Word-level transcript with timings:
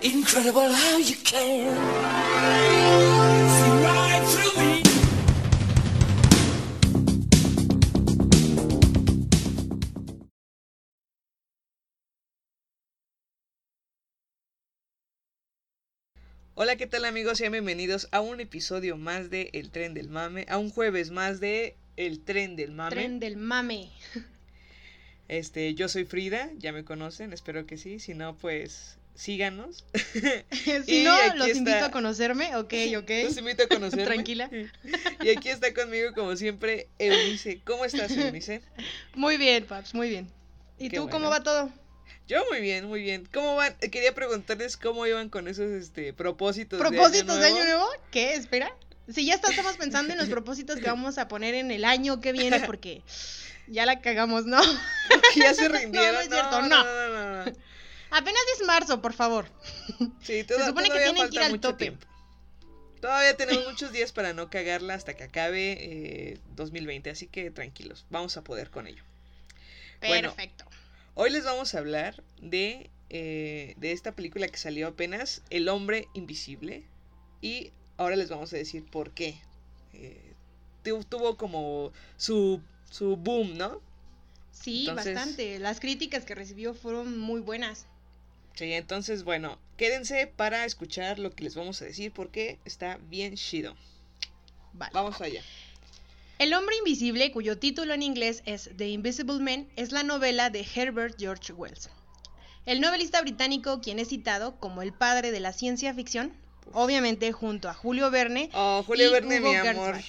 Incredible 0.00 0.72
how 0.72 0.96
you 0.98 1.16
can 1.24 1.74
see 3.50 3.70
right 3.82 4.22
through 4.26 4.62
me. 4.62 4.82
Hola, 16.54 16.76
¿qué 16.76 16.86
tal 16.86 17.04
amigos? 17.04 17.38
Sean 17.38 17.50
bienvenidos 17.50 18.06
a 18.12 18.20
un 18.20 18.38
episodio 18.38 18.96
más 18.96 19.30
de 19.30 19.50
El 19.52 19.72
Tren 19.72 19.94
del 19.94 20.08
Mame, 20.08 20.46
a 20.48 20.58
un 20.58 20.70
jueves 20.70 21.10
más 21.10 21.40
de 21.40 21.76
El 21.96 22.20
Tren 22.20 22.54
del 22.54 22.70
Mame. 22.70 22.90
Tren 22.90 23.18
del 23.18 23.36
mame. 23.36 23.90
Este, 25.26 25.74
yo 25.74 25.88
soy 25.88 26.04
Frida, 26.04 26.50
ya 26.56 26.72
me 26.72 26.84
conocen, 26.84 27.32
espero 27.34 27.66
que 27.66 27.76
sí, 27.76 27.98
si 27.98 28.14
no, 28.14 28.38
pues 28.38 28.97
síganos. 29.18 29.84
si 30.86 31.00
Y 31.00 31.04
no, 31.04 31.12
los 31.34 31.48
está- 31.48 31.58
invito 31.58 31.84
a 31.84 31.90
conocerme, 31.90 32.54
ok, 32.56 32.72
ok. 32.98 33.10
Los 33.24 33.36
invito 33.36 33.64
a 33.64 33.66
conocerme. 33.68 34.04
Tranquila. 34.04 34.48
Y 35.20 35.30
aquí 35.30 35.48
está 35.48 35.74
conmigo, 35.74 36.12
como 36.14 36.36
siempre, 36.36 36.88
Eunice. 36.98 37.60
¿Cómo 37.64 37.84
estás, 37.84 38.12
Eunice? 38.12 38.62
Muy 39.14 39.36
bien, 39.36 39.66
Paps, 39.66 39.92
muy 39.94 40.08
bien. 40.08 40.30
¿Y 40.78 40.88
Qué 40.90 40.96
tú 40.96 41.08
cómo 41.10 41.28
va 41.28 41.42
todo? 41.42 41.70
Yo 42.28 42.44
muy 42.50 42.60
bien, 42.60 42.86
muy 42.86 43.02
bien. 43.02 43.26
¿Cómo 43.32 43.56
van? 43.56 43.74
Quería 43.78 44.14
preguntarles 44.14 44.76
cómo 44.76 45.06
iban 45.06 45.28
con 45.28 45.48
esos 45.48 45.70
este, 45.72 46.12
propósitos, 46.12 46.78
de 46.78 46.84
¿Propósitos 46.88 47.36
año 47.36 47.40
de 47.40 47.50
nuevo. 47.50 47.56
año 47.56 47.64
nuevo? 47.64 47.88
¿Qué? 48.12 48.34
Espera. 48.34 48.70
Si 49.12 49.24
ya 49.24 49.34
está- 49.34 49.50
estamos 49.50 49.76
pensando 49.78 50.12
en 50.12 50.18
los 50.18 50.28
propósitos 50.28 50.76
que 50.78 50.86
vamos 50.86 51.18
a 51.18 51.26
poner 51.26 51.54
en 51.54 51.70
el 51.70 51.84
año 51.84 52.20
que 52.20 52.32
viene 52.32 52.60
porque 52.60 53.02
ya 53.66 53.86
la 53.86 54.00
cagamos, 54.00 54.44
¿no? 54.46 54.60
Que 55.34 55.40
ya 55.40 55.54
se 55.54 55.68
rindieron. 55.68 55.92
No, 55.94 56.12
no 56.12 56.20
es 56.20 56.28
cierto, 56.28 56.62
no, 56.62 56.68
no, 56.68 57.08
no. 57.08 57.27
Apenas 58.10 58.40
es 58.58 58.66
marzo, 58.66 59.00
por 59.00 59.12
favor. 59.12 59.46
Sí, 60.22 60.44
toda- 60.44 60.66
supone 60.66 60.88
que 60.88 60.94
todavía 60.94 61.12
tienen 61.14 61.30
que 61.30 61.36
ir 61.36 61.42
al 61.42 61.60
tope. 61.60 61.84
tiempo. 61.84 62.06
Todavía 63.00 63.36
tenemos 63.36 63.64
muchos 63.68 63.92
días 63.92 64.10
para 64.12 64.32
no 64.32 64.50
cagarla 64.50 64.94
hasta 64.94 65.14
que 65.14 65.22
acabe 65.24 65.72
eh, 66.32 66.38
2020, 66.56 67.10
así 67.10 67.26
que 67.28 67.50
tranquilos, 67.52 68.06
vamos 68.10 68.36
a 68.36 68.42
poder 68.42 68.70
con 68.70 68.86
ello. 68.88 69.04
Bueno. 70.00 70.30
Perfecto. 70.34 70.64
Hoy 71.14 71.30
les 71.30 71.44
vamos 71.44 71.74
a 71.74 71.78
hablar 71.78 72.22
de, 72.40 72.90
eh, 73.10 73.74
de 73.76 73.92
esta 73.92 74.12
película 74.12 74.48
que 74.48 74.56
salió 74.58 74.88
apenas, 74.88 75.42
El 75.50 75.68
hombre 75.68 76.08
invisible, 76.14 76.84
y 77.40 77.72
ahora 77.98 78.16
les 78.16 78.28
vamos 78.30 78.52
a 78.52 78.56
decir 78.56 78.84
por 78.84 79.12
qué. 79.12 79.40
Eh, 79.94 80.32
tu- 80.82 81.04
tuvo 81.04 81.36
como 81.36 81.92
su, 82.16 82.60
su 82.90 83.16
boom, 83.16 83.56
¿no? 83.56 83.80
Sí, 84.50 84.86
Entonces- 84.88 85.14
bastante. 85.14 85.58
Las 85.60 85.78
críticas 85.78 86.24
que 86.24 86.34
recibió 86.34 86.74
fueron 86.74 87.16
muy 87.18 87.40
buenas. 87.40 87.86
Sí, 88.58 88.72
entonces, 88.72 89.22
bueno, 89.22 89.56
quédense 89.76 90.26
para 90.26 90.64
escuchar 90.64 91.20
lo 91.20 91.30
que 91.30 91.44
les 91.44 91.54
vamos 91.54 91.80
a 91.80 91.84
decir 91.84 92.10
porque 92.10 92.58
está 92.64 92.98
bien 93.08 93.36
chido. 93.36 93.76
Vale. 94.72 94.90
Vamos 94.92 95.20
allá. 95.20 95.42
El 96.40 96.52
hombre 96.54 96.74
invisible, 96.78 97.30
cuyo 97.30 97.56
título 97.56 97.94
en 97.94 98.02
inglés 98.02 98.42
es 98.46 98.70
The 98.76 98.88
Invisible 98.88 99.38
Man, 99.38 99.68
es 99.76 99.92
la 99.92 100.02
novela 100.02 100.50
de 100.50 100.66
Herbert 100.74 101.14
George 101.20 101.52
Wells. 101.52 101.88
El 102.66 102.80
novelista 102.80 103.20
británico, 103.20 103.80
quien 103.80 104.00
es 104.00 104.08
citado 104.08 104.58
como 104.58 104.82
el 104.82 104.92
padre 104.92 105.30
de 105.30 105.38
la 105.38 105.52
ciencia 105.52 105.94
ficción, 105.94 106.32
obviamente 106.72 107.30
junto 107.30 107.68
a 107.68 107.74
Julio 107.74 108.10
Verne. 108.10 108.50
Oh, 108.54 108.82
Julio 108.84 109.06
Y 109.06 109.12
Verne, 109.12 109.38
Hugo 109.38 109.50
mi 109.50 109.54
amor. 109.54 109.94
Gernsback. 109.94 110.04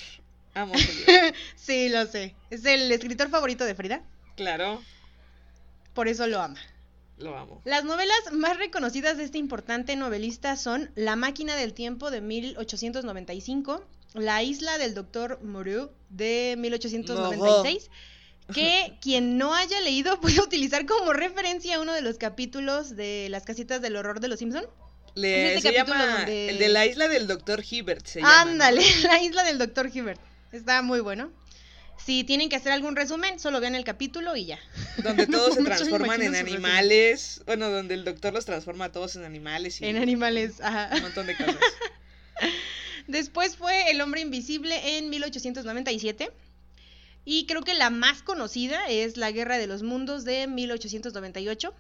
Amo 0.55 0.73
Julio. 0.73 1.33
sí, 1.55 1.89
lo 1.89 2.07
sé. 2.07 2.33
Es 2.49 2.65
el 2.65 2.91
escritor 2.91 3.29
favorito 3.29 3.63
de 3.63 3.75
Frida, 3.75 4.01
claro, 4.35 4.81
por 5.93 6.07
eso 6.07 6.25
lo 6.25 6.41
ama. 6.41 6.59
Lo 7.19 7.37
amo. 7.37 7.61
Las 7.65 7.83
novelas 7.83 8.17
más 8.31 8.57
reconocidas 8.57 9.17
de 9.17 9.23
este 9.25 9.37
importante 9.37 9.95
novelista 9.95 10.55
son 10.55 10.91
La 10.95 11.15
máquina 11.15 11.55
del 11.55 11.73
tiempo 11.73 12.11
de 12.11 12.21
1895, 12.21 13.85
La 14.13 14.41
isla 14.43 14.77
del 14.77 14.93
doctor 14.93 15.39
Moreau 15.43 15.91
de 16.09 16.55
1896, 16.57 17.89
que 18.53 18.97
quien 19.01 19.37
no 19.37 19.53
haya 19.53 19.79
leído 19.81 20.19
puede 20.21 20.39
utilizar 20.41 20.85
como 20.85 21.13
referencia 21.13 21.79
uno 21.79 21.93
de 21.93 22.01
los 22.01 22.17
capítulos 22.17 22.95
de 22.95 23.27
Las 23.29 23.43
casitas 23.43 23.81
del 23.81 23.95
horror 23.95 24.19
de 24.19 24.27
los 24.27 24.39
Simpson. 24.39 24.65
Le, 25.15 25.51
Es 25.53 25.57
este 25.57 25.69
se 25.69 25.75
capítulo 25.75 25.99
llama 26.03 26.17
donde- 26.17 26.49
el 26.49 26.57
de 26.59 26.69
la 26.69 26.85
isla 26.85 27.07
del 27.07 27.27
doctor 27.27 27.63
Hibbert. 27.69 28.05
Se 28.05 28.19
llama, 28.21 28.45
¿no? 28.45 28.51
Ándale, 28.51 28.83
La 29.03 29.21
isla 29.21 29.43
del 29.43 29.57
doctor 29.57 29.89
Hibbert. 29.93 30.21
Está 30.51 30.81
muy 30.81 30.99
bueno. 30.99 31.31
Si 32.05 32.23
tienen 32.23 32.49
que 32.49 32.55
hacer 32.55 32.71
algún 32.71 32.95
resumen, 32.95 33.39
solo 33.39 33.59
vean 33.59 33.75
el 33.75 33.83
capítulo 33.83 34.35
y 34.35 34.45
ya. 34.45 34.59
Donde 35.03 35.27
todos 35.27 35.53
se 35.53 35.61
No 35.61 35.65
transforman 35.65 36.21
en 36.21 36.35
animales. 36.35 37.41
Bueno, 37.45 37.69
donde 37.69 37.93
el 37.93 38.03
doctor 38.03 38.33
los 38.33 38.45
transforma 38.45 38.85
a 38.85 38.91
todos 38.91 39.15
en 39.15 39.23
animales 39.23 39.81
y 39.81 39.85
En 39.85 39.97
animales. 39.97 40.61
Ajá. 40.61 40.89
un 40.95 41.01
montón 41.01 41.27
de 41.27 41.35
cosas. 41.35 41.55
Después 43.07 43.55
fue 43.57 43.91
El 43.91 44.01
hombre 44.01 44.21
invisible 44.21 44.97
en 44.97 45.09
1897. 45.09 46.31
Y 47.25 47.45
creo 47.45 47.61
que 47.63 47.73
la 47.73 47.89
más 47.89 48.23
conocida 48.23 48.87
es 48.87 49.17
La 49.17 49.31
guerra 49.31 49.57
de 49.57 49.67
los 49.67 49.83
mundos 49.83 50.25
de 50.25 50.47
1898. 50.47 51.73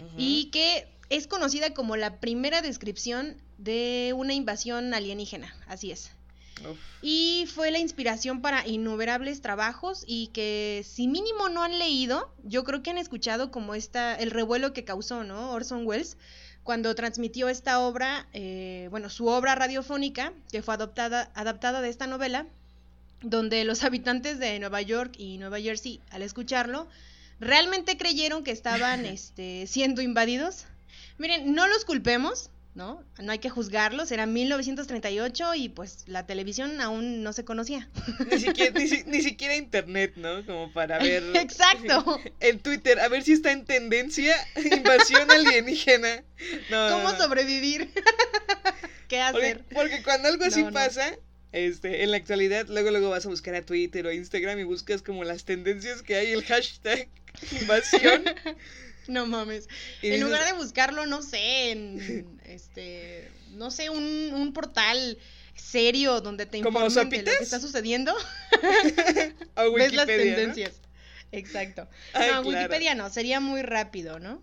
Ujú. 0.00 0.14
Y 0.16 0.50
que 0.50 0.86
es 1.10 1.26
conocida 1.26 1.74
como 1.74 1.96
la 1.96 2.20
primera 2.20 2.62
descripción 2.62 3.36
de 3.56 4.12
una 4.16 4.34
invasión 4.34 4.94
alienígena. 4.94 5.54
Así 5.66 5.90
es. 5.90 6.10
Uf. 6.68 6.78
Y 7.02 7.46
fue 7.54 7.70
la 7.70 7.78
inspiración 7.78 8.40
para 8.40 8.66
innumerables 8.66 9.40
trabajos 9.40 10.04
y 10.06 10.28
que 10.28 10.84
si 10.86 11.06
mínimo 11.06 11.48
no 11.48 11.62
han 11.62 11.78
leído, 11.78 12.32
yo 12.44 12.64
creo 12.64 12.82
que 12.82 12.90
han 12.90 12.98
escuchado 12.98 13.50
como 13.50 13.74
esta, 13.74 14.14
el 14.16 14.30
revuelo 14.30 14.72
que 14.72 14.84
causó, 14.84 15.24
¿no? 15.24 15.52
Orson 15.52 15.86
Welles 15.86 16.16
cuando 16.68 16.94
transmitió 16.94 17.48
esta 17.48 17.80
obra, 17.80 18.28
eh, 18.34 18.88
bueno, 18.90 19.08
su 19.08 19.26
obra 19.26 19.54
radiofónica, 19.54 20.34
que 20.52 20.60
fue 20.60 20.74
adoptada, 20.74 21.30
adaptada 21.34 21.80
de 21.80 21.88
esta 21.88 22.06
novela, 22.06 22.46
donde 23.22 23.64
los 23.64 23.84
habitantes 23.84 24.38
de 24.38 24.58
Nueva 24.58 24.82
York 24.82 25.14
y 25.16 25.38
Nueva 25.38 25.60
Jersey, 25.60 26.02
al 26.10 26.20
escucharlo, 26.20 26.86
realmente 27.40 27.96
creyeron 27.96 28.44
que 28.44 28.50
estaban 28.50 29.06
este, 29.06 29.66
siendo 29.66 30.02
invadidos. 30.02 30.66
Miren, 31.16 31.54
no 31.54 31.66
los 31.68 31.86
culpemos, 31.86 32.50
¿no? 32.78 33.04
No 33.20 33.32
hay 33.32 33.40
que 33.40 33.50
juzgarlos, 33.50 34.12
era 34.12 34.24
1938 34.24 35.54
y 35.56 35.68
pues 35.68 36.04
la 36.06 36.26
televisión 36.26 36.80
aún 36.80 37.24
no 37.24 37.32
se 37.32 37.44
conocía. 37.44 37.90
Ni 38.30 38.38
siquiera, 38.38 38.78
ni, 38.78 38.86
ni 39.06 39.20
siquiera 39.20 39.56
internet, 39.56 40.12
¿no? 40.14 40.46
Como 40.46 40.72
para 40.72 40.98
ver. 41.02 41.24
Exacto. 41.34 42.20
En 42.40 42.60
Twitter, 42.60 43.00
a 43.00 43.08
ver 43.08 43.24
si 43.24 43.32
está 43.32 43.50
en 43.50 43.64
tendencia 43.64 44.34
invasión 44.56 45.28
alienígena. 45.28 46.22
No, 46.70 46.88
¿Cómo 46.90 47.02
no, 47.02 47.12
no. 47.12 47.18
sobrevivir? 47.18 47.90
¿Qué 49.08 49.20
Porque, 49.32 49.48
hacer? 49.48 49.64
porque 49.74 50.02
cuando 50.04 50.28
algo 50.28 50.44
así 50.44 50.62
pasa, 50.72 51.16
este, 51.50 52.04
en 52.04 52.12
la 52.12 52.18
actualidad, 52.18 52.66
luego 52.68 52.92
luego 52.92 53.10
vas 53.10 53.26
a 53.26 53.28
buscar 53.28 53.56
a 53.56 53.62
Twitter 53.62 54.06
o 54.06 54.12
Instagram 54.12 54.60
y 54.60 54.62
buscas 54.62 55.02
como 55.02 55.24
las 55.24 55.44
tendencias 55.44 56.02
que 56.02 56.14
hay, 56.14 56.30
el 56.30 56.44
hashtag 56.44 57.08
invasión. 57.60 58.22
No 59.08 59.26
mames. 59.26 59.68
y 60.02 60.06
En 60.08 60.12
dices, 60.12 60.20
lugar 60.20 60.44
de 60.46 60.52
buscarlo, 60.52 61.06
no 61.06 61.22
sé, 61.22 61.72
en 61.72 62.38
este, 62.44 63.28
no 63.50 63.70
sé, 63.70 63.90
un, 63.90 64.04
un 64.34 64.52
portal 64.52 65.18
serio 65.54 66.20
donde 66.20 66.46
te 66.46 66.60
¿Como 66.60 66.84
informen 66.84 67.24
de 67.24 67.32
lo 67.32 67.38
que 67.38 67.44
está 67.44 67.58
sucediendo, 67.58 68.14
a 69.56 69.64
ves 69.74 69.92
las 69.92 70.06
Wikipedia, 70.06 70.16
¿no? 70.30 70.36
tendencias. 70.36 70.80
Exacto. 71.32 71.88
Ay, 72.12 72.30
no, 72.32 72.42
claro. 72.42 72.48
Wikipedia 72.48 72.94
no, 72.94 73.10
sería 73.10 73.40
muy 73.40 73.62
rápido, 73.62 74.18
¿no? 74.18 74.42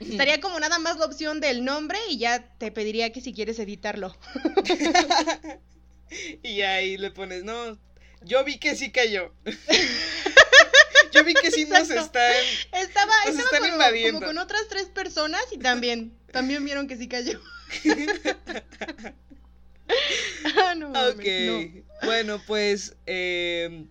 Estaría 0.00 0.40
como 0.40 0.60
nada 0.60 0.78
más 0.78 0.98
la 0.98 1.06
opción 1.06 1.40
del 1.40 1.64
nombre 1.64 1.98
y 2.10 2.18
ya 2.18 2.56
te 2.58 2.70
pediría 2.70 3.12
que 3.12 3.20
si 3.20 3.32
quieres 3.32 3.58
editarlo. 3.58 4.16
Y 6.42 6.60
ahí 6.62 6.96
le 6.96 7.10
pones, 7.10 7.44
no, 7.44 7.78
yo 8.22 8.44
vi 8.44 8.58
que 8.58 8.76
sí 8.76 8.92
cayó. 8.92 9.32
Yo 11.14 11.24
vi 11.24 11.34
que 11.34 11.50
sí 11.50 11.64
nos 11.66 11.90
están... 11.90 12.32
Estaba, 12.72 13.12
Nos 13.26 13.34
estaba 13.36 13.44
están 13.44 13.60
como, 13.60 13.72
invadiendo. 13.72 14.20
como 14.20 14.26
con 14.26 14.38
otras 14.38 14.62
tres 14.68 14.86
personas 14.86 15.42
y 15.52 15.58
también, 15.58 16.12
también 16.32 16.64
vieron 16.64 16.86
que 16.88 16.96
sí 16.96 17.08
cayó. 17.08 17.40
ah, 20.56 20.74
no, 20.76 20.90
mames, 20.90 21.14
Ok, 21.14 21.24
no. 21.46 22.06
bueno, 22.06 22.42
pues 22.46 22.96
eh, 23.06 23.84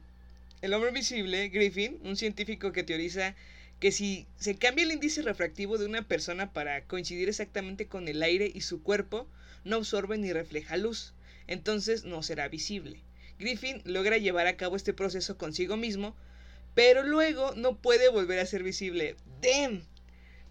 el 0.61 0.73
hombre 0.73 0.89
invisible, 0.89 1.49
Griffin, 1.49 1.99
un 2.03 2.15
científico 2.15 2.71
que 2.71 2.83
teoriza 2.83 3.35
que 3.79 3.91
si 3.91 4.27
se 4.37 4.55
cambia 4.55 4.85
el 4.85 4.91
índice 4.93 5.21
refractivo 5.23 5.77
de 5.77 5.85
una 5.85 6.07
persona 6.07 6.53
para 6.53 6.85
coincidir 6.85 7.27
exactamente 7.27 7.87
con 7.87 8.07
el 8.07 8.23
aire 8.23 8.49
y 8.53 8.61
su 8.61 8.81
cuerpo, 8.81 9.27
no 9.65 9.75
absorbe 9.77 10.17
ni 10.17 10.31
refleja 10.31 10.77
luz, 10.77 11.13
entonces 11.47 12.05
no 12.05 12.23
será 12.23 12.47
visible. 12.47 13.01
Griffin 13.39 13.81
logra 13.83 14.17
llevar 14.17 14.47
a 14.47 14.55
cabo 14.55 14.77
este 14.77 14.93
proceso 14.93 15.37
consigo 15.37 15.75
mismo, 15.75 16.15
pero 16.73 17.03
luego 17.03 17.53
no 17.55 17.77
puede 17.77 18.09
volver 18.09 18.39
a 18.39 18.45
ser 18.45 18.63
visible. 18.63 19.15
¡Damn! 19.41 19.85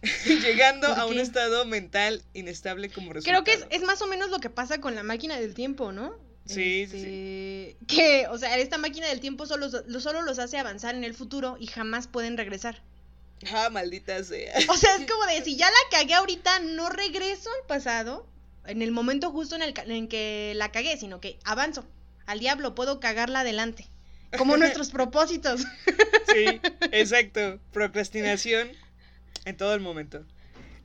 Llegando 0.27 0.89
¿Por 0.89 0.99
a 0.99 1.07
un 1.07 1.19
estado 1.19 1.65
mental 1.65 2.23
inestable 2.35 2.91
como 2.91 3.13
resultado. 3.13 3.45
Creo 3.45 3.59
que 3.59 3.65
es, 3.65 3.81
es 3.81 3.87
más 3.87 4.03
o 4.03 4.07
menos 4.07 4.31
lo 4.31 4.41
que 4.41 4.51
pasa 4.51 4.81
con 4.81 4.95
la 4.95 5.03
máquina 5.03 5.39
del 5.39 5.55
tiempo, 5.55 5.93
¿no? 5.93 6.17
Sí, 6.45 6.89
sí, 6.91 6.97
Este, 6.97 7.77
Que, 7.87 8.27
o 8.29 8.37
sea, 8.37 8.59
esta 8.59 8.77
máquina 8.79 9.07
del 9.07 9.21
tiempo 9.21 9.47
solo, 9.47 9.69
lo- 9.87 10.01
solo 10.01 10.23
los 10.23 10.41
hace 10.41 10.59
avanzar 10.59 10.97
en 10.97 11.05
el 11.05 11.15
futuro 11.15 11.57
y 11.61 11.69
jamás 11.69 12.09
pueden 12.09 12.37
regresar. 12.37 12.83
Ah, 13.53 13.71
maldita 13.71 14.23
sea. 14.25 14.53
O 14.69 14.77
sea, 14.77 14.97
es 14.97 15.07
como 15.11 15.25
de 15.27 15.43
si 15.45 15.57
ya 15.57 15.67
la 15.71 15.99
cagué 15.99 16.15
ahorita, 16.15 16.59
no 16.61 16.89
regreso 16.91 17.49
al 17.61 17.67
pasado 17.69 18.27
en 18.67 18.83
el 18.83 18.91
momento 18.91 19.31
justo 19.31 19.55
en 19.55 19.63
el 19.63 19.73
en 19.87 20.09
que 20.09 20.53
la 20.57 20.73
cagué, 20.73 20.97
sino 20.97 21.21
que 21.21 21.39
avanzo. 21.45 21.85
Al 22.27 22.41
diablo, 22.41 22.75
puedo 22.75 22.99
cagarla 22.99 23.41
adelante. 23.41 23.87
Como 24.39 24.57
nuestros 24.59 24.91
propósitos. 24.91 25.63
Sí, 26.33 26.61
exacto. 26.93 27.59
Procrastinación 27.73 28.71
en 29.45 29.57
todo 29.57 29.75
el 29.75 29.81
momento. 29.81 30.25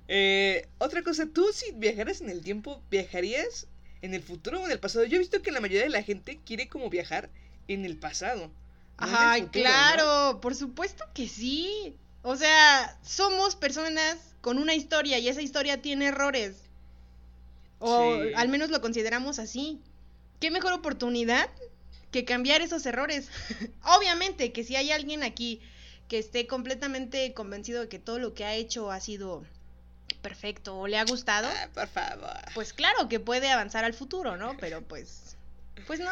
Eh, 0.07 0.67
otra 0.77 1.03
cosa, 1.03 1.25
tú 1.27 1.45
si 1.53 1.71
viajaras 1.73 2.21
en 2.21 2.29
el 2.29 2.41
tiempo, 2.41 2.81
¿viajarías 2.89 3.67
en 4.01 4.13
el 4.13 4.23
futuro 4.23 4.61
o 4.61 4.65
en 4.65 4.71
el 4.71 4.79
pasado? 4.79 5.05
Yo 5.05 5.15
he 5.17 5.19
visto 5.19 5.41
que 5.41 5.51
la 5.51 5.59
mayoría 5.59 5.83
de 5.83 5.89
la 5.89 6.03
gente 6.03 6.39
quiere 6.45 6.67
como 6.69 6.89
viajar 6.89 7.29
en 7.67 7.83
el 7.85 7.97
pasado. 7.97 8.47
no 8.47 8.51
Ay, 8.99 9.41
futuro, 9.43 9.63
¿no? 9.63 9.69
claro, 9.69 10.39
por 10.41 10.55
supuesto 10.55 11.03
que 11.13 11.27
sí. 11.27 11.95
O 12.23 12.35
sea, 12.35 12.97
somos 13.03 13.55
personas 13.55 14.17
con 14.41 14.57
una 14.57 14.75
historia 14.75 15.19
y 15.19 15.27
esa 15.29 15.41
historia 15.41 15.81
tiene 15.81 16.07
errores. 16.07 16.55
O 17.79 18.15
Sí. 18.23 18.31
al 18.35 18.49
menos 18.49 18.69
lo 18.69 18.81
consideramos 18.81 19.39
así. 19.39 19.79
¿Qué 20.39 20.51
mejor 20.51 20.73
oportunidad 20.73 21.49
que 22.11 22.25
cambiar 22.25 22.61
esos 22.61 22.85
errores? 22.85 23.29
Obviamente 23.83 24.51
que 24.51 24.63
si 24.63 24.75
hay 24.75 24.91
alguien 24.91 25.23
aquí 25.23 25.61
que 26.07 26.17
esté 26.19 26.47
completamente 26.47 27.33
convencido 27.33 27.81
de 27.81 27.89
que 27.89 27.99
todo 27.99 28.17
lo 28.19 28.33
que 28.33 28.45
ha 28.45 28.53
hecho 28.55 28.91
ha 28.91 28.99
sido 29.01 29.43
perfecto 30.21 30.77
o 30.77 30.87
le 30.87 30.97
ha 30.97 31.05
gustado, 31.05 31.47
Ah, 31.47 31.69
por 31.73 31.87
favor. 31.87 32.37
pues 32.53 32.73
claro 32.73 33.07
que 33.09 33.19
puede 33.19 33.49
avanzar 33.49 33.83
al 33.83 33.93
futuro, 33.93 34.37
¿no? 34.37 34.55
Pero 34.57 34.81
pues, 34.81 35.35
pues 35.85 35.99
no, 35.99 36.11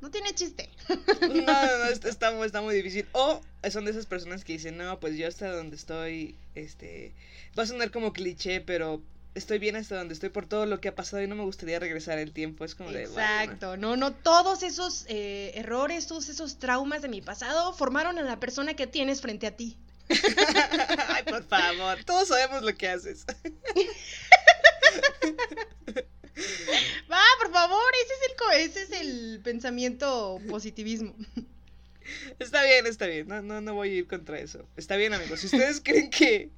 no 0.00 0.10
tiene 0.10 0.34
chiste. 0.34 0.68
No, 0.88 1.28
no, 1.28 1.78
no, 1.78 1.84
está, 1.92 2.08
está 2.08 2.32
muy, 2.32 2.46
está 2.46 2.60
muy 2.60 2.74
difícil. 2.74 3.06
O 3.12 3.40
son 3.70 3.84
de 3.84 3.92
esas 3.92 4.06
personas 4.06 4.44
que 4.44 4.54
dicen, 4.54 4.76
no, 4.76 4.98
pues 5.00 5.16
yo 5.16 5.28
hasta 5.28 5.50
donde 5.52 5.76
estoy, 5.76 6.34
este, 6.54 7.12
va 7.58 7.62
a 7.62 7.66
sonar 7.66 7.90
como 7.92 8.12
cliché, 8.12 8.60
pero 8.60 9.00
estoy 9.34 9.58
bien 9.58 9.76
hasta 9.76 9.96
donde 9.96 10.14
estoy 10.14 10.28
por 10.30 10.46
todo 10.46 10.66
lo 10.66 10.80
que 10.80 10.88
ha 10.88 10.94
pasado 10.94 11.22
y 11.22 11.26
no 11.26 11.34
me 11.36 11.44
gustaría 11.44 11.78
regresar 11.78 12.18
el 12.18 12.32
tiempo. 12.32 12.64
Es 12.64 12.74
como 12.74 12.90
de, 12.90 13.06
bueno. 13.06 13.20
Exacto, 13.20 13.76
no, 13.76 13.96
no, 13.96 14.12
todos 14.14 14.62
esos 14.62 15.04
eh, 15.08 15.52
errores, 15.54 16.06
todos 16.06 16.28
esos 16.28 16.58
traumas 16.58 17.02
de 17.02 17.08
mi 17.08 17.20
pasado 17.22 17.72
formaron 17.72 18.18
a 18.18 18.22
la 18.22 18.40
persona 18.40 18.74
que 18.74 18.86
tienes 18.86 19.20
frente 19.20 19.46
a 19.46 19.56
ti. 19.56 19.78
Ay, 21.08 21.22
por 21.24 21.44
favor, 21.44 22.02
todos 22.04 22.28
sabemos 22.28 22.62
lo 22.62 22.74
que 22.74 22.88
haces. 22.88 23.24
Va, 27.10 27.20
por 27.40 27.52
favor, 27.52 27.82
ese 28.04 28.12
es 28.14 28.30
el, 28.30 28.36
co- 28.36 28.50
ese 28.52 28.82
es 28.82 28.92
el 29.00 29.40
pensamiento 29.42 30.40
positivismo. 30.48 31.14
Está 32.38 32.62
bien, 32.64 32.86
está 32.86 33.06
bien, 33.06 33.28
no, 33.28 33.42
no, 33.42 33.60
no 33.60 33.74
voy 33.74 33.90
a 33.90 33.92
ir 33.92 34.06
contra 34.06 34.38
eso. 34.38 34.64
Está 34.76 34.96
bien, 34.96 35.12
amigos. 35.14 35.40
Si 35.40 35.46
ustedes 35.46 35.80
creen 35.84 36.10
que 36.10 36.50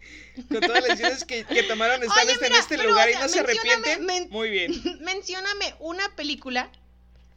con 0.49 0.61
todas 0.61 0.81
las 0.83 0.99
decisiones 0.99 1.25
que, 1.25 1.45
que 1.45 1.63
tomaron 1.65 2.03
están 2.03 2.27
Oye, 2.27 2.37
en 2.47 2.53
este 2.55 2.77
pero, 2.77 2.89
lugar 2.91 3.09
o 3.09 3.11
y 3.11 3.15
no 3.15 3.29
se 3.29 3.41
arrepienten, 3.41 4.05
men- 4.07 4.29
muy 4.31 4.51
bien. 4.51 4.73
Mencióname 5.01 5.75
una 5.81 6.09
película 6.17 6.71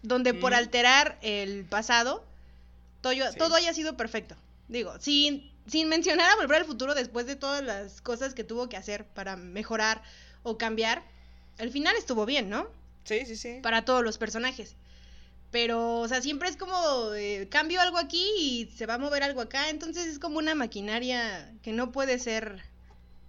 donde 0.01 0.33
por 0.33 0.51
Mm. 0.51 0.55
alterar 0.55 1.17
el 1.21 1.65
pasado 1.65 2.23
todo, 3.01 3.13
Sí. 3.31 3.37
todo 3.37 3.55
haya 3.55 3.73
sido 3.73 3.97
perfecto. 3.97 4.35
Digo, 4.67 4.99
sin, 4.99 5.51
sin 5.67 5.89
mencionar 5.89 6.29
a 6.31 6.35
Volver 6.35 6.57
al 6.61 6.65
Futuro 6.65 6.95
después 6.95 7.25
de 7.27 7.35
todas 7.35 7.63
las 7.63 8.01
cosas 8.01 8.33
que 8.33 8.43
tuvo 8.43 8.67
que 8.69 8.77
hacer 8.77 9.05
para 9.05 9.35
mejorar 9.35 10.01
o 10.43 10.57
cambiar, 10.57 11.03
al 11.59 11.69
final 11.71 11.95
estuvo 11.97 12.25
bien, 12.25 12.49
¿no? 12.49 12.67
Sí, 13.03 13.25
sí, 13.25 13.35
sí. 13.35 13.59
Para 13.61 13.85
todos 13.85 14.03
los 14.03 14.17
personajes. 14.17 14.75
Pero, 15.51 15.99
o 15.99 16.07
sea, 16.07 16.21
siempre 16.21 16.49
es 16.49 16.57
como, 16.57 17.13
eh, 17.13 17.47
cambio 17.49 17.79
algo 17.81 17.97
aquí 17.97 18.29
y 18.39 18.65
se 18.75 18.85
va 18.85 18.95
a 18.95 18.97
mover 18.97 19.23
algo 19.23 19.41
acá, 19.41 19.69
entonces 19.69 20.07
es 20.07 20.19
como 20.19 20.37
una 20.37 20.55
maquinaria 20.55 21.53
que 21.61 21.71
no 21.71 21.91
puede 21.91 22.19
ser 22.19 22.61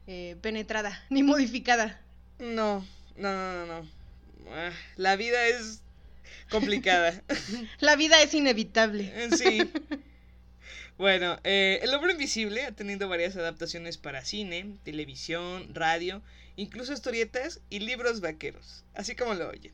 eh, 0.06 0.36
penetrada 0.40 1.04
ni 1.10 1.22
modificada. 1.22 2.00
No, 2.38 2.84
no, 3.16 3.32
no, 3.32 3.66
no, 3.66 3.66
no. 3.66 3.88
Ah, 4.50 4.70
La 4.96 5.16
vida 5.16 5.46
es 5.46 5.80
complicada. 6.50 7.22
La 7.80 7.96
vida 7.96 8.22
es 8.22 8.34
inevitable. 8.34 9.12
Eh, 9.14 9.30
sí. 9.36 9.70
Bueno, 10.98 11.38
eh, 11.44 11.80
El 11.82 11.92
hombre 11.92 12.12
invisible 12.12 12.64
ha 12.64 12.72
tenido 12.72 13.08
varias 13.08 13.36
adaptaciones 13.36 13.98
para 13.98 14.24
cine, 14.24 14.76
televisión, 14.82 15.74
radio, 15.74 16.22
incluso 16.56 16.92
historietas 16.92 17.60
y 17.68 17.80
libros 17.80 18.20
vaqueros, 18.20 18.84
así 18.94 19.14
como 19.14 19.34
lo 19.34 19.50
oyen. 19.50 19.72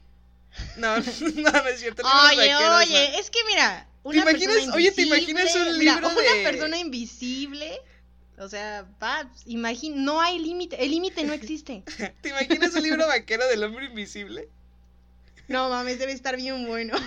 No, 0.77 0.97
no, 0.99 1.51
no 1.53 1.67
es 1.69 1.81
cierto. 1.81 2.03
Oye, 2.05 2.55
oye, 2.55 3.11
no. 3.13 3.19
es 3.19 3.31
que 3.31 3.39
mira, 3.47 3.87
una 4.03 4.23
imaginas- 4.23 4.55
persona 4.57 4.75
oye, 4.75 4.93
¿te 4.93 5.03
imaginas 5.03 5.55
un 5.55 5.79
mira, 5.79 5.95
libro 5.95 6.09
una 6.11 6.21
de- 6.21 6.43
persona 6.43 6.79
invisible, 6.79 7.81
o 8.39 8.49
sea, 8.49 8.87
imagina, 9.47 9.97
no 9.99 10.21
hay 10.21 10.39
límite, 10.39 10.83
el 10.85 10.91
límite 10.91 11.25
no 11.25 11.33
existe. 11.33 11.83
¿Te 12.23 12.29
imaginas 12.31 12.75
un 12.75 12.83
libro 12.83 13.07
vaquero 13.07 13.47
del 13.49 13.63
hombre 13.65 13.87
invisible? 13.87 14.49
No 15.49 15.69
mames, 15.71 15.99
debe 15.99 16.13
estar 16.13 16.37
bien 16.37 16.67
bueno. 16.67 16.97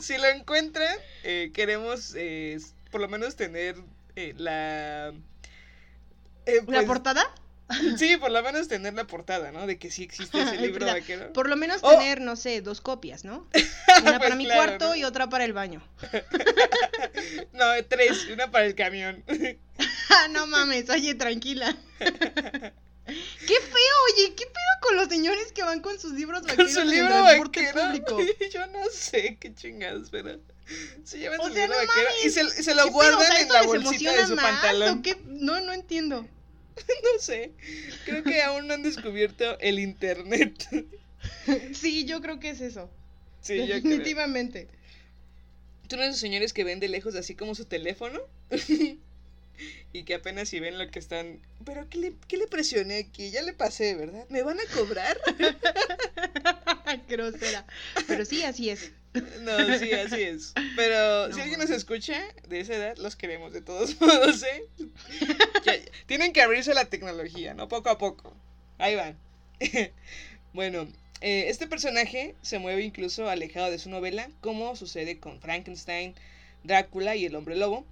Si 0.00 0.16
lo 0.18 0.26
encuentran, 0.26 0.96
eh, 1.22 1.52
queremos 1.54 2.14
eh, 2.16 2.58
por 2.90 3.00
lo 3.00 3.08
menos 3.08 3.36
tener 3.36 3.76
eh, 4.16 4.34
la... 4.36 5.08
eh, 6.46 6.56
¿La 6.56 6.62
pues, 6.64 6.84
portada? 6.86 7.32
Sí, 7.98 8.16
por 8.16 8.30
lo 8.30 8.42
menos 8.42 8.68
tener 8.68 8.94
la 8.94 9.06
portada, 9.06 9.52
¿no? 9.52 9.66
De 9.66 9.78
que 9.78 9.90
sí 9.90 10.02
existe 10.02 10.40
ese 10.42 10.56
libro 10.58 10.84
La- 10.86 10.94
vaquero. 10.94 11.32
Por 11.32 11.48
lo 11.48 11.56
menos 11.56 11.78
Oh. 11.82 11.90
tener, 11.90 12.20
no 12.20 12.36
sé, 12.36 12.60
dos 12.60 12.80
copias, 12.80 13.24
¿no? 13.24 13.46
Una 14.02 14.02
Pues 14.02 14.18
para 14.18 14.34
mi 14.36 14.44
claro, 14.44 14.60
cuarto 14.62 14.88
¿no? 14.88 14.96
y 14.96 15.04
otra 15.04 15.28
para 15.28 15.44
el 15.44 15.52
baño. 15.52 15.82
No, 17.52 17.64
tres, 17.88 18.26
una 18.32 18.50
para 18.50 18.66
el 18.66 18.74
camión. 18.74 19.24
No 20.30 20.46
mames, 20.46 20.88
oye, 20.90 21.14
tranquila. 21.14 21.74
Qué 21.98 23.54
feo, 23.54 23.96
oye, 24.14 24.34
¿qué 24.34 24.44
pedo 24.46 24.80
con 24.82 24.96
los 24.96 25.08
señores 25.08 25.52
que 25.52 25.62
van 25.62 25.80
con 25.80 25.98
sus 25.98 26.12
libros 26.12 26.40
Con 26.40 26.48
vaqueros 26.50 26.72
su 26.72 26.80
en 26.80 26.90
libro 26.90 27.08
transporte 27.08 27.66
vaquero. 27.72 27.86
público? 27.86 28.18
Yo 28.52 28.66
no 28.68 28.84
sé 28.92 29.36
qué 29.40 29.54
chingados, 29.54 30.08
pero. 30.10 30.38
Se 31.04 31.18
llevan 31.18 31.40
O 31.40 31.48
su 31.48 31.54
sea, 31.54 31.66
libro 31.66 31.80
no 31.80 31.86
vaquero 31.88 32.08
y 32.24 32.30
se, 32.30 32.48
se 32.62 32.74
lo 32.74 32.88
guardan 32.90 33.18
O 33.18 33.22
sea, 33.22 33.30
en 33.36 33.42
¿esto 33.42 33.54
la 33.54 33.62
bolsita 33.62 34.12
de 34.12 34.26
su 34.26 34.36
más 34.36 34.44
pantalón. 34.44 34.98
o 34.98 35.02
qué? 35.02 35.16
No, 35.26 35.60
no 35.60 35.72
entiendo. 35.72 36.26
No 37.02 37.20
sé. 37.20 37.52
Creo 38.04 38.22
que 38.22 38.42
aún 38.42 38.66
no 38.66 38.74
han 38.74 38.82
descubierto 38.82 39.58
el 39.60 39.78
internet. 39.78 40.66
Sí, 41.74 42.06
yo 42.06 42.22
creo 42.22 42.40
que 42.40 42.48
es 42.48 42.62
eso. 42.62 42.88
Sí. 43.42 43.58
Definitivamente. 43.58 44.68
¿Tú 45.86 45.96
no 45.96 46.02
eres 46.02 46.14
esos 46.14 46.20
señores 46.20 46.54
que 46.54 46.64
ven 46.64 46.80
de 46.80 46.88
lejos 46.88 47.14
así 47.14 47.34
como 47.34 47.54
su 47.54 47.66
teléfono? 47.66 48.18
y 49.92 50.04
que 50.04 50.14
apenas 50.14 50.48
si 50.48 50.60
ven 50.60 50.78
lo 50.78 50.90
que 50.90 50.98
están. 50.98 51.40
Pero 51.64 51.88
¿qué 51.90 51.98
le, 51.98 52.14
qué 52.26 52.38
le 52.38 52.46
presioné 52.46 52.98
aquí? 52.98 53.30
Ya 53.30 53.42
le 53.42 53.52
pasé, 53.52 53.94
¿verdad? 53.96 54.26
¿Me 54.30 54.42
van 54.42 54.58
a 54.60 54.74
cobrar? 54.74 55.20
Grosera. 57.08 57.66
Pero 58.06 58.24
sí, 58.24 58.42
así 58.42 58.70
es. 58.70 58.92
No, 59.40 59.78
sí, 59.78 59.92
así 59.92 60.22
es. 60.22 60.52
Pero 60.76 61.28
No, 61.28 61.34
si 61.34 61.40
alguien 61.40 61.58
nos 61.58 61.70
escucha 61.70 62.20
de 62.48 62.60
esa 62.60 62.74
edad, 62.74 62.96
los 62.98 63.16
queremos 63.16 63.52
de 63.52 63.60
todos 63.60 64.00
modos, 64.00 64.42
¿eh? 64.44 64.64
Ya- 65.64 65.74
tienen 66.06 66.32
que 66.32 66.42
abrirse 66.42 66.70
a 66.72 66.74
la 66.74 66.84
tecnología, 66.84 67.54
¿no? 67.54 67.68
Poco 67.68 67.90
a 67.90 67.98
poco. 67.98 68.34
Ahí 68.78 68.94
van. 68.94 69.18
bueno, 70.52 70.88
eh, 71.20 71.46
este 71.48 71.66
personaje 71.66 72.34
se 72.42 72.58
mueve 72.58 72.82
incluso 72.82 73.28
alejado 73.28 73.70
de 73.70 73.78
su 73.78 73.90
novela, 73.90 74.28
como 74.40 74.76
sucede 74.76 75.18
con 75.18 75.40
Frankenstein, 75.40 76.14
Drácula 76.64 77.16
y 77.16 77.24
el 77.26 77.34
hombre 77.34 77.56
lobo. 77.56 77.84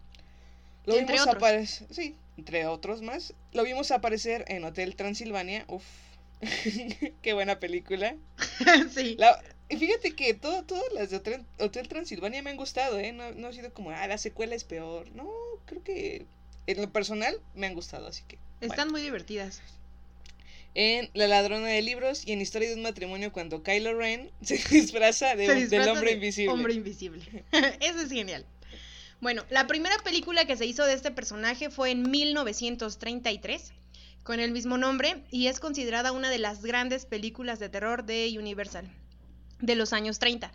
Lo 0.87 0.95
Entre 0.97 1.15
vimos 1.15 1.27
otros. 1.29 1.37
aparecer, 1.43 1.87
sí, 1.91 2.15
entre 2.37 2.67
otros 2.67 3.03
más. 3.03 3.35
Lo 3.53 3.65
vimos 3.65 3.91
aparecer 3.91 4.45
en 4.49 4.65
Hotel 4.65 4.95
Transilvania. 4.97 5.65
Uf, 5.69 5.85
qué 7.23 7.33
buena 7.33 7.59
película. 7.59 8.15
sí. 8.95 9.17
La- 9.19 9.43
fíjate 9.77 10.15
que 10.15 10.33
todo, 10.35 10.65
todas 10.65 10.91
las 10.95 11.11
de 11.11 11.17
Hotel, 11.17 11.45
Hotel 11.59 11.89
Transilvania 11.89 12.43
me 12.43 12.51
han 12.51 12.57
gustado, 12.57 12.99
¿eh? 12.99 13.13
No, 13.13 13.33
no 13.33 13.49
ha 13.49 13.53
sido 13.53 13.73
como, 13.75 13.91
ah, 13.91 14.07
la 14.07 14.17
secuela 14.19 14.55
es 14.55 14.65
peor. 14.65 15.11
No, 15.13 15.29
creo 15.67 15.83
que 15.83 16.27
en 16.67 16.81
lo 16.81 16.91
personal 16.93 17.39
me 17.55 17.67
han 17.67 17.75
gustado, 17.75 18.07
así 18.07 18.23
que. 18.27 18.39
Están 18.61 18.77
bueno. 18.77 18.93
muy 18.93 19.03
divertidas. 19.03 19.61
En 20.75 21.11
La 21.15 21.27
ladrona 21.27 21.67
de 21.67 21.83
libros 21.83 22.27
y 22.27 22.33
en 22.33 22.41
Historia 22.41 22.69
de 22.69 22.75
un 22.77 22.83
matrimonio 22.83 23.33
cuando 23.33 23.63
Kylo 23.63 23.95
Ren 23.99 24.31
se 24.43 24.57
disfraza, 24.71 25.35
de 25.35 25.47
Se 25.47 25.53
un- 25.53 25.59
disfraza 25.59 25.85
del 25.87 25.95
hombre 25.95 26.11
de 26.11 26.17
invisible. 26.17 26.53
Hombre 26.53 26.75
invisible. 26.75 27.45
Eso 27.81 28.01
es 28.01 28.11
genial. 28.11 28.47
Bueno, 29.21 29.45
la 29.51 29.67
primera 29.67 29.97
película 30.05 30.45
que 30.45 30.57
se 30.57 30.67
hizo 30.67 30.85
de 30.85 30.93
este 30.95 31.11
personaje 31.11 31.71
fue 31.71 31.91
en 31.91 32.09
1933 32.09 33.73
con 34.23 34.39
el 34.39 34.53
mismo 34.53 34.79
nombre 34.79 35.25
y 35.31 35.49
es 35.49 35.59
considerada 35.59 36.13
una 36.13 36.31
de 36.31 36.39
las 36.39 36.63
grandes 36.63 37.05
películas 37.07 37.59
de 37.59 37.69
terror 37.69 38.05
de 38.05 38.33
Universal 38.39 38.89
de 39.61 39.75
los 39.75 39.93
años 39.93 40.19
30. 40.19 40.53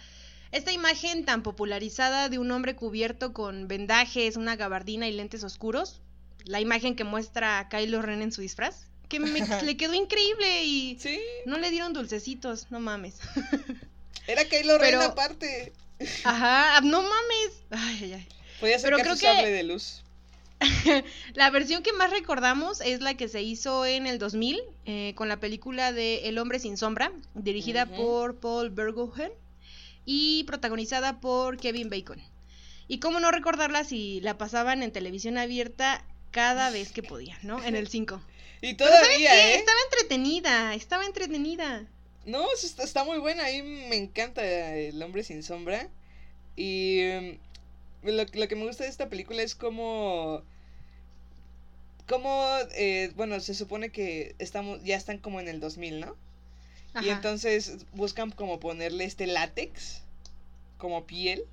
Esta 0.51 0.71
imagen 0.71 1.25
tan 1.25 1.41
popularizada 1.43 2.29
de 2.29 2.37
un 2.37 2.51
hombre 2.51 2.75
cubierto 2.75 3.33
con 3.33 3.67
vendajes, 3.67 4.37
una 4.37 4.55
gabardina 4.55 5.07
y 5.07 5.11
lentes 5.11 5.43
oscuros, 5.43 5.99
la 6.45 6.59
imagen 6.61 6.95
que 6.95 7.03
muestra 7.03 7.57
a 7.59 7.69
Kylo 7.69 8.01
Ren 8.01 8.21
en 8.21 8.31
su 8.31 8.41
disfraz, 8.41 8.85
que 9.09 9.19
me, 9.19 9.29
le 9.65 9.77
quedó 9.77 9.93
increíble 9.93 10.63
y 10.65 10.97
Sí, 10.99 11.19
no 11.45 11.57
le 11.57 11.71
dieron 11.71 11.93
dulcecitos, 11.93 12.67
no 12.69 12.79
mames. 12.79 13.15
era 14.27 14.45
Kylo 14.45 14.77
Ren 14.77 14.91
Pero- 14.91 15.01
aparte. 15.03 15.73
Ajá, 16.23 16.81
no 16.81 17.01
mames. 17.01 17.51
Ay, 17.71 17.99
ay, 18.03 18.13
ay. 18.13 18.27
Podía 18.59 18.77
pero 18.81 18.97
sacar 18.97 19.17
creo 19.17 19.35
que- 19.43 19.51
de 19.51 19.63
luz. 19.63 20.02
La 21.33 21.49
versión 21.49 21.83
que 21.83 21.93
más 21.93 22.11
recordamos 22.11 22.81
es 22.81 23.01
la 23.01 23.15
que 23.15 23.27
se 23.27 23.41
hizo 23.41 23.85
en 23.85 24.07
el 24.07 24.19
2000 24.19 24.61
eh, 24.85 25.13
con 25.15 25.27
la 25.27 25.39
película 25.39 25.91
de 25.91 26.27
El 26.27 26.37
hombre 26.37 26.59
sin 26.59 26.77
sombra, 26.77 27.11
dirigida 27.33 27.85
por 27.85 28.35
Paul 28.37 28.69
Verhoeven 28.69 29.31
y 30.05 30.43
protagonizada 30.45 31.19
por 31.19 31.57
Kevin 31.57 31.89
Bacon. 31.89 32.21
Y 32.87 32.99
cómo 32.99 33.19
no 33.19 33.31
recordarla 33.31 33.83
si 33.83 34.21
la 34.21 34.37
pasaban 34.37 34.83
en 34.83 34.91
televisión 34.91 35.37
abierta 35.37 36.03
cada 36.31 36.69
vez 36.69 36.91
que 36.91 37.03
podían, 37.03 37.37
¿no? 37.43 37.63
En 37.63 37.75
el 37.75 37.87
5. 37.87 38.21
Y 38.61 38.75
Pero 38.75 38.91
¿sabes 38.91 39.07
todavía? 39.07 39.35
¿eh? 39.35 39.55
Estaba 39.55 39.77
entretenida, 39.91 40.73
estaba 40.73 41.05
entretenida. 41.05 41.85
No, 42.25 42.45
está 42.53 43.03
muy 43.03 43.17
buena. 43.17 43.45
A 43.45 43.49
mí 43.49 43.61
me 43.61 43.97
encanta 43.97 44.41
El 44.77 45.03
hombre 45.03 45.25
sin 45.25 45.43
sombra. 45.43 45.89
Y 46.55 46.99
em, 46.99 47.39
lo, 48.03 48.23
lo 48.25 48.47
que 48.47 48.55
me 48.55 48.65
gusta 48.65 48.83
de 48.83 48.89
esta 48.89 49.09
película 49.09 49.41
es 49.41 49.55
como... 49.55 50.43
Como, 52.07 52.45
eh, 52.75 53.11
bueno, 53.15 53.39
se 53.39 53.53
supone 53.53 53.89
que 53.89 54.35
estamos, 54.39 54.83
ya 54.83 54.97
están 54.97 55.17
como 55.19 55.39
en 55.39 55.47
el 55.47 55.59
2000, 55.61 56.01
¿no? 56.01 56.15
Y 57.01 57.09
entonces 57.09 57.85
buscan 57.93 58.29
como 58.31 58.59
ponerle 58.59 59.05
este 59.05 59.25
látex, 59.25 60.01
como 60.77 61.05
piel. 61.05 61.43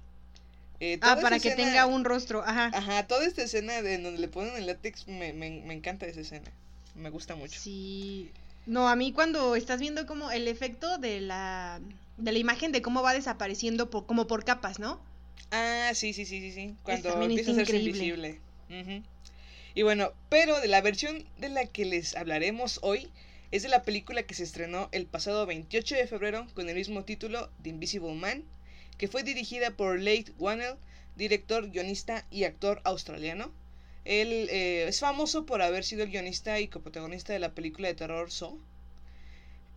Eh, 0.80 0.99
ah, 1.02 1.19
para 1.23 1.38
que 1.38 1.49
escena- 1.49 1.69
tenga 1.69 1.87
un 1.87 2.04
rostro, 2.04 2.42
ajá. 2.45 2.71
Ajá, 2.75 3.07
toda 3.07 3.25
esta 3.26 3.42
escena 3.42 3.80
de 3.80 3.95
en 3.95 4.02
donde 4.02 4.21
le 4.21 4.28
ponen 4.28 4.57
el 4.57 4.66
látex, 4.66 5.07
me, 5.07 5.33
me, 5.33 5.50
me 5.50 5.73
encanta 5.73 6.07
esa 6.07 6.21
escena. 6.21 6.50
Me 6.97 7.11
gusta 7.11 7.37
mucho. 7.37 7.59
Sí. 7.61 8.30
No, 8.66 8.88
a 8.88 8.97
mí 8.97 9.12
cuando 9.12 9.54
estás 9.57 9.80
viendo 9.80 10.07
como 10.07 10.30
el 10.30 10.49
efecto 10.49 10.99
de 10.99 11.21
la 11.21 11.80
de 12.19 12.33
la 12.33 12.38
imagen 12.38 12.73
de 12.73 12.83
cómo 12.83 13.02
va 13.02 13.14
desapareciendo 13.14 13.88
por, 13.88 14.04
como 14.04 14.26
por 14.26 14.45
capas, 14.45 14.78
¿no? 14.78 15.00
Ah, 15.50 15.92
sí, 15.94 16.12
sí, 16.12 16.25
sí, 16.25 16.40
sí, 16.40 16.52
sí. 16.52 16.75
Cuando 16.82 17.23
empieza 17.23 17.50
a 17.50 17.54
hacerse 17.54 17.78
invisible. 17.78 18.40
Y 19.75 19.82
bueno, 19.82 20.12
pero 20.28 20.61
de 20.61 20.68
la 20.68 20.80
versión 20.80 21.25
de 21.38 21.49
la 21.49 21.64
que 21.66 21.85
les 21.85 22.16
hablaremos 22.16 22.80
hoy 22.82 23.09
es 23.50 23.62
de 23.62 23.68
la 23.68 23.82
película 23.82 24.23
que 24.25 24.35
se 24.35 24.44
estrenó 24.44 24.88
el 24.92 25.06
pasado 25.06 25.47
28 25.47 25.94
de 25.97 26.06
febrero 26.06 26.47
con 26.54 26.68
el 26.68 26.76
mismo 26.76 27.04
título, 27.04 27.50
The 27.62 27.70
Invisible 27.70 28.14
Man, 28.14 28.44
que 28.99 29.09
fue 29.09 29.23
dirigida 29.23 29.70
por 29.73 29.99
Leigh 29.99 30.32
Whannell, 30.38 30.76
director, 31.16 31.70
guionista 31.70 32.26
y 32.30 32.44
actor 32.44 32.80
australiano. 32.85 33.52
Él 34.04 34.49
eh, 34.50 34.87
es 34.88 35.00
famoso 35.00 35.47
por 35.47 35.62
haber 35.62 35.85
sido 35.85 36.04
el 36.04 36.11
guionista 36.11 36.59
y 36.59 36.68
coprotagonista 36.68 37.32
de 37.32 37.38
la 37.38 37.54
película 37.54 37.88
de 37.88 37.94
terror 37.94 38.30
Saw. 38.30 38.59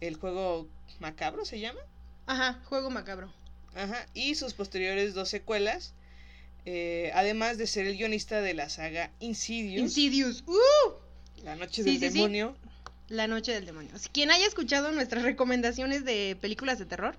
El 0.02 0.16
juego 0.18 0.68
macabro 1.00 1.46
se 1.46 1.60
llama. 1.60 1.80
Ajá, 2.26 2.62
juego 2.66 2.90
macabro. 2.90 3.32
Ajá, 3.76 4.06
y 4.14 4.36
sus 4.36 4.54
posteriores 4.54 5.14
dos 5.14 5.30
secuelas. 5.30 5.94
eh, 6.66 7.12
además 7.14 7.58
de 7.58 7.68
ser 7.68 7.88
el 7.88 7.98
guionista 7.98 8.40
de 8.42 8.54
la 8.54 8.70
saga 8.70 9.12
Insidious, 9.20 9.82
Insidious. 9.82 10.44
¡Uh! 10.48 11.44
La 11.44 11.56
Noche 11.58 11.84
Sí, 11.84 11.98
del 11.98 12.00
sí, 12.00 12.08
sí. 12.08 12.14
Demonio. 12.14 12.56
La 13.10 13.28
noche 13.28 13.52
del 13.52 13.66
demonio. 13.66 13.92
Quien 14.14 14.32
haya 14.32 14.48
escuchado 14.48 14.92
nuestras 14.94 15.24
recomendaciones 15.24 16.06
de 16.06 16.38
películas 16.40 16.80
de 16.80 16.86
terror, 16.86 17.16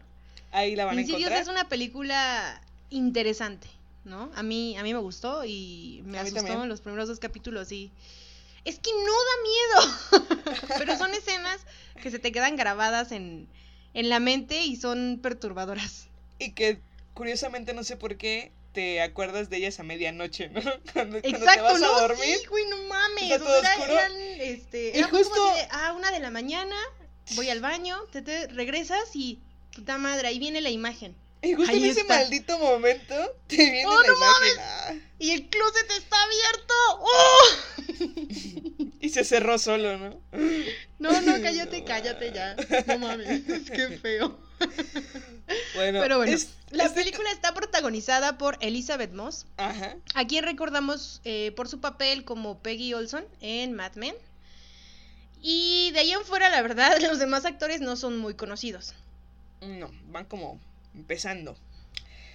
Ahí 0.51 0.75
la 0.77 0.87
van 0.87 0.97
a 0.97 1.01
Insidious 1.01 1.21
encontrar. 1.31 1.43
es 1.43 1.49
una 1.49 1.69
película 1.69 2.61
interesante, 2.91 3.67
¿no? 4.05 4.31
A 4.35 4.43
mí 4.43 4.77
a 4.79 4.83
mí 4.83 4.93
me 4.95 5.01
gustó 5.01 5.45
y 5.45 6.03
me 6.07 6.17
A 6.19 6.23
asustó 6.23 6.39
también. 6.41 6.63
en 6.63 6.69
los 6.69 6.81
primeros 6.81 7.09
dos 7.09 7.19
capítulos 7.19 7.71
y 7.73 7.91
es 8.65 8.79
que 8.79 8.91
no 8.93 9.13
da 9.13 10.23
miedo, 10.23 10.65
pero 10.79 10.97
son 10.97 11.13
escenas 11.13 11.61
que 12.03 12.11
se 12.11 12.19
te 12.19 12.33
quedan 12.33 12.57
grabadas 12.57 13.13
en 13.13 13.47
en 13.93 14.09
la 14.09 14.21
mente 14.21 14.63
y 14.65 14.77
son 14.77 15.19
perturbadoras. 15.23 16.07
Y 16.45 16.53
que 16.53 16.81
curiosamente 17.15 17.73
no 17.75 17.85
sé 17.85 17.97
por 17.97 18.17
qué 18.17 18.53
te 18.73 19.01
acuerdas 19.01 19.51
de 19.51 19.57
ellas 19.59 19.79
a 19.81 19.83
medianoche, 19.85 20.49
¿no? 20.49 20.61
Cuando, 20.93 21.21
cuando 21.21 21.21
te 21.23 21.29
Exacto, 21.29 21.63
vas 21.63 21.81
¿no? 21.81 21.95
a 21.97 22.01
dormir. 22.03 22.37
Sí, 22.41 22.47
güey, 22.47 22.67
no 22.67 22.77
mames. 22.89 23.25
está 23.31 23.39
todo 23.39 23.61
sea, 23.61 23.71
oscuro. 23.77 23.93
eran, 23.93 24.13
este, 24.41 24.93
Y 24.95 24.99
era 24.99 25.09
como 25.09 25.23
justo- 25.23 25.49
así 25.51 25.61
de, 25.61 25.69
ah, 25.71 25.93
una 25.97 26.11
de 26.11 26.21
la 26.21 26.31
mañana, 26.31 26.77
voy 27.37 27.51
al 27.51 27.61
baño, 27.61 27.97
te, 28.11 28.23
te 28.23 28.49
regresas 28.49 29.15
y 29.15 29.41
puta 29.75 29.97
madre, 29.99 30.29
ahí 30.29 30.39
viene 30.39 30.61
la 30.61 30.71
imagen. 30.71 31.15
Y 31.43 31.53
justo 31.55 31.71
Ahí 31.73 31.85
en 31.85 31.91
ese 31.91 32.01
está. 32.01 32.15
maldito 32.17 32.59
momento 32.59 33.15
te 33.49 33.57
viene 33.57 33.87
¡Oh, 33.87 34.01
la 34.01 34.09
no 34.09 34.17
imagen. 34.17 34.53
ah, 34.61 34.95
Y 35.19 35.31
el 35.33 35.49
closet 35.51 35.91
está 35.91 36.17
abierto. 36.23 36.75
¡Oh! 37.01 37.45
y 39.01 39.09
se 39.11 39.25
cerró 39.25 39.59
solo, 39.59 39.99
¿no? 39.99 40.21
No, 40.99 41.21
no, 41.21 41.33
cállate, 41.43 41.85
cállate 41.87 42.33
ya. 42.33 42.57
No 42.87 42.99
mames, 42.99 43.43
qué 43.71 43.99
feo. 44.03 44.39
Bueno, 45.75 46.01
Pero 46.01 46.17
bueno, 46.19 46.33
es- 46.33 46.55
la 46.71 46.93
película 46.93 47.31
está 47.31 47.53
protagonizada 47.53 48.39
por 48.39 48.57
Elizabeth 48.61 49.13
Moss, 49.13 49.47
Ajá. 49.59 49.97
a 50.15 50.27
quien 50.27 50.45
recordamos 50.45 51.21
eh, 51.25 51.53
por 51.55 51.69
su 51.69 51.81
papel 51.81 52.25
como 52.25 52.59
Peggy 52.61 52.95
Olson 52.95 53.25
en 53.41 53.75
Mad 53.75 53.95
Men. 53.97 54.15
Y 55.43 55.91
de 55.93 56.01
ahí 56.01 56.13
en 56.13 56.25
fuera, 56.25 56.49
la 56.49 56.63
verdad, 56.63 56.97
los 57.03 57.19
demás 57.19 57.45
actores 57.45 57.81
no 57.81 57.97
son 57.97 58.17
muy 58.19 58.35
conocidos. 58.35 58.95
No, 59.61 59.91
van 60.09 60.25
como 60.25 60.59
empezando. 60.95 61.57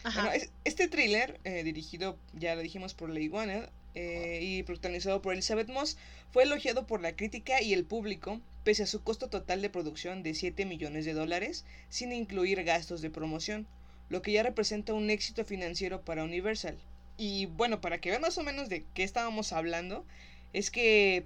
Ajá. 0.04 0.22
Bueno, 0.26 0.36
es- 0.36 0.50
este 0.64 0.88
thriller, 0.88 1.40
eh, 1.44 1.64
dirigido, 1.64 2.18
ya 2.34 2.56
lo 2.56 2.62
dijimos, 2.62 2.94
por 2.94 3.10
Leigh 3.10 3.30
Whannell 3.30 3.70
eh, 3.96 4.40
y 4.42 4.64
protagonizado 4.64 5.22
por 5.22 5.34
Elizabeth 5.34 5.70
Moss, 5.70 5.98
fue 6.32 6.44
elogiado 6.44 6.86
por 6.86 7.02
la 7.02 7.16
crítica 7.16 7.62
y 7.62 7.74
el 7.74 7.86
público, 7.86 8.40
pese 8.64 8.84
a 8.84 8.88
su 8.88 9.04
costo 9.04 9.30
total 9.30 9.62
de 9.62 9.70
producción 9.70 10.24
de 10.24 10.34
7 10.34 10.66
millones 10.66 11.06
de 11.06 11.14
dólares, 11.14 11.66
sin 11.90 12.12
incluir 12.12 12.64
gastos 12.64 13.02
de 13.02 13.10
promoción, 13.10 13.68
lo 14.10 14.22
que 14.22 14.32
ya 14.32 14.44
representa 14.44 14.94
un 14.94 15.10
éxito 15.10 15.46
financiero 15.46 16.02
para 16.02 16.24
Universal. 16.24 16.78
Y 17.18 17.48
bueno, 17.48 17.82
para 17.82 18.00
que 18.00 18.10
vean 18.10 18.22
más 18.22 18.38
o 18.38 18.44
menos 18.44 18.70
de 18.70 18.86
qué 18.94 19.04
estábamos 19.04 19.54
hablando, 19.54 20.06
es 20.54 20.72
que 20.72 21.26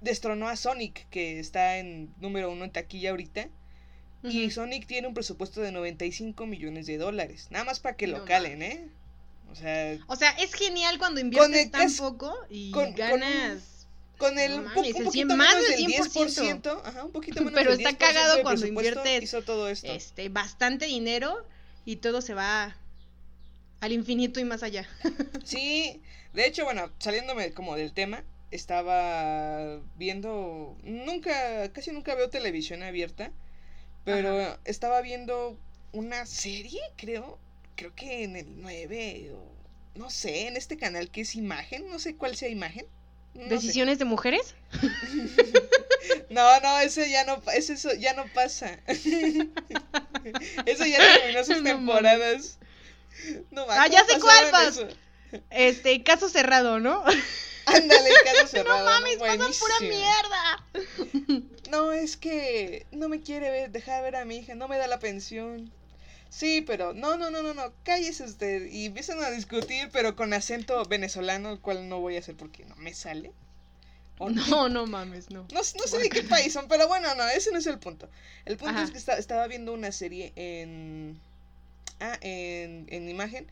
destronó 0.00 0.48
a 0.48 0.56
Sonic, 0.56 1.08
que 1.10 1.38
está 1.38 1.78
en 1.78 2.12
número 2.20 2.50
uno 2.50 2.64
en 2.64 2.72
taquilla 2.72 3.10
ahorita, 3.10 3.48
y. 4.24 4.50
Sonic 4.50 4.86
tiene 4.86 5.08
un 5.08 5.14
presupuesto 5.14 5.60
de 5.60 5.72
95 5.72 6.46
millones 6.46 6.86
de 6.86 6.96
dólares. 6.96 7.48
Nada 7.50 7.64
más 7.64 7.80
para 7.80 7.96
que 7.96 8.06
lo 8.06 8.24
calen, 8.24 8.62
¿eh? 8.62 8.88
O 9.52 9.54
sea, 9.54 9.98
O 10.08 10.16
sea, 10.16 10.30
es 10.32 10.54
genial 10.54 10.98
cuando 10.98 11.20
inviertes 11.20 11.64
el 11.66 11.70
tan 11.70 11.94
poco 11.94 12.34
y 12.48 12.70
con- 12.72 12.94
ganas. 12.94 13.86
con 14.18 14.38
el 14.38 14.52
No 14.52 14.58
un, 14.58 14.64
mames, 14.64 14.74
po- 14.74 14.80
un 14.80 14.96
el 14.96 15.04
poquito 15.04 15.36
más 15.36 15.54
menos 15.54 15.68
del 15.70 15.76
del 15.86 15.86
100%. 15.92 16.62
10%, 16.62 16.82
ajá, 16.84 17.04
un 17.04 17.12
poquito 17.12 17.40
menos 17.44 17.54
Pero 17.54 17.70
del 17.76 17.80
está 17.86 17.90
10% 17.90 17.98
cagado 17.98 18.42
cuando 18.42 18.66
inviertes, 18.66 19.22
hizo 19.22 19.42
todo 19.42 19.68
esto. 19.68 19.92
Este, 19.92 20.28
bastante 20.28 20.86
dinero 20.86 21.46
y 21.84 21.96
todo 21.96 22.20
se 22.22 22.34
va 22.34 22.76
al 23.80 23.92
infinito 23.92 24.40
y 24.40 24.44
más 24.44 24.62
allá. 24.62 24.88
Sí, 25.44 26.00
de 26.32 26.46
hecho, 26.46 26.64
bueno, 26.64 26.90
saliéndome 26.98 27.52
como 27.52 27.74
del 27.76 27.92
tema, 27.92 28.24
estaba 28.52 29.80
viendo, 29.96 30.76
nunca, 30.82 31.70
casi 31.72 31.90
nunca 31.90 32.14
veo 32.14 32.30
televisión 32.30 32.82
abierta, 32.82 33.32
pero 34.04 34.56
estaba 34.64 35.00
viendo 35.02 35.58
una 35.92 36.26
serie, 36.26 36.80
creo, 36.96 37.38
creo 37.76 37.94
que 37.94 38.24
en 38.24 38.36
el 38.36 38.46
9 38.60 39.32
o 39.34 39.52
no 39.98 40.10
sé, 40.10 40.46
en 40.48 40.56
este 40.56 40.76
canal 40.76 41.10
que 41.10 41.20
es 41.22 41.34
Imagen, 41.34 41.88
no 41.90 41.98
sé 41.98 42.16
cuál 42.16 42.36
sea 42.36 42.48
Imagen. 42.48 42.86
no 43.34 43.42
sé. 43.44 43.48
¿Decisiones 43.48 43.98
de 43.98 44.04
mujeres? 44.04 44.54
No, 46.30 46.60
no, 46.60 46.78
ese 46.80 47.10
ya 47.10 47.24
no, 47.24 47.40
eso 47.54 47.92
ya 47.94 48.14
no 48.14 48.24
pasa. 48.32 48.78
eso 50.66 50.86
ya 50.86 50.98
terminó 50.98 51.44
sus 51.44 51.58
No 51.58 51.62
temporadas. 51.62 52.58
No, 53.50 53.66
Ah, 53.68 53.86
ya 53.88 54.00
¿cómo 54.00 54.12
sé 54.14 54.20
cuál, 54.20 54.50
pasaban 54.50 54.50
Paz. 54.50 54.78
eso? 54.78 54.88
Este, 55.50 56.02
caso 56.02 56.28
cerrado, 56.28 56.80
¿no? 56.80 57.04
Ándale, 57.66 58.10
caso 58.24 58.46
cerrado. 58.48 58.78
no 58.78 58.84
mames, 58.84 59.16
pasan 59.18 59.52
pura 59.58 59.80
mierda. 59.80 60.66
No, 61.70 61.92
es 61.92 62.16
que 62.16 62.86
no 62.92 63.08
me 63.08 63.20
quiere 63.20 63.50
ver, 63.50 63.70
dejar 63.70 64.02
ver 64.02 64.16
a 64.16 64.24
mi 64.24 64.38
hija, 64.38 64.54
no 64.54 64.68
me 64.68 64.78
da 64.78 64.86
la 64.86 64.98
pensión. 64.98 65.70
Sí, 66.32 66.62
pero 66.62 66.94
no, 66.94 67.16
no, 67.16 67.30
no, 67.30 67.42
no, 67.42 67.52
no, 67.54 67.72
cállese 67.84 68.24
usted. 68.24 68.66
Y 68.70 68.86
empiezan 68.86 69.22
a 69.22 69.30
discutir, 69.30 69.90
pero 69.92 70.16
con 70.16 70.32
acento 70.32 70.82
venezolano, 70.86 71.50
el 71.52 71.60
cual 71.60 71.88
no 71.88 72.00
voy 72.00 72.16
a 72.16 72.20
hacer 72.20 72.36
porque 72.36 72.64
no 72.64 72.74
me 72.76 72.94
sale. 72.94 73.32
O 74.18 74.30
No, 74.30 74.68
no 74.68 74.86
mames, 74.86 75.30
no. 75.30 75.42
No, 75.52 75.60
no 75.60 75.62
sé 75.62 75.98
de 75.98 76.08
qué 76.10 76.22
país 76.22 76.52
son, 76.52 76.68
pero 76.68 76.88
bueno, 76.88 77.14
no, 77.14 77.28
ese 77.28 77.52
no 77.52 77.58
es 77.58 77.66
el 77.66 77.78
punto. 77.78 78.08
El 78.46 78.56
punto 78.56 78.74
Ajá. 78.76 78.84
es 78.84 78.90
que 78.92 78.98
esta- 78.98 79.18
estaba 79.18 79.46
viendo 79.48 79.72
una 79.74 79.92
serie 79.92 80.32
en. 80.36 81.20
Ah, 82.00 82.18
en, 82.22 82.86
en 82.90 83.08
imagen. 83.08 83.46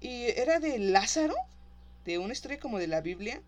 Y 0.00 0.24
era 0.36 0.60
de 0.60 0.78
Lázaro, 0.78 1.34
de 2.04 2.18
una 2.18 2.32
historia 2.34 2.60
como 2.60 2.78
de 2.78 2.88
la 2.88 3.00
Biblia. 3.02 3.42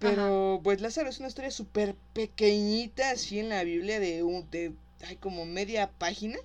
Pero 0.00 0.60
pues 0.64 0.80
Lázaro 0.82 1.10
es 1.10 1.18
una 1.20 1.28
historia 1.28 1.50
súper 1.52 1.96
pequeñita, 2.14 3.10
así 3.10 3.40
en 3.40 3.50
la 3.50 3.64
Biblia 3.64 4.00
de, 4.00 4.22
un, 4.24 4.50
de 4.50 4.72
ay, 5.06 5.16
como 5.16 5.46
media 5.46 5.90
página. 5.98 6.38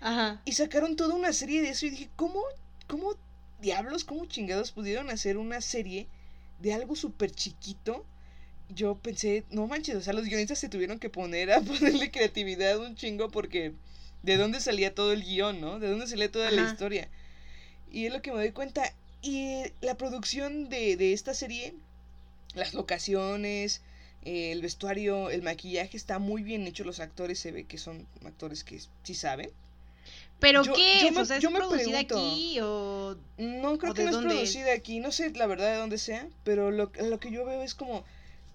Ajá. 0.00 0.40
Y 0.44 0.52
sacaron 0.52 0.96
toda 0.96 1.14
una 1.14 1.32
serie 1.32 1.62
de 1.62 1.70
eso 1.70 1.86
y 1.86 1.90
dije, 1.90 2.10
¿cómo, 2.16 2.42
cómo 2.86 3.14
diablos, 3.60 4.04
cómo 4.04 4.26
chingados 4.26 4.72
pudieron 4.72 5.10
hacer 5.10 5.36
una 5.38 5.60
serie 5.60 6.06
de 6.60 6.74
algo 6.74 6.96
súper 6.96 7.30
chiquito? 7.30 8.04
Yo 8.68 8.96
pensé, 8.96 9.44
no 9.50 9.66
manches, 9.66 9.96
o 9.96 10.00
sea, 10.02 10.12
los 10.12 10.24
guionistas 10.24 10.58
se 10.58 10.68
tuvieron 10.68 10.98
que 10.98 11.10
poner 11.10 11.52
a 11.52 11.60
ponerle 11.62 12.10
creatividad 12.10 12.78
un 12.78 12.96
chingo 12.96 13.30
porque 13.30 13.74
de 14.22 14.36
dónde 14.36 14.60
salía 14.60 14.94
todo 14.94 15.12
el 15.12 15.22
guion, 15.22 15.60
¿no? 15.60 15.78
De 15.78 15.88
dónde 15.88 16.06
salía 16.06 16.30
toda 16.30 16.50
la 16.50 16.62
historia. 16.62 17.08
Y 17.90 18.06
es 18.06 18.12
lo 18.12 18.22
que 18.22 18.32
me 18.32 18.38
doy 18.38 18.52
cuenta. 18.52 18.92
Y 19.22 19.62
la 19.80 19.96
producción 19.96 20.68
de, 20.68 20.96
de 20.96 21.12
esta 21.12 21.32
serie, 21.34 21.74
las 22.54 22.74
locaciones, 22.74 23.82
el 24.24 24.60
vestuario, 24.60 25.30
el 25.30 25.42
maquillaje 25.42 25.96
está 25.96 26.18
muy 26.18 26.42
bien 26.42 26.66
hecho. 26.66 26.84
Los 26.84 27.00
actores 27.00 27.38
se 27.38 27.52
ve 27.52 27.64
que 27.64 27.78
son 27.78 28.06
actores 28.24 28.64
que 28.64 28.80
sí 29.04 29.14
saben. 29.14 29.50
¿Pero 30.38 30.62
Yo- 30.62 30.74
qué 30.74 31.00
yo 31.02 31.12
me- 31.12 31.20
o 31.22 31.24
sea, 31.24 31.36
¿es 31.36 31.42
yo 31.42 31.50
me 31.50 31.58
producida 31.58 31.98
pregunto. 32.00 32.18
aquí 32.18 32.58
o...? 32.60 33.16
No 33.38 33.78
creo 33.78 33.92
¿O 33.92 33.94
que 33.94 34.04
no 34.04 34.10
es 34.10 34.16
producida 34.18 34.72
aquí, 34.74 35.00
no 35.00 35.12
sé 35.12 35.30
la 35.30 35.46
verdad 35.46 35.72
de 35.72 35.78
dónde 35.78 35.98
sea, 35.98 36.28
pero 36.44 36.70
lo, 36.70 36.90
lo 37.08 37.20
que 37.20 37.30
yo 37.30 37.44
veo 37.44 37.62
es 37.62 37.74
como, 37.74 38.04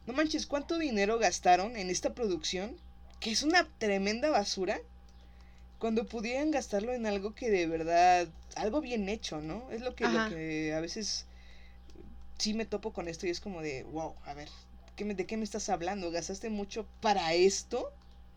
no 0.05 0.13
manches, 0.13 0.45
¿cuánto 0.45 0.77
dinero 0.77 1.17
gastaron 1.19 1.75
en 1.77 1.89
esta 1.89 2.13
producción? 2.13 2.77
Que 3.19 3.31
es 3.31 3.43
una 3.43 3.67
tremenda 3.77 4.29
basura, 4.29 4.79
cuando 5.79 6.05
pudieran 6.05 6.51
gastarlo 6.51 6.93
en 6.93 7.05
algo 7.07 7.33
que 7.33 7.49
de 7.49 7.65
verdad, 7.67 8.27
algo 8.55 8.81
bien 8.81 9.09
hecho, 9.09 9.41
¿no? 9.41 9.69
Es 9.71 9.81
lo 9.81 9.95
que, 9.95 10.05
lo 10.07 10.29
que 10.29 10.73
a 10.75 10.79
veces 10.79 11.25
sí 12.37 12.53
me 12.53 12.65
topo 12.65 12.93
con 12.93 13.07
esto 13.07 13.25
y 13.27 13.29
es 13.31 13.39
como 13.39 13.61
de, 13.61 13.83
wow, 13.83 14.15
a 14.25 14.33
ver, 14.33 14.49
¿qué 14.95 15.05
me- 15.05 15.15
¿de 15.15 15.25
qué 15.25 15.37
me 15.37 15.43
estás 15.43 15.69
hablando? 15.69 16.11
¿Gastaste 16.11 16.49
mucho 16.49 16.85
para 17.01 17.33
esto? 17.33 17.91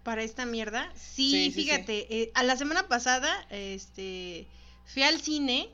Para 0.04 0.22
esta 0.22 0.46
mierda. 0.46 0.90
Sí, 0.94 1.30
Sí, 1.30 1.44
sí, 1.46 1.52
sí. 1.52 1.62
fíjate, 1.62 2.22
eh, 2.22 2.30
a 2.34 2.42
la 2.44 2.56
semana 2.56 2.88
pasada, 2.88 3.46
este, 3.50 4.46
fui 4.86 5.02
al 5.02 5.20
cine 5.20 5.70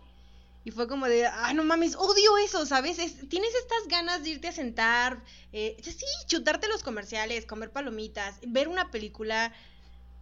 y 0.64 0.70
fue 0.72 0.86
como 0.88 1.06
de, 1.06 1.26
ah, 1.26 1.52
no 1.54 1.64
mames, 1.64 1.96
odio 1.96 2.38
eso, 2.38 2.66
¿sabes? 2.66 2.98
Es- 2.98 3.28
tienes 3.28 3.54
estas 3.54 3.88
ganas 3.88 4.22
de 4.22 4.30
irte 4.30 4.48
a 4.48 4.52
sentar, 4.52 5.22
eh, 5.52 5.76
sí, 5.82 6.04
chutarte 6.26 6.68
los 6.68 6.82
comerciales, 6.82 7.46
comer 7.46 7.70
palomitas, 7.70 8.36
ver 8.46 8.68
una 8.68 8.90
película, 8.90 9.52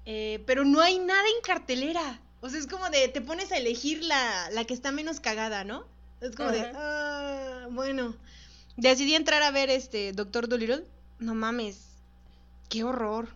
eh, 0.06 0.42
pero 0.46 0.64
no 0.64 0.80
hay 0.80 0.98
nada 0.98 1.22
en 1.36 1.42
cartelera. 1.42 2.20
O 2.40 2.48
sea, 2.48 2.58
es 2.60 2.66
como 2.68 2.88
de, 2.90 3.08
te 3.08 3.20
pones 3.20 3.50
a 3.52 3.56
elegir 3.56 4.02
la, 4.04 4.48
la 4.52 4.64
que 4.64 4.74
está 4.74 4.92
menos 4.92 5.20
cagada, 5.20 5.64
¿no? 5.64 5.86
Es 6.20 6.34
como 6.36 6.50
de, 6.50 6.70
ah, 6.74 7.66
bueno. 7.70 8.16
Decidí 8.76 9.14
entrar 9.16 9.42
a 9.42 9.50
ver 9.50 9.70
este 9.70 10.12
Doctor 10.12 10.48
Dolittle. 10.48 10.84
No 11.18 11.34
mames, 11.34 11.80
qué 12.68 12.84
horror. 12.84 13.28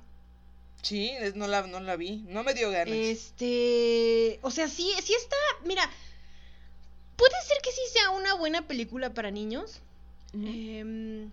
Sí, 0.83 1.13
no 1.35 1.47
la, 1.47 1.63
no 1.67 1.81
la 1.81 1.97
vi, 1.97 2.25
no 2.29 2.43
me 2.43 2.55
dio 2.55 2.71
ganas. 2.71 2.95
Este, 2.95 4.41
o 4.43 4.51
sea, 4.51 4.69
sí, 4.69 4.93
sí 5.03 5.15
está, 5.15 5.37
mira, 5.65 5.89
puede 7.17 7.35
ser 7.47 7.59
que 7.63 7.71
sí 7.71 7.81
sea 7.93 8.11
una 8.11 8.35
buena 8.35 8.67
película 8.67 9.15
para 9.15 9.31
niños, 9.31 9.81
em, 10.35 11.31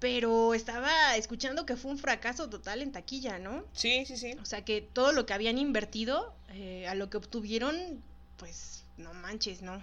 pero 0.00 0.52
estaba 0.52 1.16
escuchando 1.16 1.64
que 1.64 1.76
fue 1.76 1.92
un 1.92 1.98
fracaso 1.98 2.50
total 2.50 2.82
en 2.82 2.90
taquilla, 2.90 3.38
¿no? 3.38 3.64
Sí, 3.72 4.04
sí, 4.04 4.16
sí. 4.16 4.34
O 4.42 4.44
sea, 4.44 4.64
que 4.64 4.80
todo 4.82 5.12
lo 5.12 5.26
que 5.26 5.34
habían 5.34 5.58
invertido, 5.58 6.34
eh, 6.50 6.88
a 6.88 6.96
lo 6.96 7.08
que 7.08 7.18
obtuvieron, 7.18 8.02
pues, 8.36 8.82
no 8.96 9.14
manches, 9.14 9.62
¿no? 9.62 9.80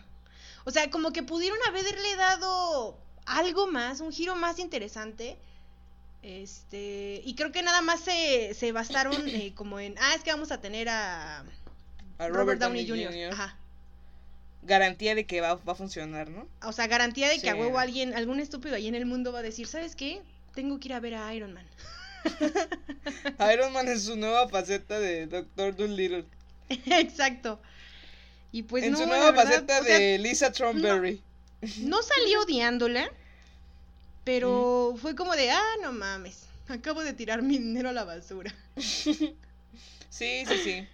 O 0.65 0.71
sea, 0.71 0.89
como 0.89 1.11
que 1.11 1.23
pudieron 1.23 1.59
haberle 1.67 2.15
dado 2.17 2.97
algo 3.25 3.67
más, 3.67 4.01
un 4.01 4.11
giro 4.11 4.35
más 4.35 4.59
interesante. 4.59 5.37
Este, 6.23 7.21
y 7.25 7.35
creo 7.35 7.51
que 7.51 7.61
nada 7.61 7.81
más 7.81 7.99
se, 7.99 8.53
se 8.53 8.71
bastaron 8.71 9.27
eh, 9.27 9.51
como 9.55 9.79
en, 9.79 9.95
ah, 9.99 10.13
es 10.15 10.23
que 10.23 10.31
vamos 10.31 10.51
a 10.51 10.61
tener 10.61 10.87
a 10.87 11.43
A 12.17 12.27
Robert, 12.29 12.61
Downey 12.61 12.87
Jr. 12.87 13.33
Ajá. 13.33 13.57
Garantía 14.61 15.13
de 15.13 15.25
que 15.25 15.41
va, 15.41 15.55
va 15.55 15.73
a 15.73 15.75
funcionar, 15.75 16.29
¿no? 16.29 16.47
O 16.63 16.71
sea, 16.71 16.87
garantía 16.87 17.27
de 17.27 17.39
que 17.39 17.49
a 17.49 17.55
huevo 17.55 17.77
alguien, 17.77 18.13
algún 18.13 18.39
estúpido 18.39 18.75
ahí 18.75 18.87
en 18.87 18.95
el 18.95 19.05
mundo 19.05 19.33
va 19.33 19.39
a 19.39 19.41
decir, 19.43 19.67
¿sabes 19.67 19.97
qué? 19.97 20.21
Tengo 20.55 20.79
que 20.79 20.87
ir 20.87 20.93
a 20.93 21.01
ver 21.01 21.15
a 21.15 21.33
Iron 21.33 21.53
Man. 21.53 21.67
Iron 23.53 23.73
Man 23.73 23.89
es 23.89 24.03
su 24.03 24.15
nueva 24.15 24.47
faceta 24.47 25.01
de 25.01 25.27
Doctor 25.27 25.75
Dolittle. 25.75 26.25
Exacto. 26.69 27.59
Y 28.53 28.63
pues 28.63 28.85
en 28.85 28.93
no, 28.93 28.99
su 28.99 29.05
nueva 29.05 29.31
verdad, 29.31 29.43
faceta 29.43 29.81
o 29.81 29.83
sea, 29.83 29.99
de 29.99 30.17
Lisa 30.19 30.53
Trumberry. 30.53 31.21
No 31.79 32.01
salí 32.01 32.35
odiándola, 32.35 33.11
pero 34.23 34.95
fue 35.01 35.15
como 35.15 35.35
de, 35.35 35.51
ah, 35.51 35.75
no 35.81 35.91
mames, 35.91 36.43
acabo 36.67 37.03
de 37.03 37.13
tirar 37.13 37.41
mi 37.41 37.57
dinero 37.57 37.89
a 37.89 37.93
la 37.93 38.03
basura. 38.03 38.53
Sí, 40.09 40.43
sí, 40.47 40.57
sí. 40.63 40.87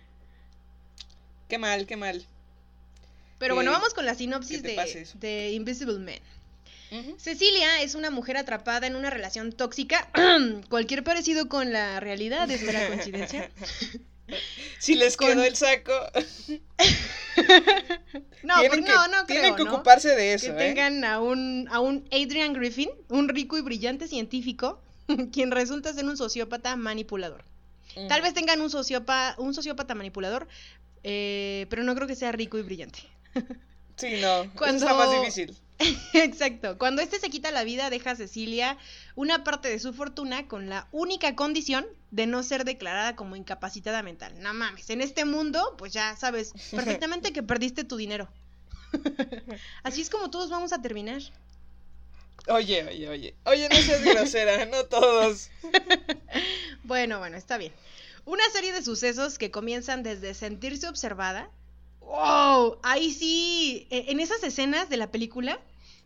Qué 1.50 1.58
mal, 1.58 1.86
qué 1.86 1.98
mal. 1.98 2.26
Pero 3.38 3.54
bueno, 3.54 3.72
vamos 3.72 3.94
con 3.94 4.06
la 4.06 4.15
sinopsis 4.15 4.63
de, 4.63 5.08
de 5.15 5.52
Invisible 5.52 6.00
Man. 6.00 6.22
Cecilia 7.18 7.82
es 7.82 7.96
una 7.96 8.12
mujer 8.12 8.38
atrapada 8.38 8.88
en 8.88 8.96
una 8.96 9.10
relación 9.10 9.52
tóxica. 9.52 10.10
Cualquier 10.70 11.04
parecido 11.04 11.50
con 11.50 11.74
la 11.74 12.00
realidad 12.00 12.50
es 12.50 12.63
mera 12.63 12.88
coincidencia. 12.88 13.52
Si 14.80 14.96
les 14.96 15.18
Con- 15.18 15.28
quedó 15.30 15.44
el 15.44 15.56
saco, 15.56 15.92
No, 18.44 18.60
tienen, 18.60 18.70
pues 18.84 18.86
que, 18.86 18.92
no, 18.92 19.08
no 19.10 19.26
tienen 19.26 19.54
creo, 19.54 19.56
que 19.56 19.63
¿no? 19.65 19.74
ocuparse 19.76 20.15
de 20.15 20.34
eso, 20.34 20.48
que 20.48 20.52
¿eh? 20.54 20.68
tengan 20.70 21.04
a 21.04 21.20
un, 21.20 21.68
a 21.72 21.80
un 21.80 22.06
Adrian 22.12 22.54
Griffin, 22.54 22.89
un 23.10 23.28
rico 23.30 23.58
y 23.58 23.62
brillante 23.62 24.08
científico, 24.08 24.82
quien 25.34 25.52
resulta 25.52 25.94
ser 25.94 26.06
un 26.06 26.18
sociópata 26.18 26.76
manipulador. 26.76 27.44
Tal 28.08 28.22
vez 28.22 28.34
tengan 28.34 28.62
un, 28.62 28.70
sociópata, 28.70 29.36
un 29.39 29.54
sociópata 29.54 29.96
manipulador, 29.96 30.48
eh, 31.04 31.65
pero 31.70 31.84
no 31.84 31.96
creo 31.96 32.08
que 32.08 32.15
sea 32.15 32.32
rico 32.32 32.58
y 32.58 32.62
brillante. 32.62 33.00
Sí, 33.98 34.20
no. 34.22 34.44
eso 34.44 34.52
Cuando- 34.56 34.78
está 34.86 34.94
más 34.94 35.12
difícil. 35.20 35.58
Exacto. 36.13 36.78
Cuando 36.78 37.02
este 37.02 37.20
se 37.20 37.30
quita 37.30 37.52
la 37.52 37.63
vida, 37.63 37.89
deja 37.89 38.12
a 38.12 38.15
Cecilia 38.15 38.78
una 39.15 39.44
parte 39.44 39.70
de 39.70 39.80
su 39.80 39.94
fortuna 39.94 40.48
con 40.48 40.70
la 40.70 40.88
única 40.92 41.36
condición 41.36 41.86
de 42.12 42.28
no 42.28 42.44
ser 42.44 42.65
declarada 42.65 43.15
como 43.15 43.36
incapacitada 43.36 44.04
mental. 44.04 44.34
No 44.42 44.54
mames, 44.54 44.89
en 44.89 45.02
este 45.02 45.26
mundo, 45.26 45.76
pues 45.78 45.94
ya 45.94 46.15
sabes 46.18 46.54
perfectamente 46.72 47.32
que 47.34 47.44
perdiste 47.44 47.84
tu 47.84 47.98
dinero. 47.98 48.28
Así 49.84 50.02
es 50.02 50.10
como 50.10 50.30
todos 50.30 50.50
vamos 50.50 50.74
a 50.74 50.82
terminar. 50.82 51.22
Oye, 52.48 52.84
oye, 52.88 53.10
oye. 53.10 53.36
Oye, 53.46 53.70
no 53.70 53.76
seas 53.76 54.04
grosera, 54.04 54.65
no 54.65 54.86
todos. 54.86 55.50
Bueno, 56.84 57.20
bueno, 57.20 57.38
está 57.38 57.58
bien. 57.58 57.74
Una 58.26 58.44
serie 58.52 58.74
de 58.74 58.82
sucesos 58.82 59.38
que 59.38 59.52
comienzan 59.52 60.04
desde 60.04 60.34
sentirse 60.34 60.88
observada. 60.88 61.50
¡Wow! 62.00 62.80
Ahí 62.82 63.12
sí, 63.13 63.88
e- 63.92 64.06
en 64.10 64.20
esas 64.20 64.44
escenas 64.44 64.89
de 64.89 64.98
la 64.98 65.12
película 65.12 65.60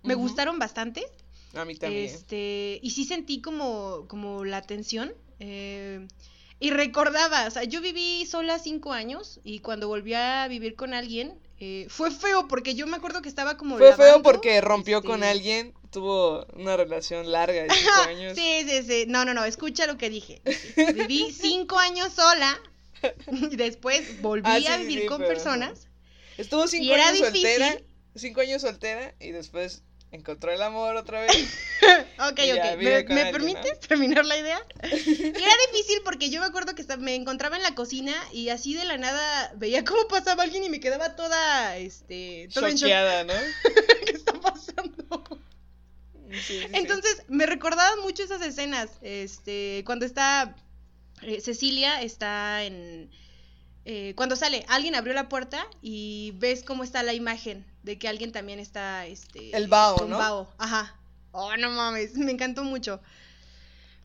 me 0.04 0.16
gustaron 0.16 0.60
bastante. 0.60 1.04
A 1.56 1.66
mí 1.66 1.76
también. 1.76 2.06
Este, 2.06 2.80
y 2.82 2.92
sí 2.92 3.06
sentí 3.06 3.42
como, 3.42 4.06
como 4.08 4.44
la 4.46 4.62
tensión. 4.62 5.14
eh, 5.40 6.08
y 6.60 6.70
recordaba, 6.70 7.46
o 7.48 7.52
sea, 7.52 7.64
yo 7.66 7.82
viví 7.82 8.26
sola 8.26 8.58
cinco 8.58 8.94
años 8.94 9.42
y 9.44 9.60
cuando 9.60 9.90
volví 9.90 10.14
a 10.14 10.48
vivir 10.48 10.76
con 10.76 10.94
alguien, 10.94 11.38
eh, 11.60 11.88
fue 11.90 12.10
feo 12.10 12.48
porque 12.48 12.74
yo 12.74 12.88
me 12.88 12.96
acuerdo 12.96 13.22
que 13.22 13.28
estaba 13.28 13.58
como 13.58 13.78
Fue 13.78 13.94
feo 13.98 14.22
porque 14.22 14.62
rompió 14.62 14.98
este, 15.00 15.08
con 15.10 15.24
alguien, 15.26 15.74
tuvo 15.92 16.46
una 16.54 16.78
relación 16.78 17.30
larga 17.34 17.64
de 17.64 17.70
cinco 17.70 17.92
años. 18.08 18.38
Sí, 18.38 18.66
sí, 18.66 18.84
sí. 18.84 19.06
No, 19.10 19.26
no, 19.26 19.34
no, 19.34 19.44
escucha 19.44 19.86
lo 19.88 19.98
que 19.98 20.10
dije. 20.10 20.42
Viví 20.96 21.34
cinco 21.34 21.78
años 21.80 22.14
sola 22.14 22.58
y 23.28 23.58
después 23.58 24.22
volví 24.22 24.44
Ah, 24.46 24.60
sí, 24.60 24.68
a 24.68 24.78
vivir 24.78 25.02
sí, 25.02 25.06
con 25.08 25.18
pero- 25.18 25.34
personas. 25.34 25.88
Estuvo 26.38 26.66
cinco 26.68 26.86
Y 26.86 26.94
años 26.94 27.18
soltera, 27.20 27.66
difícil. 27.72 27.88
cinco 28.16 28.40
años 28.42 28.62
soltera 28.62 29.16
y 29.20 29.32
después 29.32 29.84
encontró 30.14 30.52
el 30.52 30.62
amor 30.62 30.96
otra 30.96 31.22
vez. 31.22 31.32
Ok, 32.18 32.40
ok. 32.40 32.78
¿Me, 32.78 33.04
con 33.04 33.16
me 33.16 33.24
alguien, 33.24 33.32
permites 33.32 33.80
terminar 33.82 34.26
la 34.26 34.38
idea? 34.38 34.66
Y 34.84 34.88
era 35.28 35.54
difícil 35.72 36.00
porque 36.06 36.30
yo 36.30 36.40
me 36.40 36.46
acuerdo 36.46 36.76
que 36.76 36.86
me 36.98 37.16
encontraba 37.16 37.58
en 37.58 37.64
la 37.64 37.76
cocina 37.76 38.14
y 38.32 38.48
así 38.50 38.74
de 38.74 38.86
la 38.86 38.98
nada 38.98 39.52
veía 39.58 39.84
cómo 39.84 40.08
pasaba 40.08 40.44
alguien 40.44 40.64
y 40.64 40.70
me 40.70 40.80
quedaba 40.80 41.18
toda, 41.18 41.76
este, 41.78 42.48
toda. 42.54 42.74
Choqueada, 42.74 43.26
¿no? 43.26 43.34
¿Qué 44.06 44.12
está 44.14 44.40
pasando? 44.40 45.24
Sí, 46.32 46.40
sí, 46.40 46.60
sí. 46.60 46.68
Entonces, 46.72 47.24
me 47.28 47.46
recordaban 47.46 48.00
mucho 48.00 48.24
esas 48.24 48.42
escenas. 48.42 48.92
Este, 49.02 49.84
cuando 49.86 50.06
está 50.06 50.56
eh, 51.22 51.42
Cecilia, 51.42 52.02
está 52.02 52.64
en. 52.64 53.12
Eh, 53.86 54.14
cuando 54.16 54.36
sale, 54.36 54.66
alguien 54.70 54.96
abrió 54.96 55.14
la 55.14 55.28
puerta 55.30 55.66
y 55.82 56.32
ves 56.38 56.64
cómo 56.64 56.84
está 56.84 57.04
la 57.04 57.14
imagen 57.14 57.66
de 57.84 57.98
que 58.00 58.08
alguien 58.08 58.32
también 58.32 58.60
está. 58.60 59.06
Este, 59.06 59.56
El 59.56 59.68
Bao, 59.68 59.98
con 59.98 60.10
¿no? 60.10 60.18
Bao. 60.18 60.50
Ajá. 60.58 60.96
Oh, 61.32 61.56
no 61.58 61.70
mames, 61.72 62.14
me 62.16 62.32
encantó 62.32 62.64
mucho. 62.64 63.02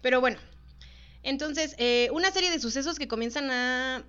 Pero 0.02 0.20
bueno. 0.20 0.38
Entonces, 1.22 1.74
eh, 1.78 2.08
una 2.12 2.30
serie 2.30 2.50
de 2.50 2.60
sucesos 2.60 2.98
que 2.98 3.08
comienzan 3.08 3.50
a. 3.50 4.04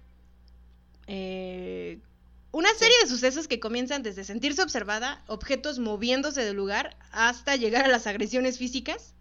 eh, 1.07 1.99
una 2.51 2.73
serie 2.73 2.95
de 3.03 3.07
sucesos 3.09 3.47
que 3.47 3.59
comienzan 3.59 4.01
desde 4.03 4.23
sentirse 4.23 4.61
observada, 4.63 5.23
objetos 5.27 5.77
moviéndose 5.79 6.43
del 6.43 6.55
lugar, 6.55 6.97
hasta 7.11 7.55
llegar 7.55 7.85
a 7.85 7.87
las 7.89 8.07
agresiones 8.07 8.57
físicas. 8.57 9.13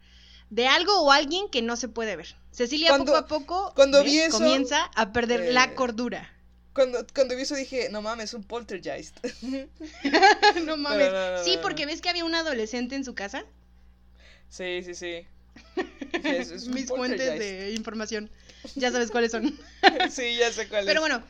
de 0.51 0.67
algo 0.67 1.03
o 1.03 1.13
alguien 1.13 1.51
que 1.51 1.61
no 1.61 1.77
se 1.77 1.89
puede 1.89 2.17
ver. 2.17 2.35
Cecilia 2.53 2.89
Cuando- 2.89 3.13
poco 3.13 3.19
a 3.19 3.27
poco 3.27 3.73
cuando 3.77 3.99
¿ves? 4.03 4.07
vi 4.11 4.19
eso, 4.19 4.39
comienza 4.39 4.91
a 4.95 5.13
perder 5.13 5.43
eh, 5.43 5.53
la 5.53 5.75
cordura. 5.75 6.33
Cuando, 6.79 7.05
cuando 7.13 7.35
vi 7.35 7.43
eso 7.43 7.57
dije, 7.57 7.89
no 7.91 8.03
mames, 8.03 8.35
un 8.35 8.45
poltergeist. 8.45 9.17
no 10.65 10.77
mames. 10.77 11.13
no, 11.13 11.31
no, 11.39 11.45
sí, 11.45 11.59
porque 11.61 11.87
ves 11.87 12.01
que 12.01 12.09
había 12.09 12.25
un 12.25 12.35
adolescente 12.37 12.95
en 12.95 13.05
su 13.05 13.15
casa. 13.15 13.45
sí, 14.49 14.83
sí, 14.85 14.95
sí. 14.95 15.27
Es- 16.23 16.51
es 16.53 16.67
un 16.69 16.75
Mis 16.75 16.87
fuentes 16.87 17.39
de 17.39 17.73
información. 17.75 18.31
Ya 18.77 18.93
sabes 18.93 19.11
cuáles 19.11 19.33
son. 19.33 19.59
sí, 20.11 20.37
ya 20.39 20.53
sé 20.53 20.69
cuál 20.69 20.85
Pero 20.87 21.01
bueno, 21.01 21.23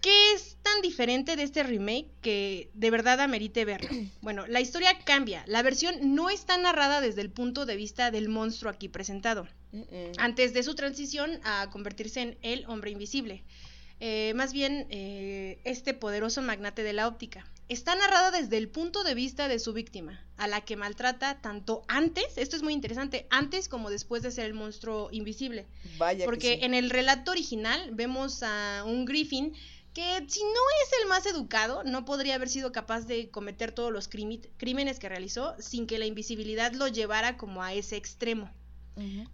¿qué 0.00 0.32
es 0.34 0.56
tan 0.62 0.80
diferente 0.82 1.36
de 1.36 1.42
este 1.42 1.62
remake 1.62 2.06
que 2.22 2.70
de 2.74 2.90
verdad 2.90 3.20
amerite 3.20 3.64
verlo? 3.64 3.88
Bueno, 4.20 4.46
la 4.46 4.60
historia 4.60 4.98
cambia. 5.04 5.42
La 5.46 5.62
versión 5.62 6.14
no 6.14 6.30
está 6.30 6.56
narrada 6.58 7.00
desde 7.00 7.20
el 7.22 7.30
punto 7.30 7.66
de 7.66 7.76
vista 7.76 8.10
del 8.10 8.28
monstruo 8.28 8.70
aquí 8.70 8.88
presentado, 8.88 9.48
antes 10.18 10.52
de 10.54 10.62
su 10.62 10.74
transición 10.74 11.40
a 11.44 11.68
convertirse 11.70 12.20
en 12.20 12.38
el 12.42 12.64
hombre 12.66 12.90
invisible. 12.90 13.42
Eh, 14.00 14.32
más 14.34 14.52
bien, 14.52 14.86
eh, 14.90 15.58
este 15.64 15.94
poderoso 15.94 16.42
magnate 16.42 16.82
de 16.82 16.92
la 16.92 17.08
óptica. 17.08 17.46
Está 17.68 17.94
narrada 17.94 18.30
desde 18.30 18.58
el 18.58 18.68
punto 18.68 19.04
de 19.04 19.14
vista 19.14 19.48
de 19.48 19.58
su 19.58 19.72
víctima, 19.72 20.22
a 20.36 20.46
la 20.48 20.60
que 20.60 20.76
maltrata 20.76 21.40
tanto 21.40 21.82
antes, 21.88 22.36
esto 22.36 22.56
es 22.56 22.62
muy 22.62 22.74
interesante, 22.74 23.26
antes 23.30 23.68
como 23.68 23.88
después 23.88 24.22
de 24.22 24.30
ser 24.30 24.44
el 24.44 24.54
monstruo 24.54 25.08
invisible. 25.12 25.66
Vaya 25.96 26.26
Porque 26.26 26.56
que 26.56 26.58
sí. 26.58 26.64
en 26.64 26.74
el 26.74 26.90
relato 26.90 27.30
original 27.30 27.90
vemos 27.92 28.42
a 28.42 28.82
un 28.84 29.06
Griffin 29.06 29.54
que 29.94 30.24
si 30.28 30.42
no 30.42 30.60
es 30.82 31.00
el 31.00 31.08
más 31.08 31.24
educado, 31.24 31.84
no 31.84 32.04
podría 32.04 32.34
haber 32.34 32.48
sido 32.48 32.72
capaz 32.72 33.02
de 33.02 33.30
cometer 33.30 33.70
todos 33.70 33.92
los 33.92 34.08
crímenes 34.08 34.98
que 34.98 35.08
realizó 35.08 35.54
sin 35.60 35.86
que 35.86 35.98
la 35.98 36.06
invisibilidad 36.06 36.72
lo 36.72 36.88
llevara 36.88 37.36
como 37.36 37.62
a 37.62 37.72
ese 37.72 37.96
extremo. 37.96 38.50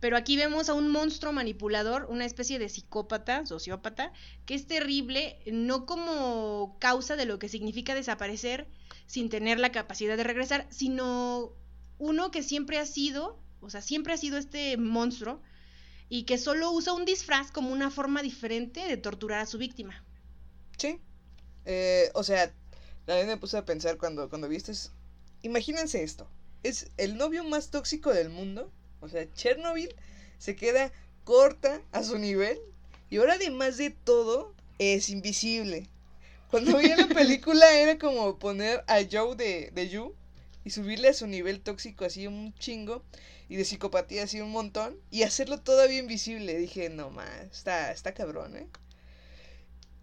Pero 0.01 0.16
aquí 0.16 0.37
vemos 0.38 0.70
a 0.70 0.75
un 0.75 0.88
monstruo 0.88 1.33
manipulador, 1.33 2.07
una 2.09 2.25
especie 2.25 2.59
de 2.59 2.70
psicópata, 2.70 3.44
sociópata, 3.44 4.12
que 4.46 4.55
es 4.55 4.66
terrible, 4.66 5.38
no 5.53 5.85
como 5.85 6.79
causa 6.81 7.14
de 7.16 7.27
lo 7.27 7.38
que 7.38 7.51
significa 7.51 7.94
desaparecer 7.94 8.68
sin 9.07 9.29
tener 9.29 9.61
la 9.61 9.70
capacidad 9.70 10.16
de 10.16 10.25
regresar, 10.25 10.66
sino 10.70 11.53
uno 11.99 12.31
que 12.31 12.42
siempre 12.42 12.79
ha 12.79 12.87
sido, 12.87 13.38
o 13.61 13.68
sea, 13.68 13.83
siempre 13.83 14.14
ha 14.14 14.16
sido 14.16 14.38
este 14.38 14.79
monstruo 14.79 15.42
y 16.09 16.23
que 16.25 16.38
solo 16.38 16.70
usa 16.70 16.94
un 16.94 17.05
disfraz 17.05 17.51
como 17.53 17.70
una 17.70 17.90
forma 17.90 18.23
diferente 18.23 18.87
de 18.87 18.96
torturar 18.96 19.40
a 19.40 19.46
su 19.46 19.59
víctima. 19.59 20.03
Sí. 20.79 20.99
Eh, 21.66 22.11
o 22.14 22.23
sea, 22.25 22.55
verdad 23.07 23.27
me 23.27 23.37
puse 23.37 23.59
a 23.59 23.66
pensar 23.66 23.99
cuando, 23.99 24.31
cuando 24.31 24.49
vi 24.49 24.57
esto. 24.57 24.73
es- 24.73 24.92
Imagínense 25.42 26.03
esto. 26.03 26.31
Es 26.62 26.90
el 26.96 27.16
novio 27.18 27.44
más 27.44 27.70
tóxico 27.70 28.12
del 28.12 28.31
mundo. 28.31 28.73
O 29.00 29.08
sea, 29.08 29.26
Chernobyl 29.34 29.94
se 30.38 30.56
queda 30.56 30.92
corta 31.24 31.80
a 31.92 32.02
su 32.02 32.18
nivel. 32.18 32.58
Y 33.08 33.18
ahora, 33.18 33.34
además 33.34 33.76
de 33.76 33.90
todo, 33.90 34.54
es 34.78 35.10
invisible. 35.10 35.88
Cuando 36.50 36.76
veía 36.76 36.96
la 36.96 37.08
película 37.08 37.70
era 37.78 37.98
como 37.98 38.38
poner 38.38 38.82
a 38.88 39.00
Joe 39.10 39.36
de, 39.36 39.70
de 39.72 39.88
You 39.88 40.14
y 40.64 40.70
subirle 40.70 41.08
a 41.08 41.14
su 41.14 41.26
nivel 41.26 41.60
tóxico 41.60 42.04
así 42.04 42.26
un 42.26 42.54
chingo 42.54 43.02
y 43.48 43.56
de 43.56 43.64
psicopatía 43.64 44.24
así 44.24 44.40
un 44.40 44.50
montón 44.50 44.96
y 45.10 45.22
hacerlo 45.22 45.60
todavía 45.60 45.98
invisible. 45.98 46.56
Dije, 46.56 46.90
no 46.90 47.10
más, 47.10 47.28
está, 47.52 47.92
está 47.92 48.14
cabrón, 48.14 48.56
¿eh? 48.56 48.66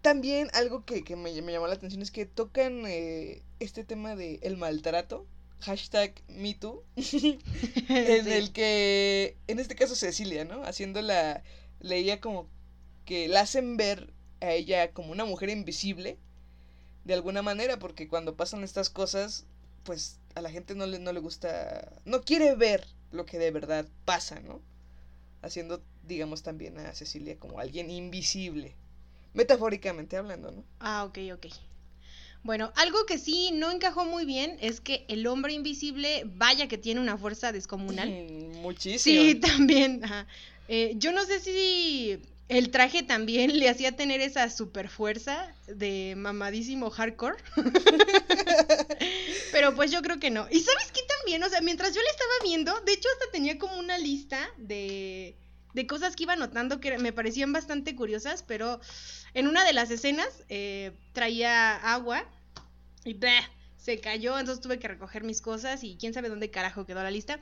También 0.02 0.48
algo 0.52 0.84
que, 0.84 1.02
que 1.02 1.16
me, 1.16 1.42
me 1.42 1.52
llamó 1.52 1.66
la 1.66 1.74
atención 1.74 2.02
es 2.02 2.10
que 2.10 2.24
tocan 2.24 2.84
eh, 2.86 3.42
este 3.58 3.84
tema 3.84 4.14
de 4.16 4.38
el 4.42 4.56
maltrato, 4.56 5.26
hashtag 5.60 6.22
MeToo, 6.28 6.84
en 6.96 8.24
Sí. 8.24 8.30
el 8.30 8.52
que, 8.52 9.36
en 9.46 9.58
este 9.58 9.74
caso 9.74 9.94
Cecilia, 9.96 10.44
¿no? 10.44 10.62
Haciéndola, 10.64 11.42
leía 11.80 12.20
como 12.20 12.48
que 13.04 13.28
la 13.28 13.40
hacen 13.40 13.76
ver 13.76 14.12
a 14.40 14.52
ella 14.52 14.92
como 14.92 15.12
una 15.12 15.24
mujer 15.24 15.50
invisible, 15.50 16.18
de 17.04 17.14
alguna 17.14 17.42
manera, 17.42 17.78
porque 17.78 18.08
cuando 18.08 18.36
pasan 18.36 18.64
estas 18.64 18.90
cosas, 18.90 19.46
pues 19.84 20.20
a 20.34 20.42
la 20.42 20.50
gente 20.50 20.74
no 20.74 20.86
le, 20.86 20.98
no 20.98 21.12
le 21.12 21.20
gusta, 21.20 21.90
no 22.04 22.22
quiere 22.22 22.54
ver 22.54 22.86
lo 23.12 23.24
que 23.26 23.38
de 23.38 23.50
verdad 23.50 23.86
pasa, 24.04 24.40
¿no? 24.40 24.60
Haciendo, 25.42 25.82
digamos, 26.04 26.42
también 26.42 26.78
a 26.78 26.94
Cecilia 26.94 27.38
como 27.38 27.60
alguien 27.60 27.90
invisible. 27.90 28.76
Metafóricamente 29.34 30.16
hablando, 30.16 30.50
¿no? 30.50 30.64
Ah, 30.80 31.04
ok, 31.04 31.18
ok. 31.34 31.46
Bueno, 32.42 32.72
algo 32.76 33.04
que 33.06 33.18
sí 33.18 33.50
no 33.52 33.70
encajó 33.70 34.04
muy 34.04 34.24
bien 34.24 34.56
es 34.60 34.80
que 34.80 35.04
el 35.08 35.26
hombre 35.26 35.52
invisible, 35.52 36.22
vaya 36.24 36.68
que 36.68 36.78
tiene 36.78 37.00
una 37.00 37.18
fuerza 37.18 37.52
descomunal. 37.52 38.08
Mm, 38.08 38.56
Muchísimo. 38.58 39.22
Sí, 39.22 39.34
también. 39.40 40.02
Eh, 40.68 40.94
yo 40.96 41.12
no 41.12 41.24
sé 41.24 41.40
si 41.40 42.20
el 42.48 42.70
traje 42.70 43.02
también 43.02 43.58
le 43.58 43.68
hacía 43.68 43.92
tener 43.96 44.20
esa 44.20 44.48
super 44.50 44.88
fuerza 44.88 45.52
de 45.66 46.14
mamadísimo 46.16 46.90
hardcore. 46.90 47.36
Pero 49.52 49.74
pues 49.74 49.90
yo 49.90 50.00
creo 50.02 50.18
que 50.18 50.30
no. 50.30 50.46
¿Y 50.50 50.60
sabes 50.60 50.90
qué 50.92 51.00
también? 51.18 51.42
O 51.42 51.48
sea, 51.48 51.60
mientras 51.60 51.94
yo 51.94 52.00
le 52.00 52.08
estaba 52.08 52.32
viendo, 52.42 52.80
de 52.80 52.92
hecho 52.92 53.08
hasta 53.12 53.30
tenía 53.32 53.58
como 53.58 53.78
una 53.78 53.98
lista 53.98 54.48
de, 54.56 55.36
de 55.74 55.86
cosas 55.86 56.16
que 56.16 56.24
iba 56.24 56.36
notando 56.36 56.80
que 56.80 56.98
me 56.98 57.12
parecían 57.12 57.52
bastante 57.52 57.94
curiosas, 57.94 58.42
pero 58.42 58.80
en 59.34 59.48
una 59.48 59.64
de 59.64 59.72
las 59.72 59.90
escenas 59.90 60.44
eh, 60.48 60.92
traía 61.12 61.76
agua 61.76 62.24
y 63.04 63.14
¡bleh! 63.14 63.42
se 63.76 64.00
cayó, 64.00 64.38
entonces 64.38 64.60
tuve 64.62 64.78
que 64.78 64.88
recoger 64.88 65.24
mis 65.24 65.40
cosas 65.40 65.82
y 65.84 65.96
quién 65.98 66.12
sabe 66.12 66.28
dónde 66.28 66.50
carajo 66.50 66.84
quedó 66.84 67.02
la 67.02 67.10
lista. 67.10 67.40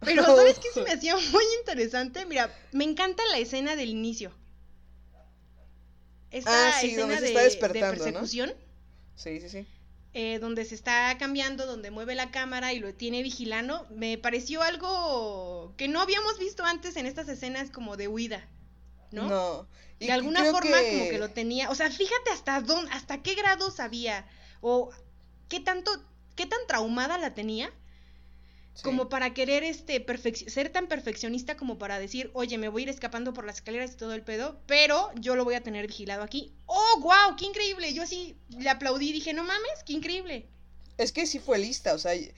Pero 0.00 0.24
¿sabes 0.24 0.58
qué 0.58 0.68
se 0.72 0.82
me 0.82 0.90
hacía 0.92 1.14
muy 1.16 1.44
interesante? 1.60 2.24
Mira, 2.26 2.50
me 2.72 2.84
encanta 2.84 3.22
la 3.30 3.38
escena 3.38 3.76
del 3.76 3.90
inicio. 3.90 4.32
Ah, 6.46 6.72
sí, 6.80 6.86
escena 6.86 7.02
donde 7.02 7.18
se 7.18 7.26
está 7.26 7.38
de 7.40 7.44
despertando, 7.44 7.96
¿no? 7.96 8.02
persecución, 8.04 8.54
Sí, 9.16 9.40
sí, 9.40 9.48
sí. 9.48 9.66
Eh, 10.14 10.38
donde 10.38 10.64
se 10.64 10.74
está 10.74 11.16
cambiando, 11.18 11.66
donde 11.66 11.90
mueve 11.90 12.14
la 12.14 12.30
cámara 12.30 12.72
y 12.72 12.78
lo 12.78 12.94
tiene 12.94 13.22
vigilando, 13.22 13.86
me 13.90 14.18
pareció 14.18 14.62
algo 14.62 15.74
que 15.76 15.88
no 15.88 16.00
habíamos 16.00 16.38
visto 16.38 16.64
antes 16.64 16.96
en 16.96 17.06
estas 17.06 17.28
escenas 17.28 17.70
como 17.70 17.96
de 17.96 18.08
huida, 18.08 18.46
¿no? 19.10 19.66
Y 19.98 20.06
de 20.06 20.12
alguna 20.12 20.44
forma 20.44 20.76
como 20.76 21.08
que 21.08 21.18
lo 21.18 21.30
tenía, 21.30 21.70
o 21.70 21.74
sea, 21.74 21.90
fíjate 21.90 22.30
hasta 22.30 22.60
dónde, 22.60 22.90
hasta 22.92 23.22
qué 23.22 23.34
grado 23.34 23.70
sabía 23.70 24.26
o 24.60 24.90
qué 25.48 25.60
tanto, 25.60 25.90
qué 26.34 26.46
tan 26.46 26.60
traumada 26.66 27.18
la 27.18 27.34
tenía 27.34 27.72
como 28.82 29.08
para 29.08 29.34
querer 29.34 29.64
este 29.64 30.04
ser 30.48 30.70
tan 30.70 30.86
perfeccionista 30.86 31.56
como 31.56 31.78
para 31.78 31.98
decir, 31.98 32.30
oye, 32.32 32.56
me 32.58 32.68
voy 32.68 32.82
a 32.82 32.84
ir 32.84 32.88
escapando 32.88 33.34
por 33.34 33.44
las 33.44 33.56
escaleras 33.56 33.92
y 33.92 33.96
todo 33.96 34.14
el 34.14 34.22
pedo, 34.22 34.60
pero 34.66 35.10
yo 35.16 35.36
lo 35.36 35.44
voy 35.44 35.54
a 35.54 35.62
tener 35.62 35.86
vigilado 35.86 36.22
aquí. 36.22 36.52
¡Oh, 36.66 37.00
wow! 37.00 37.36
¡Qué 37.36 37.44
increíble! 37.44 37.92
Yo 37.92 38.02
así 38.02 38.36
le 38.48 38.70
aplaudí 38.70 39.12
dije, 39.12 39.32
no 39.34 39.44
mames, 39.44 39.82
qué 39.84 39.92
increíble. 39.92 40.48
Es 41.02 41.12
que 41.12 41.26
sí 41.26 41.38
fue 41.38 41.58
lista, 41.58 41.94
o 41.94 41.98
sea, 41.98 42.14
es 42.14 42.30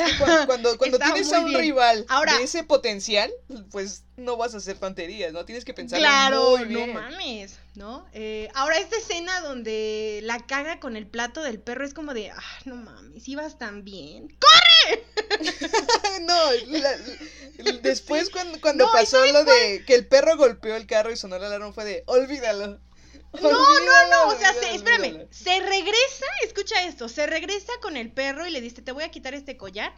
que 0.00 0.18
cuando, 0.46 0.76
cuando, 0.76 0.98
tienes 1.12 1.32
a 1.32 1.38
un 1.40 1.46
bien. 1.46 1.60
rival 1.60 2.04
Ahora- 2.08 2.36
de 2.36 2.42
ese 2.44 2.64
potencial, 2.64 3.30
pues 3.70 4.02
no 4.16 4.36
vas 4.36 4.54
a 4.54 4.56
hacer 4.58 4.76
tonterías, 4.78 5.32
¿no? 5.32 5.44
Tienes 5.44 5.64
que 5.64 5.72
pensar 5.72 6.00
Claro, 6.00 6.56
muy 6.56 6.64
bien. 6.66 6.92
no 6.92 7.00
mames, 7.00 7.58
¿no? 7.76 8.04
Eh, 8.12 8.48
ahora 8.54 8.78
esta 8.78 8.96
escena 8.96 9.40
donde 9.40 10.18
la 10.24 10.38
caga 10.46 10.80
con 10.80 10.96
el 10.96 11.06
plato 11.06 11.42
del 11.42 11.60
perro 11.60 11.84
es 11.84 11.94
como 11.94 12.12
de, 12.12 12.30
ah, 12.32 12.42
no 12.64 12.74
mames, 12.76 13.28
ibas 13.28 13.56
tan 13.58 13.84
bien. 13.84 14.36
no, 16.22 16.52
la- 16.66 16.96
la- 17.58 17.72
después 17.82 18.30
cuando, 18.30 18.60
cuando 18.60 18.84
No, 18.86 18.90
¿y 18.90 18.94
pasó 18.94 19.24
lo 19.32 19.44
de 19.44 19.84
que 19.86 19.94
el 19.94 20.06
perro 20.06 20.36
golpeó 20.36 20.74
el 20.76 20.86
carro 20.86 21.10
y 21.12 21.16
sonó 21.16 21.38
la 21.38 21.46
alarma 21.46 21.72
fue 21.72 21.84
de, 21.84 22.02
olvídalo. 22.06 22.80
No, 23.34 23.40
no, 23.50 24.08
no, 24.10 24.28
o 24.32 24.38
sea, 24.38 24.52
se- 24.54 24.74
espérame, 24.74 25.04
olvídalo". 25.08 25.28
se 25.30 25.60
regresa, 25.60 26.26
escucha 26.44 26.84
esto, 26.84 27.08
se 27.08 27.26
regresa 27.26 27.72
con 27.82 27.96
el 27.96 28.10
perro 28.12 28.46
y 28.46 28.50
le 28.50 28.60
dice, 28.60 28.80
te 28.82 28.92
voy 28.92 29.04
a 29.04 29.10
quitar 29.10 29.34
este 29.34 29.56
collar 29.56 29.92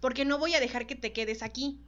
porque 0.00 0.24
no 0.24 0.38
voy 0.38 0.54
a 0.54 0.60
dejar 0.60 0.86
que 0.86 0.94
te 0.94 1.12
quedes 1.12 1.42
aquí. 1.42 1.80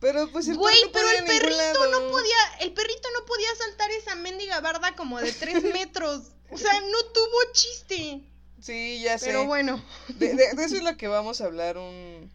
Pero 0.00 0.28
pues 0.32 0.48
el 0.48 0.56
Güey, 0.56 0.74
perro 0.74 0.86
no 0.86 0.92
pero 0.92 1.06
podía 1.06 1.18
el 1.18 1.24
perrito 1.40 1.90
no 1.90 2.10
podía, 2.10 2.36
el 2.60 2.72
perrito 2.72 3.08
no 3.18 3.24
podía 3.24 3.54
saltar 3.56 3.90
esa 3.92 4.14
mendiga 4.16 4.60
barda 4.60 4.94
como 4.96 5.20
de 5.20 5.32
tres 5.32 5.62
metros. 5.72 6.32
O 6.50 6.58
sea, 6.58 6.80
no 6.80 7.04
tuvo 7.14 7.52
chiste. 7.52 8.20
Sí, 8.60 9.00
ya 9.00 9.16
sé. 9.18 9.26
Pero 9.26 9.46
bueno. 9.46 9.82
De, 10.08 10.34
de- 10.34 10.54
de 10.54 10.64
eso 10.64 10.76
es 10.76 10.82
lo 10.82 10.96
que 10.96 11.06
vamos 11.08 11.40
a 11.40 11.44
hablar 11.46 11.78
un, 11.78 12.30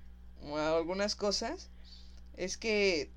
algunas 0.56 1.16
cosas. 1.16 1.70
Es 2.38 2.58
que, 2.58 3.12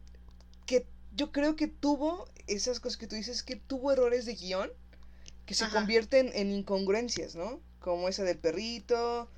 que 0.66 0.85
yo 1.14 1.33
creo 1.33 1.57
que 1.57 1.68
tuvo 1.68 2.29
esas 2.46 2.81
cosas 2.81 2.96
que 2.99 3.07
tú 3.07 3.16
dices, 3.16 3.42
que 3.42 3.57
tuvo 3.57 3.92
errores 3.92 4.25
de 4.27 4.35
guion 4.35 4.70
que 5.46 5.55
se 5.55 5.64
Ajá. 5.64 5.79
convierten 5.81 6.31
en 6.35 6.51
incongruencias, 6.53 7.35
¿no? 7.35 7.61
Como 7.81 8.09
esa 8.09 8.23
del 8.25 8.38
perrito, 8.38 9.29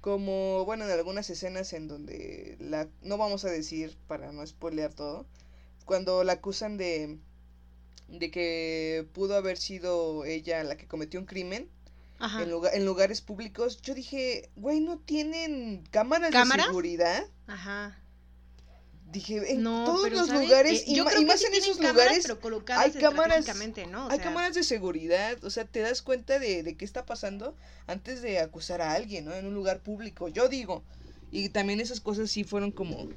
como, 0.00 0.64
bueno, 0.64 0.84
en 0.84 0.90
algunas 0.90 1.30
escenas 1.30 1.72
en 1.72 1.88
donde 1.88 2.56
la, 2.60 2.88
no 3.02 3.16
vamos 3.16 3.44
a 3.44 3.50
decir 3.50 3.96
para 4.08 4.32
no 4.32 4.46
spoilear 4.46 4.92
todo, 4.92 5.26
cuando 5.86 6.24
la 6.24 6.34
acusan 6.34 6.76
de, 6.76 7.18
de 8.08 8.30
que 8.30 9.06
pudo 9.14 9.36
haber 9.36 9.56
sido 9.56 10.24
ella 10.24 10.62
la 10.64 10.76
que 10.76 10.86
cometió 10.86 11.18
un 11.20 11.26
crimen 11.26 11.68
Ajá. 12.18 12.42
en, 12.42 12.50
lugar- 12.50 12.74
en 12.74 12.84
lugares 12.84 13.20
públicos, 13.20 13.80
yo 13.82 13.94
dije, 13.94 14.50
güey, 14.56 14.80
¿no 14.80 14.98
tienen 14.98 15.84
cámaras, 15.90 16.30
¿Cámaras? 16.32 16.66
de 16.66 16.70
seguridad? 16.70 17.24
Ajá. 17.46 17.98
Dije, 19.12 19.52
en 19.52 19.62
No, 19.62 19.84
todos 19.84 20.10
los 20.10 20.26
¿sabes? 20.26 20.42
lugares, 20.48 20.80
Eh, 20.80 20.84
y, 20.88 20.96
yo 20.96 21.04
creo 21.04 21.18
y 21.18 21.20
que 21.22 21.26
más 21.28 21.40
sí 21.40 21.46
en 21.46 21.54
esos 21.54 21.76
cámaras, 21.76 21.94
lugares, 21.94 22.22
pero 22.22 22.40
colocadas 22.40 22.84
hay 22.84 23.00
cámaras, 23.00 23.46
¿no? 23.90 24.06
O 24.06 24.10
hay 24.10 24.16
sea, 24.16 24.24
cámaras 24.24 24.54
de 24.54 24.64
seguridad, 24.64 25.42
o 25.44 25.50
sea, 25.50 25.64
te 25.64 25.80
das 25.80 26.02
cuenta 26.02 26.38
de, 26.38 26.62
de 26.62 26.76
qué 26.76 26.84
está 26.84 27.04
pasando 27.04 27.54
antes 27.86 28.22
de 28.22 28.40
acusar 28.40 28.80
a 28.80 28.92
alguien, 28.92 29.26
¿no? 29.26 29.34
En 29.34 29.46
un 29.46 29.54
lugar 29.54 29.80
público, 29.80 30.28
yo 30.28 30.48
digo. 30.48 30.82
Y 31.30 31.48
también 31.50 31.80
esas 31.80 32.00
cosas 32.00 32.30
sí 32.30 32.44
fueron 32.44 32.72
como, 32.72 33.08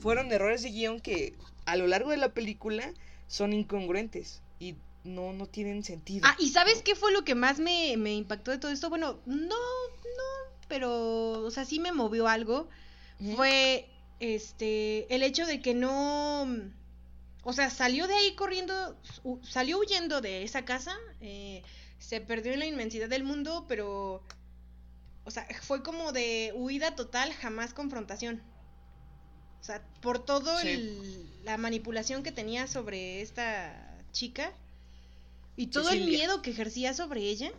fueron 0.00 0.30
errores 0.32 0.62
de 0.62 0.70
guion 0.70 1.00
que 1.00 1.34
a 1.66 1.76
lo 1.76 1.86
largo 1.86 2.10
de 2.10 2.16
la 2.16 2.32
película 2.32 2.92
son 3.28 3.52
incongruentes 3.52 4.40
y 4.58 4.74
no, 5.04 5.32
no 5.32 5.46
tienen 5.46 5.84
sentido. 5.84 6.26
Ah, 6.26 6.36
¿y 6.38 6.50
sabes 6.50 6.82
qué 6.82 6.94
fue 6.94 7.12
lo 7.12 7.24
que 7.24 7.34
más 7.34 7.58
me, 7.58 7.96
me 7.96 8.14
impactó 8.14 8.50
de 8.50 8.58
todo 8.58 8.70
esto? 8.70 8.88
Bueno, 8.88 9.18
no, 9.26 9.46
no, 9.46 10.56
pero, 10.68 11.32
o 11.40 11.50
sea, 11.50 11.64
sí 11.64 11.80
me 11.80 11.92
movió 11.92 12.28
algo. 12.28 12.68
Fue, 13.36 13.86
este, 14.20 15.14
el 15.14 15.22
hecho 15.24 15.46
de 15.46 15.62
que 15.62 15.74
no, 15.74 16.46
o 17.42 17.52
sea, 17.52 17.70
salió 17.70 18.06
de 18.06 18.14
ahí 18.14 18.34
corriendo, 18.34 18.96
salió 19.42 19.78
huyendo 19.78 20.20
de 20.20 20.42
esa 20.44 20.64
casa, 20.64 20.96
eh, 21.20 21.62
se 21.98 22.20
perdió 22.20 22.52
en 22.52 22.60
la 22.60 22.66
inmensidad 22.66 23.08
del 23.08 23.24
mundo, 23.24 23.66
pero, 23.68 24.22
o 25.24 25.30
sea, 25.30 25.46
fue 25.62 25.82
como 25.82 26.12
de 26.12 26.52
huida 26.54 26.94
total, 26.94 27.32
jamás 27.32 27.72
confrontación. 27.74 28.42
O 29.60 29.64
sea, 29.64 29.82
por 30.00 30.24
todo 30.24 30.58
Sí. 30.60 30.68
el- 30.68 31.44
la 31.44 31.56
manipulación 31.56 32.22
que 32.22 32.32
tenía 32.32 32.66
sobre 32.66 33.20
esta 33.22 34.04
chica 34.12 34.52
y 35.56 35.68
todo 35.68 35.90
el 35.92 36.04
miedo 36.06 36.42
que 36.42 36.50
ejercía 36.50 36.92
sobre 36.94 37.20
ella, 37.22 37.52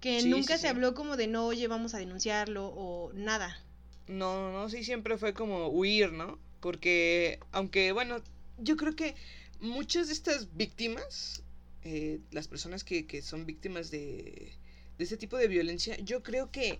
que 0.00 0.22
Sí, 0.22 0.30
nunca 0.30 0.54
sí, 0.54 0.60
se 0.62 0.68
habló 0.68 0.94
como 0.94 1.16
de 1.18 1.26
no, 1.26 1.46
oye, 1.46 1.68
vamos 1.68 1.94
a 1.94 1.98
denunciarlo 1.98 2.68
o 2.68 3.12
nada. 3.12 3.65
No, 4.08 4.52
no, 4.52 4.68
sí, 4.68 4.84
siempre 4.84 5.18
fue 5.18 5.34
como 5.34 5.68
huir, 5.68 6.12
¿no? 6.12 6.38
Porque, 6.60 7.40
aunque, 7.52 7.92
bueno, 7.92 8.22
yo 8.58 8.76
creo 8.76 8.94
que 8.94 9.14
muchas 9.60 10.06
de 10.06 10.12
estas 10.12 10.56
víctimas, 10.56 11.42
eh, 11.84 12.20
las 12.30 12.48
personas 12.48 12.84
que, 12.84 13.06
que 13.06 13.22
son 13.22 13.46
víctimas 13.46 13.90
de, 13.90 14.52
de 14.98 15.04
este 15.04 15.16
tipo 15.16 15.36
de 15.36 15.48
violencia, 15.48 15.96
yo 15.98 16.22
creo 16.22 16.50
que 16.50 16.78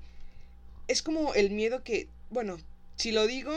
es 0.89 1.03
como 1.03 1.35
el 1.35 1.51
miedo 1.51 1.83
que, 1.83 2.09
bueno, 2.31 2.59
si 2.97 3.13
lo 3.13 3.27
digo 3.27 3.53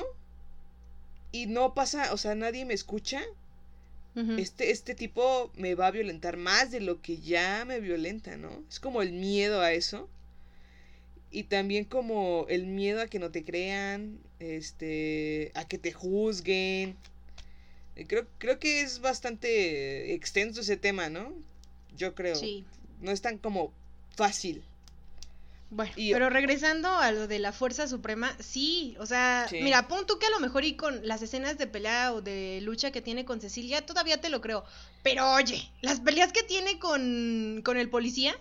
y 1.31 1.45
no 1.45 1.73
pasa, 1.73 2.13
o 2.13 2.17
sea, 2.17 2.35
nadie 2.35 2.65
me 2.65 2.73
escucha, 2.73 3.21
este, 4.37 4.71
este 4.71 4.95
tipo 4.95 5.49
me 5.55 5.75
va 5.75 5.87
a 5.87 5.91
violentar 5.91 6.35
más 6.35 6.71
de 6.71 6.81
lo 6.81 7.01
que 7.01 7.19
ya 7.19 7.63
me 7.65 7.79
violenta, 7.79 8.35
¿no? 8.35 8.65
Es 8.67 8.81
como 8.81 9.01
el 9.01 9.13
miedo 9.13 9.61
a 9.61 9.71
eso. 9.71 10.09
Y 11.31 11.43
también 11.43 11.85
como 11.85 12.45
el 12.49 12.65
miedo 12.65 13.01
a 13.01 13.07
que 13.07 13.19
no 13.19 13.29
te 13.31 13.43
crean, 13.43 14.19
este, 14.39 15.51
a 15.55 15.65
que 15.67 15.77
te 15.77 15.91
juzguen. 15.91 16.95
Eh, 17.95 18.05
Creo, 18.07 18.25
creo 18.37 18.59
que 18.59 18.81
es 18.81 18.99
bastante 19.01 20.13
extenso 20.13 20.61
ese 20.61 20.77
tema, 20.77 21.09
¿no? 21.09 21.33
Yo 21.95 22.15
creo. 22.15 22.35
Sí. 22.35 22.65
No 23.01 23.11
es 23.11 23.21
tan 23.21 23.37
como 23.37 23.71
fácil. 24.15 24.63
Bueno, 25.71 25.91
Y- 25.97 26.11
pero 26.13 26.31
regresando 26.31 26.89
a 26.89 27.11
lo 27.11 27.27
de 27.27 27.37
la 27.37 27.51
Fuerza 27.51 27.87
Suprema, 27.87 28.35
sí, 28.39 28.95
o 28.99 29.05
sea, 29.05 29.45
Sí. 29.47 29.59
mira, 29.61 29.87
pon 29.87 30.07
tú 30.07 30.17
que 30.17 30.25
a 30.25 30.31
lo 30.31 30.39
mejor 30.39 30.63
y 30.65 30.75
con 30.75 31.07
las 31.07 31.21
escenas 31.21 31.59
de 31.59 31.67
pelea 31.67 32.11
o 32.13 32.21
de 32.21 32.59
lucha 32.63 32.89
que 32.91 33.01
tiene 33.01 33.23
con 33.23 33.39
Cecilia, 33.39 33.85
todavía 33.85 34.19
te 34.19 34.29
lo 34.29 34.41
creo. 34.41 34.63
Pero 35.03 35.31
oye, 35.33 35.61
las 35.81 35.99
peleas 35.99 36.33
que 36.33 36.41
tiene 36.41 36.79
con, 36.79 37.61
con 37.63 37.77
el 37.77 37.87
policía, 37.89 38.35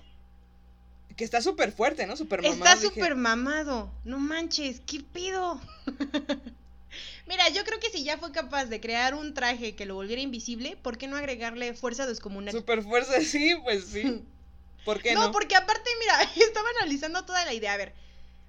Que 1.18 1.24
está 1.24 1.42
súper 1.42 1.72
fuerte, 1.72 2.06
¿no? 2.06 2.16
Súper 2.16 2.42
mamado. 2.42 2.64
está 2.64 2.76
súper 2.76 3.16
mamado. 3.16 3.90
No 4.04 4.20
manches, 4.20 4.80
¿qué 4.86 5.00
pido? 5.00 5.60
Mira, 7.26 7.48
yo 7.48 7.64
creo 7.64 7.80
que 7.80 7.90
si 7.90 8.04
ya 8.04 8.18
fue 8.18 8.30
capaz 8.30 8.66
de 8.66 8.80
crear 8.80 9.16
un 9.16 9.34
traje 9.34 9.74
que 9.74 9.84
lo 9.84 9.96
volviera 9.96 10.22
invisible, 10.22 10.78
¿por 10.80 10.96
qué 10.96 11.08
no 11.08 11.16
agregarle 11.16 11.74
fuerza 11.74 12.06
descomunal? 12.06 12.54
Súper 12.54 12.84
fuerza, 12.84 13.20
sí, 13.24 13.52
pues 13.64 13.86
sí. 13.86 14.22
¿Por 14.84 15.02
qué 15.02 15.12
no, 15.12 15.26
no? 15.26 15.32
porque 15.32 15.56
aparte, 15.56 15.90
mira, 15.98 16.22
estaba 16.36 16.68
analizando 16.78 17.24
toda 17.24 17.44
la 17.44 17.52
idea. 17.52 17.72
A 17.72 17.78
ver, 17.78 17.94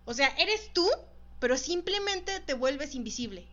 o 0.06 0.14
sea, 0.14 0.28
eres 0.38 0.72
tú, 0.72 0.88
pero 1.40 1.58
simplemente 1.58 2.40
te 2.40 2.54
vuelves 2.54 2.94
invisible. 2.94 3.48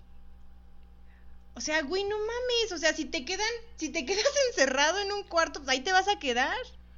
O 1.55 1.63
sea, 1.63 1.81
güey, 1.81 2.05
no 2.05 2.19
mames. 2.19 2.73
O 2.73 2.77
sea, 2.77 2.93
si 2.93 3.07
te 3.07 3.25
quedan, 3.25 3.49
si 3.77 3.89
te 3.89 4.05
quedas 4.05 4.27
encerrado 4.51 5.01
en 5.01 5.11
un 5.11 5.23
cuarto, 5.23 5.61
pues 5.61 5.71
ahí 5.71 5.81
te 5.81 5.93
vas 5.93 6.07
a 6.07 6.19
quedar. 6.19 6.55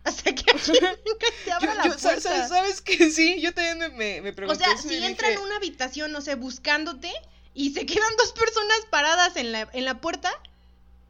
Hasta 0.17 0.35
que 0.35 0.51
abra 1.53 1.73
Yo- 1.75 1.79
la 1.79 1.85
yo- 1.87 1.99
¿sabes, 1.99 2.23
puerta. 2.25 2.49
sabes- 2.49 2.49
sabes 2.49 2.81
que 2.83 3.11
sí? 3.11 3.41
Yo 3.41 3.53
también 3.55 3.79
me, 3.79 3.89
me, 3.91 4.21
me 4.23 4.31
O 4.31 4.35
pregunté 4.35 4.65
sea, 4.65 4.77
si 4.77 4.89
dije, 4.89 5.07
entra 5.07 5.31
en 5.31 5.39
una 5.39 5.57
habitación, 5.57 6.13
no 6.13 6.21
sé, 6.21 6.35
buscándote, 6.35 7.11
y 7.55 7.73
se 7.75 7.87
quedan 7.87 8.17
dos 8.19 8.33
personas 8.33 8.79
paradas 8.91 9.37
en 9.37 9.53
la, 9.53 9.69
en 9.73 9.85
la 9.85 10.01
puerta, 10.01 10.31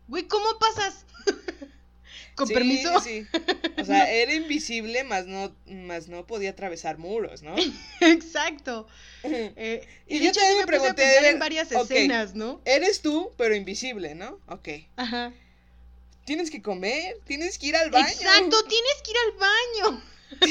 güey, 0.09 0.25
¿cómo 0.29 0.59
pasas? 0.59 1.05
Con 2.35 2.47
sí, 2.47 2.55
permiso. 2.55 3.01
Sí. 3.01 3.27
O 3.79 3.85
sea, 3.85 4.09
era 4.13 4.33
invisible, 4.33 5.03
más 5.03 5.27
no, 5.27 5.53
más 5.67 6.07
no 6.07 6.25
podía 6.25 6.51
atravesar 6.51 6.97
muros, 6.97 7.43
¿no? 7.43 7.57
Exacto. 8.01 8.87
Eh, 9.25 9.87
Y 10.07 10.19
de 10.21 10.25
yo 10.25 10.31
hecho, 10.31 10.41
también 10.41 10.61
me 10.61 10.67
pregunté, 10.67 11.29
en 11.31 11.39
varias 11.41 11.73
escenas, 11.73 12.35
¿no? 12.37 12.61
Eres 12.65 13.03
tú, 13.03 13.33
pero 13.37 13.57
invisible, 13.57 14.15
¿no? 14.15 14.39
Ok. 14.47 14.69
Ajá. 14.97 15.33
Tienes 16.29 16.51
que 16.51 16.61
comer, 16.61 17.17
tienes 17.25 17.57
que 17.59 17.69
ir 17.69 17.77
al 17.77 17.91
baño. 17.91 18.07
Exacto, 18.07 18.63
tienes 18.69 19.03
que 19.03 19.11
ir 19.13 19.17
al 19.25 19.33
baño. 19.39 20.03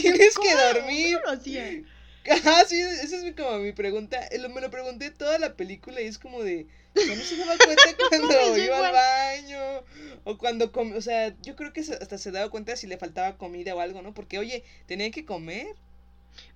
Tienes 0.02 0.36
que 0.40 0.50
¿Cómo- 0.50 0.62
dormir. 0.74 1.20
¿Cómo 1.22 1.34
lo 1.36 1.40
hacía? 1.40 1.84
Ajá, 2.32 2.66
sí, 2.66 2.82
esa 2.82 3.16
es 3.18 3.24
mi- 3.24 3.34
como 3.34 3.60
mi 3.60 3.74
pregunta. 3.74 4.26
Eh, 4.32 4.40
lo- 4.40 4.50
Me 4.50 4.60
lo 4.60 4.72
pregunté 4.72 5.12
toda 5.12 5.38
la 5.38 5.54
película 5.56 6.02
y 6.02 6.08
es 6.08 6.18
como 6.18 6.42
de. 6.44 6.66
Sea, 6.96 7.16
no 7.16 7.24
se 7.24 7.38
daba 7.38 7.56
cuenta 7.58 7.84
cuando 8.10 8.58
iba 8.58 8.88
al 8.88 8.92
baño. 8.92 9.60
O 10.24 10.38
cuando 10.40 10.72
com- 10.72 10.94
O 10.96 11.02
sea, 11.02 11.36
yo 11.44 11.56
creo 11.56 11.72
que 11.74 11.82
hasta 11.82 12.18
se 12.18 12.32
daba 12.32 12.50
cuenta 12.50 12.76
si 12.76 12.88
le 12.88 12.98
faltaba 12.98 13.38
comida 13.38 13.76
o 13.76 13.80
algo, 13.80 14.02
¿no? 14.02 14.16
Porque, 14.16 14.40
oye, 14.40 14.64
tenía 14.88 15.12
que 15.12 15.26
comer. 15.26 15.68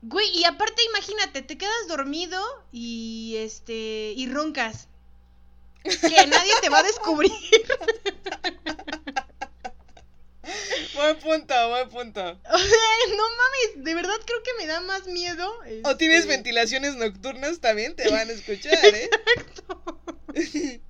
Güey, 0.01 0.27
y 0.35 0.45
aparte 0.45 0.81
imagínate, 0.89 1.43
te 1.43 1.59
quedas 1.59 1.87
dormido 1.87 2.41
y 2.71 3.35
este 3.37 4.13
y 4.17 4.27
roncas. 4.27 4.87
Que 5.83 6.27
nadie 6.27 6.51
te 6.61 6.69
va 6.69 6.79
a 6.79 6.83
descubrir. 6.83 7.31
Buen 10.95 11.17
punto, 11.19 11.69
buen 11.69 11.89
punto. 11.89 12.21
O 12.21 12.57
sea, 12.57 13.15
no 13.15 13.23
mames, 13.29 13.85
de 13.85 13.93
verdad 13.95 14.17
creo 14.25 14.43
que 14.43 14.51
me 14.59 14.67
da 14.67 14.81
más 14.81 15.07
miedo. 15.07 15.49
O 15.83 15.97
tienes 15.97 16.19
este, 16.21 16.29
ventilaciones 16.29 16.95
nocturnas, 16.95 17.59
también 17.59 17.95
te 17.95 18.09
van 18.09 18.29
a 18.29 18.33
escuchar, 18.33 18.73
¿eh? 18.85 19.09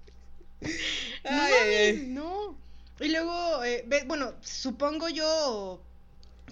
No 0.61 1.29
Ay, 1.29 1.53
ay, 1.53 1.93
mames, 1.93 2.01
ay. 2.01 2.07
no. 2.09 2.57
Y 2.99 3.09
luego, 3.09 3.63
eh, 3.63 3.83
bueno, 4.05 4.35
supongo 4.41 5.09
yo 5.09 5.81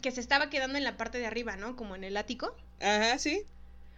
que 0.02 0.12
se 0.12 0.22
estaba 0.22 0.50
quedando 0.50 0.78
en 0.78 0.84
la 0.84 0.98
parte 0.98 1.20
de 1.20 1.28
arriba, 1.28 1.56
¿no? 1.56 1.76
Como 1.76 1.96
en 1.96 2.04
el 2.04 2.18
ático. 2.18 2.56
Ajá, 2.80 3.20
sí. 3.20 3.46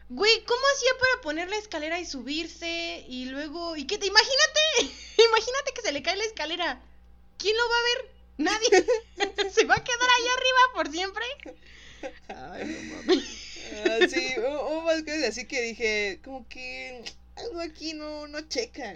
Güey, 0.09 0.43
¿cómo 0.43 0.61
hacía 0.75 0.91
para 0.99 1.21
poner 1.21 1.49
la 1.49 1.55
escalera 1.55 1.99
y 1.99 2.05
subirse? 2.05 3.05
Y 3.07 3.25
luego, 3.25 3.77
¿y 3.77 3.87
qué 3.87 3.97
te? 3.97 4.07
Imagínate, 4.07 4.93
imagínate 5.25 5.73
que 5.73 5.81
se 5.81 5.91
le 5.93 6.03
cae 6.03 6.17
la 6.17 6.25
escalera. 6.25 6.81
¿Quién 7.37 7.55
lo 7.55 7.63
va 7.69 7.75
a 7.75 7.83
ver? 7.83 8.10
Nadie. 8.41 8.69
¿Se 9.51 9.65
va 9.65 9.75
a 9.75 9.83
quedar 9.83 10.09
ahí 10.17 10.27
arriba 10.37 10.59
por 10.75 10.91
siempre? 10.91 11.23
Ay, 12.29 12.65
no 12.65 12.95
mames. 12.95 13.37
Ah, 13.73 13.99
sí, 14.09 14.33
hubo 14.37 14.81
más 14.81 15.01
cosas 15.03 15.23
así 15.29 15.45
que 15.45 15.61
dije, 15.61 16.19
como 16.25 16.45
que 16.49 17.05
algo 17.37 17.61
aquí 17.61 17.93
no, 17.93 18.27
no 18.27 18.41
checa. 18.41 18.93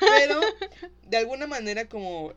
Pero, 0.00 0.40
de 1.06 1.16
alguna 1.18 1.46
manera, 1.46 1.86
como 1.86 2.32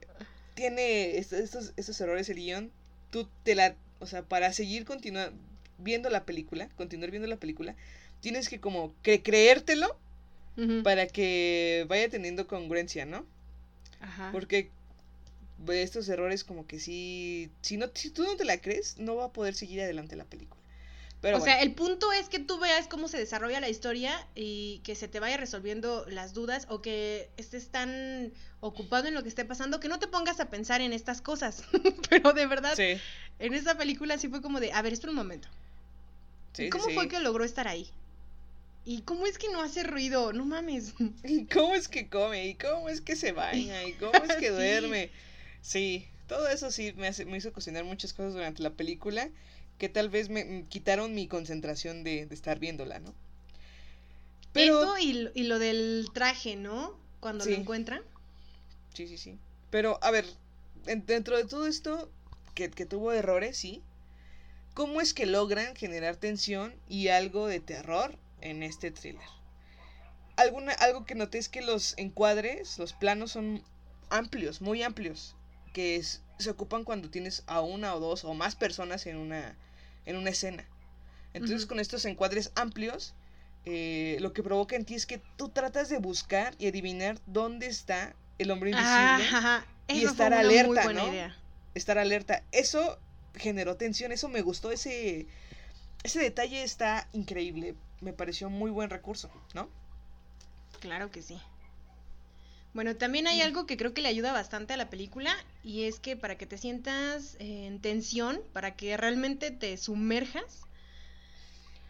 tiene 0.53 1.17
est- 1.17 1.32
estos, 1.32 1.71
estos 1.77 1.99
errores 2.01 2.27
el 2.27 2.36
guion, 2.36 2.71
tú 3.10 3.29
te 3.43 3.56
la. 3.56 3.75
O 3.99 4.06
sea, 4.06 4.23
para 4.23 4.51
seguir 4.51 4.84
continuando 4.84 5.38
viendo 5.77 6.10
la 6.10 6.25
película, 6.25 6.67
continuar 6.75 7.10
viendo 7.12 7.27
la 7.29 7.38
película, 7.38 7.73
tienes 8.19 8.49
que 8.49 8.60
como 8.60 8.93
que 9.01 9.23
creértelo 9.23 9.97
para 10.84 11.08
que 11.08 11.86
vaya 11.88 12.10
teniendo 12.10 12.47
congruencia, 12.47 13.06
¿no? 13.06 13.25
Ajá. 14.01 14.29
Porque 14.34 14.69
estos 15.71 16.10
errores 16.10 16.43
como 16.43 16.67
que 16.67 16.80
sí, 16.80 17.52
si 17.62 17.78
no 17.78 17.89
si 17.93 18.10
tú 18.12 18.23
no 18.23 18.36
te 18.36 18.45
la 18.45 18.60
crees, 18.62 18.97
no 18.97 19.15
va 19.15 19.26
a 19.26 19.34
poder 19.34 19.56
seguir 19.56 19.82
adelante 19.82 20.15
la 20.15 20.26
película. 20.26 20.62
Pero 21.21 21.38
o 21.38 21.39
bueno, 21.39 21.54
sea, 21.54 21.62
el 21.62 21.73
punto 21.73 22.12
es 22.12 22.28
que 22.30 22.39
tú 22.39 22.60
veas 22.60 22.88
cómo 22.88 23.08
se 23.08 23.17
desarrolla 23.17 23.62
la 23.62 23.69
historia 23.69 24.28
y 24.36 24.82
que 24.84 24.95
se 24.95 25.08
te 25.08 25.19
vaya 25.21 25.38
resolviendo 25.38 26.06
las 26.10 26.34
dudas 26.34 26.65
o 26.69 26.82
que 26.82 27.30
estés 27.38 27.69
tan 27.69 28.34
ocupado 28.60 29.08
en 29.08 29.13
lo 29.13 29.23
que 29.23 29.30
esté 29.30 29.45
pasando 29.45 29.80
que 29.80 29.88
no 29.88 29.99
te 29.99 30.08
pongas 30.08 30.39
a 30.41 30.49
pensar 30.49 30.82
en 30.82 30.91
estas 30.93 31.21
cosas. 31.21 31.63
Pero 32.10 32.34
de 32.34 32.45
verdad, 32.45 32.76
sí, 32.76 33.02
en 33.39 33.54
esta 33.54 33.78
película 33.78 34.17
sí 34.17 34.28
fue 34.28 34.41
como 34.41 34.60
de, 34.60 34.73
a 34.73 34.82
ver, 34.82 34.93
espera 34.93 35.12
un 35.12 35.17
momento. 35.17 35.47
sí, 36.54 36.63
¿Y 36.63 36.69
sí, 36.69 36.69
¿Cómo 36.69 36.86
sí. 36.86 36.93
fue 36.93 37.08
que 37.08 37.19
logró 37.19 37.43
estar 37.45 37.67
ahí? 37.67 37.89
¿Y 38.86 39.02
cómo 39.04 39.26
es 39.28 39.38
que 39.38 39.49
no 39.49 39.62
hace 39.62 39.84
ruido? 39.84 40.34
No 40.34 40.45
mames. 40.45 40.93
¿Y 41.23 41.47
cómo 41.47 41.76
es 41.76 41.88
que 41.88 42.10
come? 42.10 42.47
¿Y 42.47 42.56
cómo 42.56 42.89
es 42.89 43.02
que 43.02 43.15
se 43.15 43.32
baña? 43.32 43.86
¿Y 43.86 43.95
cómo 43.95 44.23
es 44.23 44.36
que 44.36 44.49
duerme? 44.52 45.12
Sí, 45.63 46.08
todo 46.28 46.47
eso 46.49 46.69
sí 46.69 46.93
me, 46.97 47.08
hace- 47.08 47.26
me 47.26 47.38
hizo 47.38 47.52
cuestionar 47.54 47.86
muchas 47.86 48.13
cosas 48.13 48.34
durante 48.34 48.62
la 48.62 48.69
película 48.71 49.30
que 49.80 49.89
tal 49.89 50.10
vez 50.10 50.30
me 50.30 50.45
me 50.45 50.63
quitaron 50.65 51.15
mi 51.15 51.28
concentración 51.28 52.04
de, 52.04 52.28
de 52.28 52.36
estar 52.36 52.60
viéndola, 52.60 52.99
¿no? 52.99 53.15
Pero- 54.52 54.84
Eso 54.84 54.97
y, 54.99 55.13
lo- 55.13 55.32
y 55.34 55.43
lo 55.43 55.58
del 55.58 56.06
traje, 56.13 56.56
¿no? 56.56 56.95
Cuando 57.19 57.43
Sí. 57.45 57.52
lo 57.52 57.58
encuentran. 57.58 58.04
Sí, 58.93 59.08
sí, 59.08 59.17
sí. 59.17 59.39
Pero, 59.71 59.97
a 60.04 60.12
ver, 60.12 60.26
en- 60.86 61.06
dentro 61.08 61.38
de 61.38 61.45
todo 61.45 61.65
esto, 61.65 62.12
que, 62.54 62.69
que 62.69 62.86
tuvo 62.86 63.12
errores, 63.12 63.58
sí. 63.58 63.82
¿Cómo 64.76 65.02
es 65.02 65.13
que 65.13 65.26
logran 65.26 65.76
generar 65.76 66.17
tensión 66.17 66.76
y 66.89 67.08
algo 67.08 67.47
de 67.47 67.60
terror 67.60 68.15
en 68.41 68.62
este 68.63 68.91
thriller? 68.91 69.28
Alguna, 70.36 70.73
algo 70.73 71.06
que 71.06 71.15
noté 71.15 71.38
es 71.38 71.47
que 71.49 71.62
los 71.62 71.93
encuadres, 71.97 72.78
los 72.80 72.93
planos 72.93 73.32
son 73.32 73.63
amplios, 74.10 74.62
muy 74.62 74.84
amplios. 74.84 75.36
Que 75.73 75.95
es- 75.97 76.21
se 76.39 76.49
ocupan 76.49 76.83
cuando 76.83 77.09
tienes 77.09 77.43
a 77.47 77.62
una 77.62 77.93
o 77.95 77.99
dos 77.99 78.23
o 78.25 78.33
más 78.33 78.55
personas 78.55 79.05
en 79.05 79.17
una, 79.17 79.55
en 80.05 80.15
una 80.15 80.29
escena. 80.29 80.65
Entonces, 81.33 81.65
con 81.65 81.79
estos 81.79 82.05
encuadres 82.05 82.51
amplios, 82.55 83.13
eh, 83.65 84.17
lo 84.19 84.33
que 84.33 84.43
provoca 84.43 84.75
en 84.75 84.86
ti 84.86 84.93
es 84.95 85.05
que 85.05 85.19
tú 85.38 85.49
tratas 85.49 85.89
de 85.89 85.97
buscar 85.97 86.53
y 86.59 86.67
adivinar 86.67 87.17
dónde 87.25 87.67
está 87.67 88.13
el 88.38 88.51
hombre 88.51 88.71
invisible 88.71 88.93
Ajá, 89.25 89.38
ajá. 89.38 89.65
y 89.88 90.03
estar 90.03 90.33
alerta, 90.33 90.91
¿no? 90.93 91.07
idea. 91.07 91.36
estar 91.73 91.97
alerta. 91.97 92.43
Eso 92.51 92.99
generó 93.36 93.75
tensión, 93.77 94.12
eso 94.12 94.27
me 94.29 94.41
gustó, 94.41 94.71
ese, 94.71 95.25
ese 96.03 96.19
detalle 96.19 96.62
está 96.63 97.07
increíble. 97.13 97.73
Me 98.01 98.13
pareció 98.13 98.49
muy 98.49 98.69
buen 98.69 98.89
recurso, 98.91 99.31
¿no? 99.55 99.69
Claro 100.81 101.09
que 101.09 101.21
sí. 101.21 101.39
Bueno, 102.73 102.95
también 102.95 103.27
hay 103.27 103.39
Mm. 103.39 103.43
algo 103.43 103.65
que 103.65 103.77
creo 103.77 103.93
que 103.93 104.01
le 104.01 104.09
ayuda 104.09 104.31
bastante 104.33 104.73
a 104.73 104.77
la 104.77 104.89
película 104.89 105.33
y 105.63 105.83
es 105.83 105.99
que 105.99 106.15
para 106.17 106.38
que 106.38 106.45
te 106.47 106.57
sientas 106.57 107.36
en 107.39 107.79
tensión, 107.81 108.41
para 108.51 108.75
que 108.75 108.97
realmente 108.97 109.51
te 109.51 109.77
sumerjas, 109.77 110.62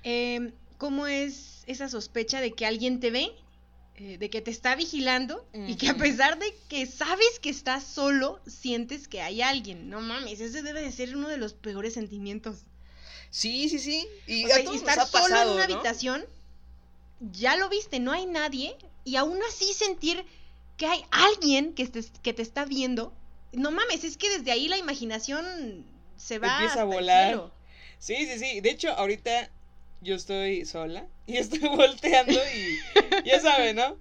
eh, 0.04 0.52
¿cómo 0.78 1.08
es 1.08 1.63
esa 1.67 1.88
sospecha 1.89 2.41
de 2.41 2.54
que 2.54 2.65
alguien 2.65 3.00
te 3.00 3.12
ve? 3.12 3.32
eh, 3.96 4.17
de 4.17 4.30
que 4.32 4.41
te 4.41 4.50
está 4.50 4.76
vigilando 4.76 5.46
y 5.67 5.76
que 5.76 5.88
a 5.88 5.96
pesar 5.96 6.39
de 6.39 6.52
que 6.67 6.88
sabes 6.88 7.39
que 7.39 7.50
estás 7.52 7.84
solo, 7.84 8.41
sientes 8.48 9.08
que 9.08 9.22
hay 9.22 9.43
alguien. 9.43 9.88
No 9.88 10.02
mames, 10.02 10.41
ese 10.41 10.63
debe 10.63 10.82
de 10.82 10.91
ser 10.91 11.15
uno 11.15 11.28
de 11.30 11.38
los 11.38 11.54
peores 11.54 11.93
sentimientos. 11.93 12.63
Sí, 13.30 13.69
sí, 13.69 13.78
sí. 13.78 14.08
Y 14.26 14.46
O 14.46 14.48
sea, 14.48 14.58
estar 14.62 15.06
solo 15.06 15.12
pasado, 15.12 15.43
en 15.43 15.54
una 15.54 15.67
¿no? 15.67 15.74
habitación, 15.74 16.26
ya 17.32 17.56
lo 17.56 17.69
viste, 17.69 18.00
no 18.00 18.12
hay 18.12 18.26
nadie, 18.26 18.76
y 19.06 19.15
aún 19.15 19.39
así 19.48 19.74
sentir 19.74 20.26
que 20.84 20.89
hay 20.89 21.06
alguien 21.12 21.74
que 21.76 21.88
te, 21.88 22.04
que 22.22 22.34
te 22.34 22.41
está 22.41 22.65
viendo. 22.65 23.13
No 23.54 23.72
mames, 23.72 24.04
es 24.04 24.17
que 24.17 24.30
desde 24.30 24.52
ahí 24.52 24.67
la 24.67 24.78
imaginación 24.78 25.86
se 26.17 26.39
va 26.39 26.48
Empieza 26.48 26.82
a 26.82 26.84
hasta 26.84 26.84
volar. 26.84 27.52
Sí, 28.00 28.17
sí, 28.26 28.38
sí. 28.38 28.60
De 28.60 28.72
hecho, 28.72 28.91
ahorita 28.91 29.50
yo 30.02 30.15
estoy 30.15 30.65
sola 30.65 31.08
y 31.26 31.38
estoy 31.38 31.60
volteando 31.60 32.34
y 32.54 32.80
ya 33.26 33.39
saben, 33.39 33.78
¿no? 33.78 33.98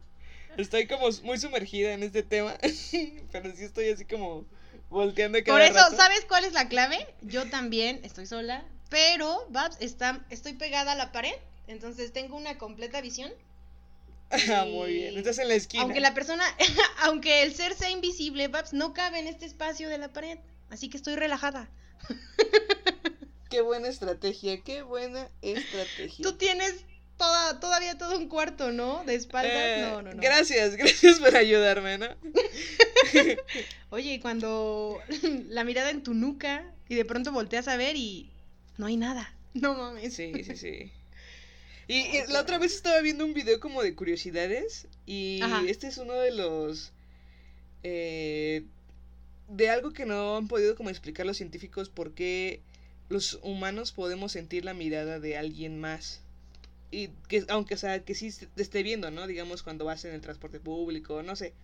Estoy 0.56 0.88
como 0.88 1.08
muy 1.22 1.38
sumergida 1.38 1.92
en 1.92 2.02
este 2.02 2.24
tema, 2.24 2.58
pero 3.32 3.54
sí 3.54 3.62
estoy 3.62 3.90
así 3.90 4.04
como 4.04 4.44
volteando 4.90 5.38
cada 5.44 5.56
Por 5.56 5.62
eso, 5.62 5.78
rato. 5.84 5.96
¿sabes 5.96 6.24
cuál 6.26 6.44
es 6.44 6.52
la 6.52 6.68
clave? 6.68 7.06
Yo 7.20 7.48
también 7.48 8.00
estoy 8.02 8.26
sola, 8.26 8.64
pero 8.90 9.46
Babs, 9.50 9.76
está, 9.78 10.26
estoy 10.30 10.54
pegada 10.54 10.92
a 10.92 10.96
la 10.96 11.12
pared, 11.12 11.34
entonces 11.68 12.12
tengo 12.12 12.36
una 12.36 12.58
completa 12.58 13.00
visión. 13.00 13.32
Ah, 14.50 14.64
muy 14.64 14.94
bien. 14.94 15.18
Estás 15.18 15.38
en 15.38 15.48
la 15.48 15.54
esquina. 15.54 15.82
Aunque 15.82 16.00
la 16.00 16.14
persona, 16.14 16.44
aunque 17.02 17.42
el 17.42 17.54
ser 17.54 17.74
sea 17.74 17.90
invisible, 17.90 18.48
Babs, 18.48 18.72
no 18.72 18.94
cabe 18.94 19.18
en 19.18 19.26
este 19.26 19.46
espacio 19.46 19.88
de 19.88 19.98
la 19.98 20.12
pared. 20.12 20.38
Así 20.70 20.88
que 20.88 20.96
estoy 20.96 21.16
relajada. 21.16 21.68
Qué 23.50 23.60
buena 23.60 23.88
estrategia, 23.88 24.62
qué 24.62 24.80
buena 24.80 25.28
estrategia. 25.42 26.22
Tú 26.22 26.38
tienes 26.38 26.86
toda, 27.18 27.60
todavía 27.60 27.98
todo 27.98 28.16
un 28.16 28.26
cuarto, 28.26 28.72
¿no? 28.72 29.04
De 29.04 29.14
espaldas. 29.14 29.52
Eh, 29.54 29.76
no, 29.82 30.00
no, 30.00 30.14
no. 30.14 30.22
Gracias, 30.22 30.74
gracias 30.76 31.20
por 31.20 31.36
ayudarme, 31.36 31.98
¿no? 31.98 32.06
Oye, 33.90 34.20
cuando 34.22 34.98
la 35.48 35.64
mirada 35.64 35.90
en 35.90 36.02
tu 36.02 36.14
nuca 36.14 36.64
y 36.88 36.94
de 36.94 37.04
pronto 37.04 37.30
volteas 37.30 37.68
a 37.68 37.76
ver 37.76 37.94
y 37.96 38.30
no 38.78 38.86
hay 38.86 38.96
nada. 38.96 39.34
No 39.52 39.74
mames. 39.74 40.14
Sí, 40.14 40.32
sí, 40.44 40.56
sí. 40.56 40.92
Y, 41.92 42.16
y 42.16 42.22
la 42.28 42.40
otra 42.40 42.58
vez 42.58 42.74
estaba 42.74 43.00
viendo 43.00 43.24
un 43.24 43.34
video 43.34 43.60
como 43.60 43.82
de 43.82 43.94
curiosidades 43.94 44.88
y 45.06 45.40
Ajá. 45.42 45.62
este 45.66 45.88
es 45.88 45.98
uno 45.98 46.14
de 46.14 46.30
los... 46.30 46.92
eh, 47.82 48.64
de 49.48 49.68
algo 49.70 49.92
que 49.92 50.06
no 50.06 50.36
han 50.36 50.48
podido 50.48 50.74
como 50.76 50.88
explicar 50.90 51.26
los 51.26 51.36
científicos 51.36 51.90
por 51.90 52.14
qué 52.14 52.62
los 53.08 53.38
humanos 53.42 53.92
podemos 53.92 54.32
sentir 54.32 54.64
la 54.64 54.74
mirada 54.74 55.20
de 55.20 55.36
alguien 55.36 55.78
más. 55.80 56.22
Y 56.90 57.08
que, 57.28 57.44
aunque, 57.48 57.74
o 57.74 57.78
sea, 57.78 58.04
que 58.04 58.14
sí 58.14 58.30
te 58.54 58.62
esté 58.62 58.82
viendo, 58.82 59.10
¿no? 59.10 59.26
Digamos 59.26 59.62
cuando 59.62 59.84
vas 59.84 60.04
en 60.04 60.14
el 60.14 60.20
transporte 60.20 60.60
público, 60.60 61.22
no 61.22 61.36
sé. 61.36 61.54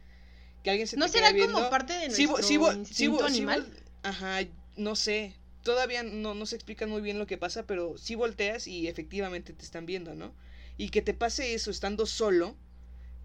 Que 0.63 0.71
alguien 0.71 0.89
se 0.89 0.97
¿No 0.97 1.07
te 1.07 1.13
será 1.13 1.29
como 1.29 1.37
viendo. 1.37 1.71
parte 1.71 1.93
de 1.95 2.09
nuestro 2.09 2.37
sí, 2.39 2.59
sí, 2.85 2.95
sí, 2.95 3.11
animal? 3.23 3.67
ajá, 4.03 4.41
no 4.77 4.97
sé. 4.97 5.38
Todavía 5.71 6.03
no, 6.03 6.35
no 6.35 6.47
se 6.47 6.57
explica 6.57 6.87
muy 6.87 7.03
bien 7.03 7.19
lo 7.19 7.27
que 7.27 7.39
pasa, 7.39 7.67
pero 7.67 7.99
sí 7.99 8.15
volteas 8.15 8.67
y 8.67 8.89
efectivamente 8.89 9.53
te 9.53 9.65
están 9.65 9.87
viendo, 9.87 10.15
¿no? 10.15 10.33
Y 10.77 10.89
que 10.91 11.03
te 11.03 11.15
pase 11.15 11.55
eso 11.55 11.71
estando 11.71 12.07
solo, 12.07 12.57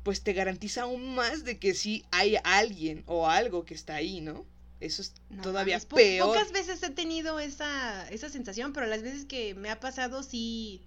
pues 0.03 0.23
te 0.23 0.33
garantiza 0.33 0.83
aún 0.83 1.15
más 1.15 1.43
de 1.45 1.59
que 1.59 1.73
sí 1.73 2.03
hay 2.11 2.37
alguien 2.43 3.03
o 3.07 3.27
algo 3.29 3.65
que 3.65 3.73
está 3.73 3.95
ahí, 3.95 4.21
¿no? 4.21 4.45
Eso 4.79 5.01
es 5.01 5.13
No 5.29 5.43
todavía 5.43 5.79
po- 5.79 5.95
peor. 5.97 6.27
Pocas 6.27 6.51
veces 6.51 6.83
he 6.83 6.89
tenido 6.89 7.39
esa, 7.39 8.09
esa 8.09 8.29
sensación, 8.29 8.73
pero 8.73 8.85
las 8.87 9.01
veces 9.01 9.25
que 9.25 9.55
me 9.55 9.69
ha 9.69 9.79
pasado 9.79 10.23
sí, 10.23 10.81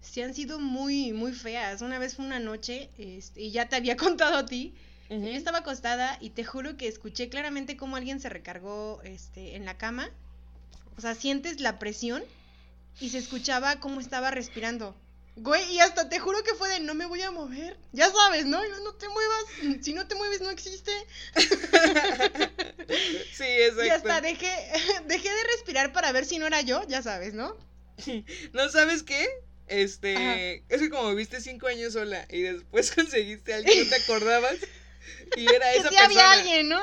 sí 0.00 0.22
han 0.22 0.34
sido 0.34 0.58
muy, 0.60 1.12
muy 1.12 1.32
feas. 1.32 1.82
Una 1.82 1.98
vez 1.98 2.16
fue 2.16 2.24
una 2.26 2.38
noche, 2.40 2.90
este, 2.98 3.42
y 3.42 3.50
ya 3.50 3.68
te 3.68 3.76
había 3.76 3.96
contado 4.06 4.36
a 4.38 4.46
ti. 4.46 4.74
Yo 5.08 5.28
estaba 5.28 5.58
acostada 5.58 6.16
y 6.20 6.30
te 6.30 6.42
juro 6.44 6.76
que 6.76 6.88
escuché 6.88 7.28
claramente 7.28 7.76
cómo 7.76 7.96
alguien 7.96 8.18
se 8.20 8.28
recargó 8.30 9.00
este, 9.04 9.56
en 9.56 9.64
la 9.66 9.76
cama. 9.78 10.10
O 10.96 11.00
sea, 11.00 11.14
sientes 11.14 11.60
la 11.60 11.78
presión 11.78 12.22
y 13.00 13.10
se 13.10 13.18
escuchaba 13.18 13.80
cómo 13.80 14.00
estaba 14.00 14.30
respirando. 14.30 14.94
Güey, 15.36 15.64
y 15.72 15.80
hasta 15.80 16.10
te 16.10 16.18
juro 16.18 16.42
que 16.44 16.54
fue 16.54 16.68
de 16.68 16.80
no 16.80 16.92
me 16.94 17.06
voy 17.06 17.22
a 17.22 17.30
mover. 17.30 17.78
Ya 17.92 18.10
sabes, 18.12 18.44
¿no? 18.44 18.62
Y 18.64 18.68
no, 18.68 18.80
no 18.80 18.94
te 18.94 19.08
muevas. 19.08 19.44
Si 19.82 19.94
no 19.94 20.06
te 20.06 20.14
mueves, 20.14 20.42
no 20.42 20.50
existe. 20.50 20.92
sí, 23.32 23.44
exacto. 23.44 23.84
Y 23.86 23.88
hasta 23.88 24.20
dejé, 24.20 24.52
dejé 25.06 25.28
de 25.30 25.44
respirar 25.56 25.92
para 25.92 26.12
ver 26.12 26.26
si 26.26 26.38
no 26.38 26.46
era 26.46 26.60
yo, 26.60 26.86
ya 26.86 27.02
sabes, 27.02 27.32
¿no? 27.32 27.56
¿No 28.52 28.68
sabes 28.68 29.02
qué? 29.02 29.26
Este, 29.68 30.16
Ajá. 30.16 30.36
es 30.68 30.80
que 30.82 30.90
como 30.90 31.08
viviste 31.10 31.40
cinco 31.40 31.66
años 31.66 31.94
sola 31.94 32.26
y 32.28 32.42
después 32.42 32.92
conseguiste 32.92 33.54
a 33.54 33.56
alguien, 33.56 33.84
no 33.84 33.88
te 33.88 34.02
acordabas 34.02 34.56
y 35.36 35.46
era 35.46 35.72
Que 35.72 35.78
esa 35.78 35.88
sí 35.88 35.94
persona. 35.96 36.04
había 36.04 36.30
alguien, 36.32 36.68
¿no? 36.68 36.82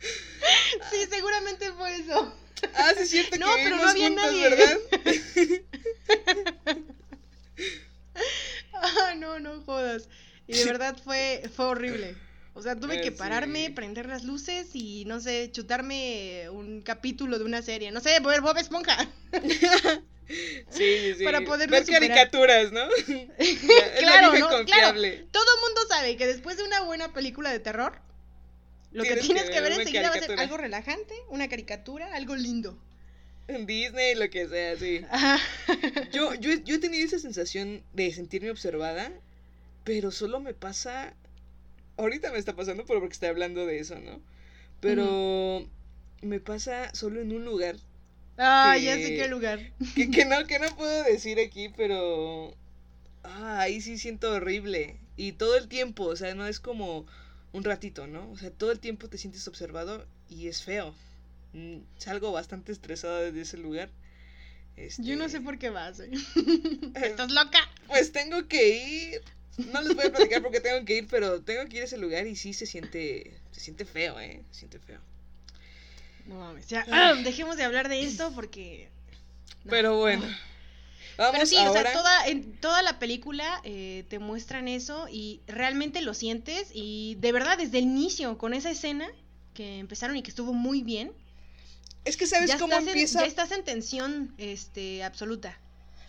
Sí, 0.00 0.96
seguramente 1.10 1.72
fue 1.72 1.96
eso. 1.96 2.34
Ah, 2.74 2.92
sí 2.96 3.02
es 3.02 3.10
cierto 3.10 3.36
No, 3.38 3.54
que 3.56 3.62
pero 3.64 3.76
no 3.76 3.88
había 3.88 4.08
juntos, 4.08 4.24
nadie. 4.26 4.48
¿verdad? 4.50 4.78
Ah, 8.72 9.14
no, 9.16 9.38
no 9.40 9.60
jodas. 9.62 10.08
Y 10.46 10.54
de 10.54 10.64
verdad 10.64 10.96
fue, 11.02 11.42
fue 11.54 11.66
horrible. 11.66 12.16
O 12.54 12.62
sea, 12.62 12.76
tuve 12.76 12.96
Eh, 12.96 13.00
que 13.00 13.12
pararme, 13.12 13.66
sí. 13.66 13.72
prender 13.72 14.06
las 14.06 14.24
luces 14.24 14.70
y, 14.74 15.04
no 15.04 15.20
sé, 15.20 15.50
chutarme 15.52 16.48
un 16.50 16.82
capítulo 16.82 17.38
de 17.38 17.44
una 17.44 17.62
serie. 17.62 17.90
No 17.92 18.00
sé, 18.00 18.18
ver 18.20 18.40
Bob 18.40 18.56
Esponja. 18.58 19.08
Sí, 20.70 21.12
sí. 21.18 21.24
Para 21.24 21.40
poderlo 21.40 21.72
Ver 21.76 21.84
superar. 21.84 22.08
caricaturas, 22.08 22.70
¿no? 22.70 22.86
Claro, 23.98 24.38
¿no? 24.38 24.48
confiable. 24.48 25.14
Claro. 25.16 25.28
Todo 25.32 25.42
el 25.56 25.60
mundo 25.62 25.80
sabe 25.88 26.16
que 26.16 26.28
después 26.28 26.56
de 26.56 26.62
una 26.62 26.82
buena 26.82 27.12
película 27.12 27.50
de 27.50 27.58
terror, 27.58 28.00
lo 28.92 29.04
que 29.04 29.16
Tienes 29.16 29.44
que 29.44 29.52
que, 29.52 29.60
ver 29.60 29.72
enseguida 29.72 30.10
va 30.10 30.16
a 30.16 30.20
ser 30.20 30.38
algo 30.40 30.56
relajante, 30.56 31.14
una 31.28 31.48
caricatura, 31.48 32.14
algo 32.14 32.34
lindo. 32.36 32.78
En 33.48 33.66
Disney, 33.66 34.14
lo 34.14 34.30
que 34.30 34.48
sea, 34.48 34.76
sí. 34.76 35.04
Ajá. 35.10 35.38
Yo, 36.12 36.34
yo, 36.34 36.54
yo 36.64 36.76
he 36.76 36.78
tenido 36.78 37.04
esa 37.04 37.18
sensación 37.18 37.82
de 37.92 38.12
sentirme 38.12 38.50
observada, 38.50 39.12
pero 39.84 40.10
solo 40.10 40.40
me 40.40 40.54
pasa. 40.54 41.14
Ahorita 41.96 42.32
me 42.32 42.38
está 42.38 42.54
pasando 42.56 42.84
porque 42.86 43.12
estoy 43.12 43.28
hablando 43.28 43.66
de 43.66 43.78
eso, 43.80 43.98
¿no? 43.98 44.20
Pero 44.80 45.66
me 46.22 46.40
pasa 46.40 46.94
solo 46.94 47.20
en 47.20 47.32
un 47.32 47.44
lugar 47.44 47.76
Ah, 48.38 48.74
Que- 48.76 48.84
ya 48.84 48.94
sé 48.94 49.16
qué 49.16 49.28
lugar. 49.28 49.60
que, 49.94 50.10
que 50.10 50.24
no, 50.24 50.46
que 50.46 50.58
no 50.58 50.68
puedo 50.76 51.04
decir 51.04 51.38
aquí, 51.40 51.68
pero. 51.76 52.54
Ah, 53.22 53.60
ahí 53.60 53.80
sí 53.80 53.98
siento 53.98 54.32
horrible. 54.32 54.96
Y 55.16 55.32
todo 55.32 55.56
el 55.58 55.68
tiempo, 55.68 56.04
o 56.04 56.16
sea, 56.16 56.34
no 56.34 56.46
es 56.46 56.60
como 56.60 57.06
un 57.52 57.64
ratito, 57.64 58.06
¿no? 58.06 58.30
O 58.30 58.36
sea, 58.36 58.50
todo 58.50 58.72
el 58.72 58.80
tiempo 58.80 59.08
te 59.08 59.18
sientes 59.18 59.46
observado 59.48 60.06
y 60.28 60.48
es 60.48 60.62
feo. 60.62 60.94
Mm, 61.52 61.78
Salgo 61.98 62.32
bastante 62.32 62.72
estresada 62.72 63.20
desde 63.20 63.40
ese 63.42 63.56
lugar. 63.58 63.90
Yo 64.98 65.16
no 65.16 65.24
Este, 65.24 65.38
sé 65.38 65.40
por 65.40 65.58
qué 65.58 65.70
vas. 65.70 66.00
¿eh? 66.00 66.10
eh, 66.12 66.90
¿Estás 66.94 67.30
loca? 67.30 67.58
Pues 67.86 68.12
tengo 68.12 68.46
que 68.48 68.78
ir. 69.12 69.22
No 69.72 69.82
les 69.82 69.94
voy 69.94 70.06
a 70.06 70.10
platicar 70.12 70.42
porque 70.42 70.60
tengo 70.60 70.84
que 70.86 70.96
ir, 70.98 71.06
pero 71.08 71.42
tengo 71.42 71.68
que 71.68 71.76
ir 71.76 71.82
a 71.82 71.86
ese 71.86 71.98
lugar 71.98 72.26
y 72.26 72.36
sí 72.36 72.54
se 72.54 72.66
siente. 72.66 73.38
Se 73.52 73.60
siente 73.60 73.84
feo, 73.84 74.18
eh. 74.20 74.42
Se 74.52 74.60
siente 74.60 74.78
feo. 74.78 75.00
No 76.26 76.36
mames, 76.36 76.66
ya. 76.68 76.86
ah, 76.90 77.14
dejemos 77.24 77.56
de 77.56 77.64
hablar 77.64 77.88
de 77.88 78.02
esto 78.04 78.32
porque. 78.34 78.88
no, 79.64 79.70
Pero 79.70 79.98
bueno. 79.98 80.24
Vamos 81.20 81.32
Pero 81.34 81.46
sí, 81.46 81.56
o 81.58 81.70
sea, 81.70 81.92
toda, 81.92 82.26
en 82.28 82.58
toda 82.60 82.80
la 82.80 82.98
película 82.98 83.60
eh, 83.62 84.06
te 84.08 84.18
muestran 84.18 84.68
eso 84.68 85.06
y 85.10 85.42
realmente 85.46 86.00
lo 86.00 86.14
sientes 86.14 86.70
y 86.72 87.16
de 87.20 87.32
verdad 87.32 87.58
desde 87.58 87.76
el 87.76 87.84
inicio 87.84 88.38
con 88.38 88.54
esa 88.54 88.70
escena 88.70 89.06
que 89.52 89.78
empezaron 89.80 90.16
y 90.16 90.22
que 90.22 90.30
estuvo 90.30 90.54
muy 90.54 90.82
bien, 90.82 91.12
Es 92.06 92.16
que 92.16 92.26
sabes 92.26 92.54
cómo 92.56 92.72
en, 92.72 92.88
empieza. 92.88 93.20
ya 93.20 93.26
estás 93.26 93.52
en 93.52 93.64
tensión 93.64 94.34
este, 94.38 95.04
absoluta. 95.04 95.60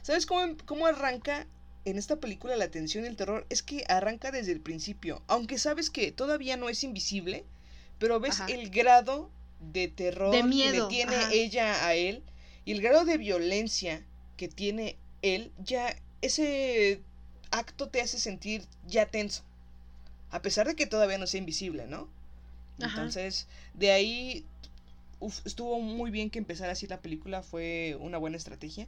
¿Sabes 0.02 0.26
cómo, 0.26 0.56
cómo 0.66 0.86
arranca 0.88 1.46
en 1.84 1.98
esta 1.98 2.16
película 2.22 2.56
la 2.56 2.72
tensión 2.72 3.04
y 3.04 3.08
el 3.08 3.18
terror? 3.18 3.46
Es 3.50 3.64
que 3.64 3.84
arranca 3.90 4.32
desde 4.32 4.54
el 4.54 4.62
principio. 4.62 5.24
Aunque 5.28 5.60
sabes 5.60 5.90
que 5.90 6.14
todavía 6.14 6.56
no 6.56 6.70
es 6.70 6.86
invisible, 6.86 7.44
pero 8.00 8.22
ves 8.22 8.40
Ajá. 8.40 8.46
el 8.46 8.70
grado 8.70 9.30
de 9.60 9.90
terror 9.90 10.34
De 10.34 10.44
miedo, 10.44 10.88
que 10.88 10.96
le 10.96 11.04
tiene 11.04 11.16
ajá. 11.18 11.34
ella 11.34 11.86
a 11.86 11.96
él 11.96 12.24
y 12.64 12.72
el 12.72 12.82
grado 12.82 13.04
de 13.04 13.18
violencia 13.18 14.06
que 14.42 14.48
tiene 14.48 14.98
él, 15.22 15.52
ya 15.64 15.96
ese 16.24 17.00
acto 17.52 17.90
te 17.90 18.02
hace 18.02 18.18
sentir 18.18 18.66
ya 18.88 19.06
tenso. 19.06 19.44
A 20.32 20.42
pesar 20.42 20.66
de 20.66 20.76
que 20.76 20.88
todavía 20.88 21.20
no 21.20 21.28
sea 21.28 21.38
invisible, 21.38 21.86
¿no? 21.86 22.08
Ajá. 22.82 22.88
Entonces, 22.88 23.46
de 23.76 23.92
ahí 23.92 24.44
uf, 25.20 25.46
estuvo 25.46 25.80
muy 25.80 26.10
bien 26.10 26.32
que 26.32 26.40
empezara 26.40 26.72
así 26.72 26.88
la 26.88 27.02
película, 27.02 27.44
fue 27.44 27.96
una 28.00 28.18
buena 28.18 28.36
estrategia 28.36 28.88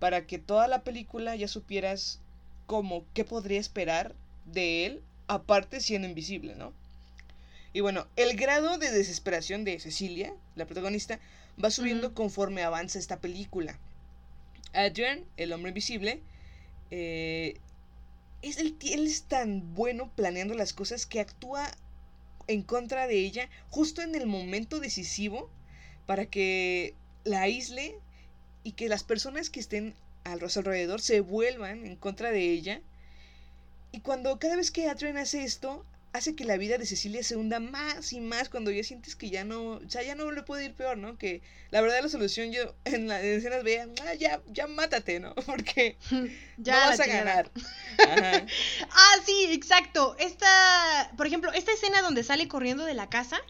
para 0.00 0.26
que 0.26 0.38
toda 0.38 0.68
la 0.68 0.84
película 0.84 1.34
ya 1.34 1.48
supieras 1.48 2.20
como 2.66 3.06
qué 3.14 3.24
podría 3.24 3.58
esperar 3.58 4.14
de 4.44 4.84
él, 4.84 5.02
aparte 5.28 5.80
siendo 5.80 6.08
invisible, 6.08 6.56
¿no? 6.56 6.74
Y 7.72 7.80
bueno, 7.80 8.06
el 8.16 8.36
grado 8.36 8.76
de 8.76 8.90
desesperación 8.90 9.64
de 9.64 9.80
Cecilia, 9.80 10.34
la 10.56 10.66
protagonista, 10.66 11.20
va 11.62 11.70
subiendo 11.70 12.12
conforme 12.12 12.64
avanza 12.64 12.98
esta 12.98 13.18
película. 13.18 13.78
Adrian, 14.72 15.24
el 15.36 15.52
hombre 15.52 15.70
invisible, 15.70 16.20
eh, 16.90 17.58
es 18.42 18.58
el, 18.58 18.76
él 18.90 19.06
es 19.06 19.24
tan 19.24 19.74
bueno 19.74 20.10
planeando 20.14 20.54
las 20.54 20.72
cosas 20.72 21.06
que 21.06 21.20
actúa 21.20 21.70
en 22.46 22.62
contra 22.62 23.06
de 23.06 23.18
ella 23.18 23.48
justo 23.68 24.02
en 24.02 24.14
el 24.14 24.26
momento 24.26 24.80
decisivo 24.80 25.50
para 26.06 26.26
que 26.26 26.94
la 27.24 27.42
aísle 27.42 27.96
y 28.64 28.72
que 28.72 28.88
las 28.88 29.04
personas 29.04 29.50
que 29.50 29.60
estén 29.60 29.94
a 30.24 30.36
su 30.48 30.58
alrededor 30.58 31.00
se 31.00 31.20
vuelvan 31.20 31.86
en 31.86 31.96
contra 31.96 32.30
de 32.30 32.50
ella. 32.50 32.80
Y 33.92 34.00
cuando 34.00 34.38
cada 34.38 34.56
vez 34.56 34.70
que 34.70 34.88
Adrian 34.88 35.16
hace 35.16 35.44
esto, 35.44 35.84
hace 36.12 36.34
que 36.34 36.44
la 36.44 36.56
vida 36.56 36.76
de 36.78 36.86
Cecilia 36.86 37.22
se 37.22 37.36
hunda 37.36 37.60
más 37.60 38.12
y 38.12 38.20
más 38.20 38.48
cuando 38.48 38.70
ya 38.70 38.82
sientes 38.82 39.14
que 39.14 39.30
ya 39.30 39.44
no, 39.44 39.74
o 39.74 39.88
sea, 39.88 40.02
ya 40.02 40.14
no 40.14 40.30
le 40.32 40.42
puede 40.42 40.64
ir 40.64 40.74
peor, 40.74 40.98
¿no? 40.98 41.16
Que 41.16 41.42
la 41.70 41.80
verdad 41.80 42.00
la 42.02 42.08
solución 42.08 42.52
yo 42.52 42.74
en 42.84 43.06
las 43.08 43.22
escenas 43.22 43.62
veía, 43.62 43.88
"Ah, 44.02 44.14
ya, 44.14 44.40
ya 44.46 44.66
mátate, 44.66 45.20
¿no? 45.20 45.34
Porque 45.46 45.96
Ya 46.58 46.80
no 46.80 46.90
vas 46.90 47.00
a 47.00 47.06
ganar. 47.06 47.50
Ajá. 47.98 48.46
Ah, 48.90 49.14
sí, 49.24 49.46
exacto. 49.50 50.16
Esta, 50.18 51.12
por 51.16 51.26
ejemplo, 51.26 51.52
esta 51.52 51.72
escena 51.72 52.02
donde 52.02 52.24
sale 52.24 52.48
corriendo 52.48 52.84
de 52.84 52.94
la 52.94 53.08
casa 53.08 53.40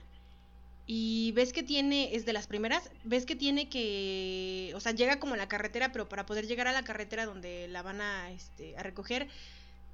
y 0.87 1.33
ves 1.33 1.53
que 1.53 1.63
tiene, 1.63 2.15
es 2.17 2.27
de 2.27 2.33
las 2.33 2.47
primeras, 2.47 2.91
ves 3.05 3.25
que 3.25 3.37
tiene 3.37 3.69
que, 3.69 4.73
o 4.75 4.81
sea, 4.81 4.93
llega 4.93 5.21
como 5.21 5.35
a 5.35 5.37
la 5.37 5.49
carretera, 5.49 5.93
pero 5.93 6.09
para 6.09 6.27
poder 6.27 6.47
llegar 6.47 6.67
a 6.67 6.73
la 6.73 6.83
carretera 6.83 7.27
donde 7.27 7.69
la 7.69 7.83
van 7.83 8.01
a, 8.01 8.31
este, 8.33 8.77
a 8.77 8.83
recoger, 8.83 9.29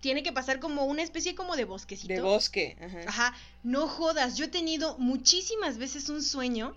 tiene 0.01 0.23
que 0.23 0.33
pasar 0.33 0.61
como 0.61 0.85
una 0.85 1.03
especie 1.03 1.35
como 1.35 1.57
de 1.57 1.65
bosquecito. 1.65 2.13
De 2.15 2.21
bosque. 2.21 2.77
Ajá. 2.81 3.01
Ajá, 3.07 3.35
no 3.63 3.89
jodas, 3.89 4.37
yo 4.37 4.45
he 4.45 4.49
tenido 4.49 4.97
muchísimas 4.99 5.79
veces 5.79 6.09
un 6.09 6.23
sueño 6.23 6.77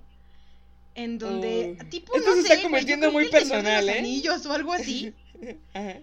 en 0.96 1.18
donde, 1.20 1.78
Uy. 1.80 1.90
tipo, 1.90 2.16
Esto 2.16 2.30
no 2.30 2.36
se 2.38 2.42
sé, 2.48 2.54
está 2.54 2.64
convirtiendo 2.64 3.12
muy 3.12 3.30
personal, 3.30 3.88
¿eh? 3.90 4.00
Anillos 4.00 4.46
o 4.46 4.54
algo 4.54 4.74
así. 4.74 5.14
Ajá. 5.74 5.98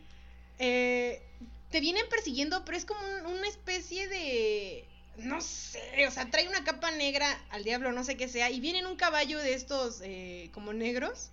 eh, 0.59 1.23
te 1.71 1.81
vienen 1.81 2.05
persiguiendo, 2.09 2.65
pero 2.65 2.77
es 2.79 2.85
como 2.85 3.01
un- 3.01 3.27
una 3.39 3.49
especie 3.49 4.09
de. 4.09 4.85
No 5.19 5.41
sé, 5.41 6.07
o 6.07 6.11
sea, 6.11 6.31
trae 6.31 6.47
una 6.49 6.63
capa 6.63 6.91
negra 6.91 7.27
al 7.51 7.65
diablo, 7.65 7.91
no 7.93 8.05
sé 8.05 8.17
qué 8.17 8.29
sea, 8.29 8.51
y 8.51 8.61
viene 8.61 8.81
en 8.81 8.87
un 8.87 8.97
caballo 8.97 9.39
de 9.39 9.55
estos 9.55 10.01
eh, 10.05 10.51
como 10.53 10.73
negros. 10.75 11.31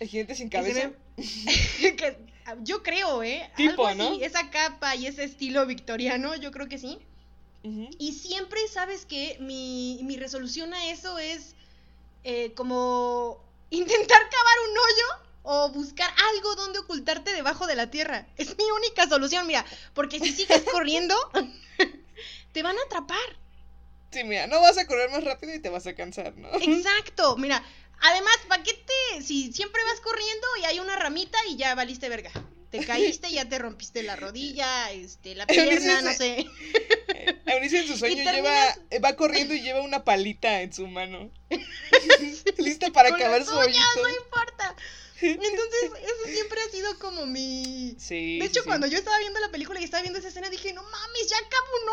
El 0.00 0.08
jinete 0.08 0.34
sin 0.34 0.48
cabeza. 0.48 0.90
que- 1.16 2.16
yo 2.62 2.82
creo, 2.82 3.22
¿eh? 3.22 3.50
Tipo, 3.56 3.86
Algo 3.86 4.04
así, 4.04 4.18
¿no? 4.18 4.24
esa 4.26 4.50
capa 4.50 4.94
y 4.96 5.06
ese 5.06 5.24
estilo 5.24 5.64
victoriano, 5.66 6.34
yo 6.36 6.50
creo 6.50 6.68
que 6.68 6.78
sí. 6.78 6.98
Y 7.98 8.12
siempre 8.12 8.60
sabes 8.68 9.06
que 9.06 9.38
mi, 9.40 9.98
mi 10.02 10.18
resolución 10.18 10.74
a 10.74 10.90
eso 10.90 11.18
es 11.18 11.54
eh, 12.22 12.52
como 12.52 13.42
intentar 13.70 14.18
cavar 14.18 14.58
un 14.70 14.76
hoyo 14.78 15.24
o 15.44 15.68
buscar 15.70 16.10
algo 16.34 16.54
donde 16.56 16.80
ocultarte 16.80 17.32
debajo 17.32 17.66
de 17.66 17.74
la 17.76 17.90
tierra. 17.90 18.26
Es 18.36 18.58
mi 18.58 18.64
única 18.64 19.08
solución, 19.08 19.46
mira, 19.46 19.64
porque 19.94 20.20
si 20.20 20.30
sigues 20.32 20.62
corriendo, 20.72 21.14
te 22.52 22.62
van 22.62 22.76
a 22.76 22.82
atrapar. 22.82 23.16
Sí, 24.10 24.24
mira, 24.24 24.46
no 24.46 24.60
vas 24.60 24.76
a 24.76 24.86
correr 24.86 25.10
más 25.10 25.24
rápido 25.24 25.54
y 25.54 25.58
te 25.60 25.70
vas 25.70 25.86
a 25.86 25.94
cansar, 25.94 26.36
¿no? 26.36 26.48
Exacto, 26.60 27.36
mira. 27.38 27.64
Además, 28.00 28.36
¿para 28.48 28.62
qué 28.62 28.72
te.? 28.74 29.22
Si 29.22 29.52
siempre 29.52 29.82
vas 29.84 30.00
corriendo 30.00 30.46
y 30.60 30.64
hay 30.66 30.78
una 30.80 30.96
ramita 30.96 31.38
y 31.48 31.56
ya 31.56 31.74
valiste 31.74 32.08
verga. 32.08 32.30
Te 32.70 32.84
caíste, 32.86 33.30
ya 33.30 33.48
te 33.48 33.58
rompiste 33.58 34.02
la 34.02 34.16
rodilla, 34.16 34.90
este, 34.92 35.34
la 35.34 35.46
pierna, 35.46 36.02
no 36.02 36.12
sé. 36.12 36.46
Eunice 37.46 37.80
en 37.80 37.86
su 37.86 37.96
sueño 37.96 38.16
lleva, 38.16 38.32
terminas- 38.32 38.80
eh, 38.90 38.98
va 38.98 39.14
corriendo 39.16 39.54
y 39.54 39.60
lleva 39.62 39.80
una 39.80 40.04
palita 40.04 40.60
en 40.62 40.72
su 40.72 40.86
mano. 40.88 41.30
Lista 42.58 42.90
para 42.90 43.10
Con 43.10 43.20
acabar 43.20 43.44
su 43.44 43.56
hoyito. 43.56 43.80
no 44.02 44.08
importa. 44.08 44.74
Entonces, 45.20 45.90
eso 46.02 46.24
siempre 46.32 46.60
ha 46.60 46.68
sido 46.70 46.98
como 46.98 47.24
mi. 47.24 47.94
Sí. 47.98 48.38
De 48.40 48.46
hecho, 48.46 48.54
sí, 48.60 48.64
sí. 48.64 48.66
cuando 48.66 48.86
yo 48.88 48.98
estaba 48.98 49.16
viendo 49.20 49.38
la 49.40 49.50
película 49.50 49.80
y 49.80 49.84
estaba 49.84 50.02
viendo 50.02 50.18
esa 50.18 50.28
escena, 50.28 50.50
dije, 50.50 50.72
no 50.74 50.82
mames, 50.82 51.28
ya 51.30 51.36
acabo 51.38 51.66
un 51.82 51.88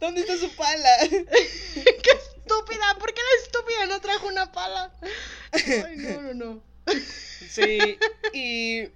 ¿Dónde 0.01 0.21
está 0.23 0.37
su 0.37 0.51
pala? 0.57 0.89
¡Qué 1.09 2.11
estúpida! 2.11 2.97
¿Por 2.99 3.13
qué 3.15 3.21
la 3.21 3.45
estúpida 3.45 3.87
no 3.87 4.01
trajo 4.01 4.27
una 4.29 4.51
pala? 4.53 4.93
Ay, 5.53 5.97
no, 5.97 6.23
no, 6.23 6.35
no. 6.35 6.63
Sí. 7.49 7.79
Y. 8.33 8.89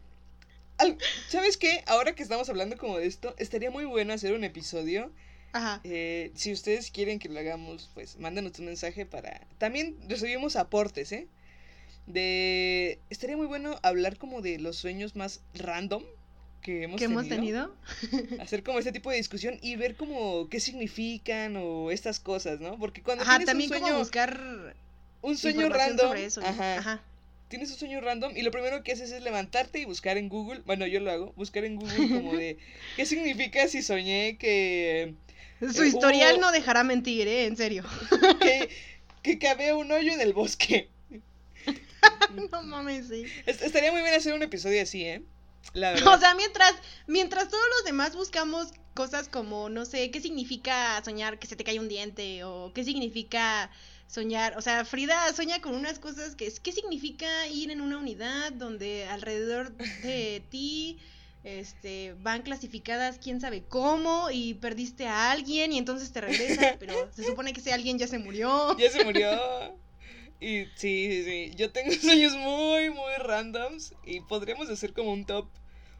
al- 0.78 0.99
¿Sabes 1.28 1.57
qué? 1.57 1.83
Ahora 1.87 2.14
que 2.14 2.22
estamos 2.22 2.49
hablando 2.49 2.76
como 2.76 2.99
de 2.99 3.07
esto, 3.07 3.35
estaría 3.39 3.70
muy 3.70 3.85
bueno 3.85 4.12
hacer 4.12 4.33
un 4.33 4.45
episodio. 4.45 5.11
Ajá. 5.53 5.80
Eh, 5.85 6.33
si 6.35 6.51
ustedes 6.53 6.91
quieren 6.91 7.18
que 7.18 7.28
lo 7.28 7.39
hagamos, 7.39 7.91
pues 7.95 8.18
mándanos 8.18 8.59
un 8.59 8.66
mensaje 8.66 9.05
para. 9.05 9.47
También 9.59 9.99
recibimos 10.09 10.57
aportes, 10.57 11.12
¿eh? 11.12 11.28
De. 12.07 12.99
Estaría 13.11 13.37
muy 13.37 13.47
bueno 13.47 13.78
hablar 13.83 14.16
como 14.18 14.41
de 14.43 14.59
los 14.59 14.76
sueños 14.76 15.14
más 15.14 15.41
random 15.55 16.03
que 16.62 16.84
hemos 16.84 17.00
¿Qué 17.00 17.08
tenido. 17.28 17.74
hacer 18.40 18.62
como 18.62 18.78
este 18.78 18.92
tipo 18.92 19.10
de 19.10 19.16
discusión 19.16 19.58
y 19.62 19.76
ver 19.76 19.96
como 19.96 20.48
qué 20.48 20.60
significan 20.60 21.56
o 21.56 21.90
estas 21.90 22.20
cosas, 22.20 22.60
¿no? 22.60 22.78
Porque 22.78 23.02
cuando 23.02 23.22
Ajá, 23.22 23.32
tienes 23.32 23.46
también 23.46 23.70
un 23.70 23.74
como 23.78 23.86
sueño, 23.86 23.98
buscar 23.98 24.74
un 25.22 25.36
sueño 25.36 25.68
random, 25.68 26.08
sobre 26.08 26.24
eso. 26.24 26.40
ajá, 26.40 26.78
Ajá. 26.78 27.02
tienes 27.48 27.70
un 27.70 27.76
sueño 27.78 28.00
random 28.00 28.32
y 28.36 28.42
lo 28.42 28.50
primero 28.50 28.82
que 28.82 28.92
haces 28.92 29.12
es 29.12 29.22
levantarte 29.22 29.78
y 29.80 29.84
buscar 29.84 30.16
en 30.18 30.28
Google, 30.28 30.62
bueno, 30.64 30.86
yo 30.86 31.00
lo 31.00 31.10
hago, 31.10 31.32
buscar 31.36 31.64
en 31.64 31.76
Google 31.76 32.08
como 32.16 32.34
de 32.34 32.58
qué 32.96 33.06
significa 33.06 33.68
si 33.68 33.82
soñé 33.82 34.36
que 34.38 35.14
Su 35.60 35.82
Eh, 35.82 35.88
historial 35.88 36.36
hubo- 36.36 36.40
no 36.40 36.52
dejará 36.52 36.82
mentir, 36.84 37.28
¿eh? 37.28 37.46
En 37.46 37.56
serio. 37.56 37.84
que, 38.40 38.68
que 39.22 39.38
cavé 39.38 39.72
un 39.74 39.90
hoyo 39.92 40.12
en 40.12 40.20
el 40.20 40.32
bosque. 40.32 40.88
no 42.50 42.62
mames, 42.62 43.08
sí. 43.08 43.24
Es- 43.46 43.62
Estaría 43.62 43.92
muy 43.92 44.02
bien 44.02 44.14
hacer 44.14 44.32
un 44.34 44.42
episodio 44.42 44.82
así, 44.82 45.04
¿eh? 45.04 45.22
La 45.74 45.90
verdad. 45.92 46.14
O 46.14 46.18
sea, 46.18 46.34
mientras, 46.34 46.74
mientras 47.06 47.48
todos 47.48 47.64
los 47.76 47.84
demás 47.84 48.14
buscamos 48.16 48.68
cosas 48.94 49.28
como, 49.28 49.68
no 49.68 49.84
sé, 49.84 50.10
qué 50.10 50.20
significa 50.20 51.02
soñar 51.04 51.38
que 51.38 51.46
se 51.46 51.56
te 51.56 51.64
cae 51.64 51.80
un 51.80 51.88
diente 51.88 52.44
o 52.44 52.72
qué 52.74 52.84
significa 52.84 53.70
soñar, 54.06 54.58
o 54.58 54.60
sea, 54.60 54.84
Frida 54.84 55.32
sueña 55.32 55.60
con 55.62 55.74
unas 55.74 55.98
cosas 55.98 56.36
que 56.36 56.46
es, 56.46 56.60
¿qué 56.60 56.72
significa 56.72 57.46
ir 57.48 57.70
en 57.70 57.80
una 57.80 57.96
unidad 57.96 58.52
donde 58.52 59.06
alrededor 59.06 59.72
de 60.02 60.42
ti 60.50 60.98
este 61.44 62.14
van 62.20 62.42
clasificadas 62.42 63.18
quién 63.18 63.40
sabe 63.40 63.64
cómo 63.64 64.30
y 64.30 64.54
perdiste 64.54 65.08
a 65.08 65.32
alguien 65.32 65.72
y 65.72 65.78
entonces 65.78 66.12
te 66.12 66.20
regresas, 66.20 66.76
pero 66.78 67.10
se 67.12 67.24
supone 67.24 67.52
que 67.52 67.60
ese 67.60 67.72
alguien 67.72 67.98
ya 67.98 68.06
se 68.06 68.18
murió. 68.18 68.76
Ya 68.78 68.90
se 68.90 69.04
murió. 69.04 69.30
Y 70.43 70.66
sí, 70.76 71.09
sí, 71.11 71.24
sí. 71.24 71.53
Yo 71.57 71.70
tengo 71.70 71.93
sueños 72.01 72.34
muy, 72.36 72.90
muy 72.90 73.14
randoms. 73.18 73.95
Y 74.05 74.20
podríamos 74.20 74.68
hacer 74.68 74.93
como 74.93 75.12
un 75.12 75.24
top. 75.24 75.47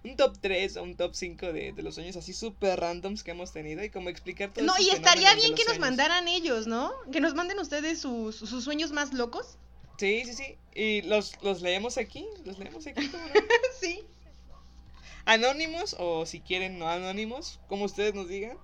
Un 0.05 0.17
top 0.17 0.37
3 0.41 0.77
o 0.79 0.83
un 0.83 0.97
top 0.97 1.15
5 1.15 1.53
de, 1.53 1.73
de 1.73 1.83
los 1.83 1.95
sueños 1.95 2.17
así 2.17 2.33
súper 2.33 2.81
randoms 2.81 3.23
que 3.23 3.31
hemos 3.31 3.53
tenido. 3.53 3.85
Y 3.85 3.91
como 3.91 4.09
explicar 4.09 4.53
todo 4.53 4.65
No, 4.65 4.73
y 4.81 4.91
estaría 4.91 5.33
bien 5.37 5.55
que 5.55 5.65
nos 5.65 5.79
mandaran 5.79 6.27
ellos, 6.27 6.67
¿no? 6.67 6.93
Que 7.13 7.21
nos 7.21 7.35
manden 7.35 7.61
ustedes 7.61 8.01
sus, 8.01 8.35
sus 8.37 8.65
sueños 8.65 8.91
más 8.91 9.13
locos. 9.13 9.59
Sí, 9.99 10.25
sí, 10.25 10.35
sí. 10.35 10.57
Y 10.75 11.03
los, 11.03 11.41
los 11.43 11.63
leemos 11.63 11.99
aquí. 11.99 12.27
Los 12.45 12.59
leemos 12.59 12.85
aquí. 12.87 13.07
¿cómo 13.09 13.25
no? 13.29 13.35
sí. 13.81 14.05
Anónimos 15.25 15.95
o 15.99 16.27
si 16.27 16.41
quieren 16.41 16.79
no 16.79 16.89
anónimos. 16.89 17.61
Como 17.69 17.85
ustedes 17.85 18.15
nos 18.15 18.29
digan. 18.29 18.59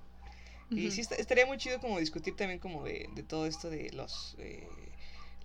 Y 0.71 0.87
Ujú. 0.87 0.95
sí, 0.95 1.01
está- 1.01 1.15
estaría 1.15 1.45
muy 1.45 1.57
chido 1.57 1.79
como 1.79 1.99
discutir 1.99 2.35
también 2.35 2.59
como 2.59 2.83
de, 2.83 3.09
de 3.15 3.23
todo 3.23 3.45
esto 3.45 3.69
de 3.69 3.91
los... 3.93 4.35
eh, 4.39 4.67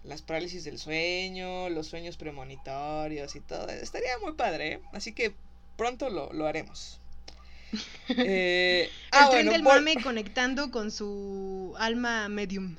las 0.05 0.23
parálisis 0.23 0.65
del 0.65 0.79
sueño, 0.79 1.69
los 1.71 1.87
sueños 1.89 2.17
premonitorios 2.17 3.35
y 3.37 3.41
todo. 3.41 3.69
Estaría 3.69 4.19
muy 4.19 4.33
padre, 4.35 4.75
¿eh? 4.75 4.81
Así 4.93 5.13
que 5.13 5.35
pronto 5.77 6.11
lo, 6.11 6.33
lo 6.33 6.47
haremos. 6.47 7.01
Eh, 8.09 8.85
El 8.85 8.91
ah, 9.13 9.31
tren 9.31 9.47
bueno, 9.47 9.51
del 9.53 9.63
vol- 9.63 9.75
mame 9.81 10.03
conectando 10.03 10.71
con 10.71 10.91
su 10.91 11.75
alma 11.79 12.29
medium. 12.29 12.77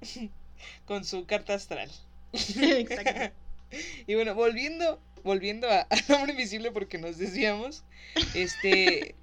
con 0.86 1.04
su 1.04 1.26
carta 1.26 1.54
astral. 1.54 1.90
Exacto. 2.32 3.34
Y 4.06 4.14
bueno, 4.16 4.34
volviendo, 4.34 5.00
volviendo 5.24 5.66
a, 5.70 5.80
al 5.88 6.02
hombre 6.14 6.32
invisible 6.32 6.72
porque 6.72 6.98
nos 6.98 7.16
desviamos. 7.16 7.84
Este. 8.34 9.14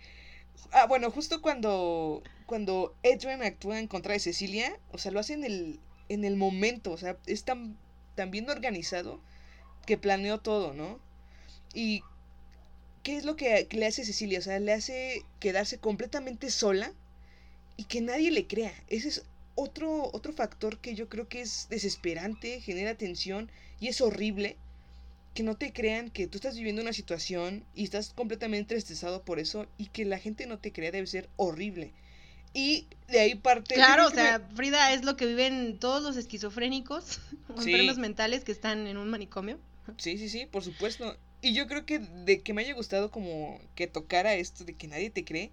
ah, 0.71 0.85
bueno, 0.87 1.11
justo 1.11 1.41
cuando. 1.41 2.23
Cuando 2.47 2.95
Edwin 3.03 3.43
actúa 3.43 3.77
en 3.77 3.87
contra 3.87 4.13
de 4.13 4.19
Cecilia, 4.19 4.75
o 4.91 4.97
sea, 4.97 5.11
lo 5.11 5.19
hace 5.19 5.33
en 5.33 5.43
el, 5.43 5.79
en 6.09 6.25
el 6.25 6.35
momento. 6.35 6.91
O 6.91 6.97
sea, 6.97 7.17
es 7.25 7.43
tan, 7.43 7.77
tan 8.15 8.31
bien 8.31 8.49
organizado 8.49 9.21
que 9.85 9.97
planeó 9.97 10.39
todo, 10.39 10.73
¿no? 10.73 10.99
Y. 11.73 12.03
¿Qué 13.03 13.15
es 13.15 13.23
lo 13.23 13.37
que, 13.37 13.65
le 13.71 13.87
hace 13.87 14.03
Cecilia? 14.03 14.39
O 14.39 14.41
sea, 14.41 14.59
le 14.59 14.73
hace 14.73 15.23
quedarse 15.39 15.77
completamente 15.77 16.51
sola 16.51 16.91
y 17.77 17.85
que 17.85 18.01
nadie 18.01 18.29
le 18.29 18.45
crea. 18.45 18.73
Ese 18.89 19.07
es 19.07 19.23
otro, 19.55 20.09
otro 20.13 20.33
factor 20.33 20.79
que 20.79 20.95
yo 20.95 21.07
creo 21.07 21.29
que 21.29 21.39
es 21.41 21.67
desesperante, 21.69 22.59
genera 22.59 22.95
tensión 22.95 23.49
y 23.79 23.87
es 23.87 24.01
horrible 24.01 24.57
que 25.33 25.43
no 25.43 25.55
te 25.55 25.71
crean 25.71 26.09
que 26.09 26.27
tú 26.27 26.37
estás 26.37 26.55
viviendo 26.55 26.81
una 26.81 26.93
situación 26.93 27.63
y 27.75 27.83
estás 27.83 28.13
completamente 28.13 28.75
estresado 28.75 29.23
por 29.23 29.39
eso 29.39 29.67
y 29.77 29.87
que 29.87 30.05
la 30.05 30.19
gente 30.19 30.47
no 30.47 30.59
te 30.59 30.71
crea 30.71 30.91
debe 30.91 31.07
ser 31.07 31.29
horrible. 31.37 31.93
Y 32.53 32.87
de 33.07 33.19
ahí 33.19 33.35
parte... 33.35 33.75
Claro, 33.75 34.07
o 34.07 34.09
me- 34.09 34.15
sea, 34.15 34.41
Frida 34.55 34.93
es 34.93 35.03
lo 35.03 35.15
que 35.15 35.25
viven 35.25 35.77
todos 35.79 36.01
los 36.03 36.17
esquizofrénicos 36.17 37.19
o 37.55 37.61
Sí. 37.61 37.71
enfermos 37.71 37.97
mentales 37.97 38.43
que 38.43 38.51
están 38.51 38.87
en 38.87 38.97
un 38.97 39.09
manicomio. 39.09 39.57
Sí, 39.97 40.17
sí, 40.17 40.29
sí, 40.29 40.45
por 40.45 40.63
supuesto. 40.63 41.17
Y 41.41 41.53
yo 41.53 41.67
creo 41.67 41.85
que 41.85 41.99
de 41.99 42.41
que 42.41 42.53
me 42.53 42.61
haya 42.63 42.73
gustado 42.73 43.11
como 43.11 43.59
que 43.75 43.87
tocara 43.87 44.33
esto 44.35 44.63
de 44.65 44.73
que 44.73 44.87
nadie 44.87 45.09
te 45.09 45.23
cree, 45.23 45.51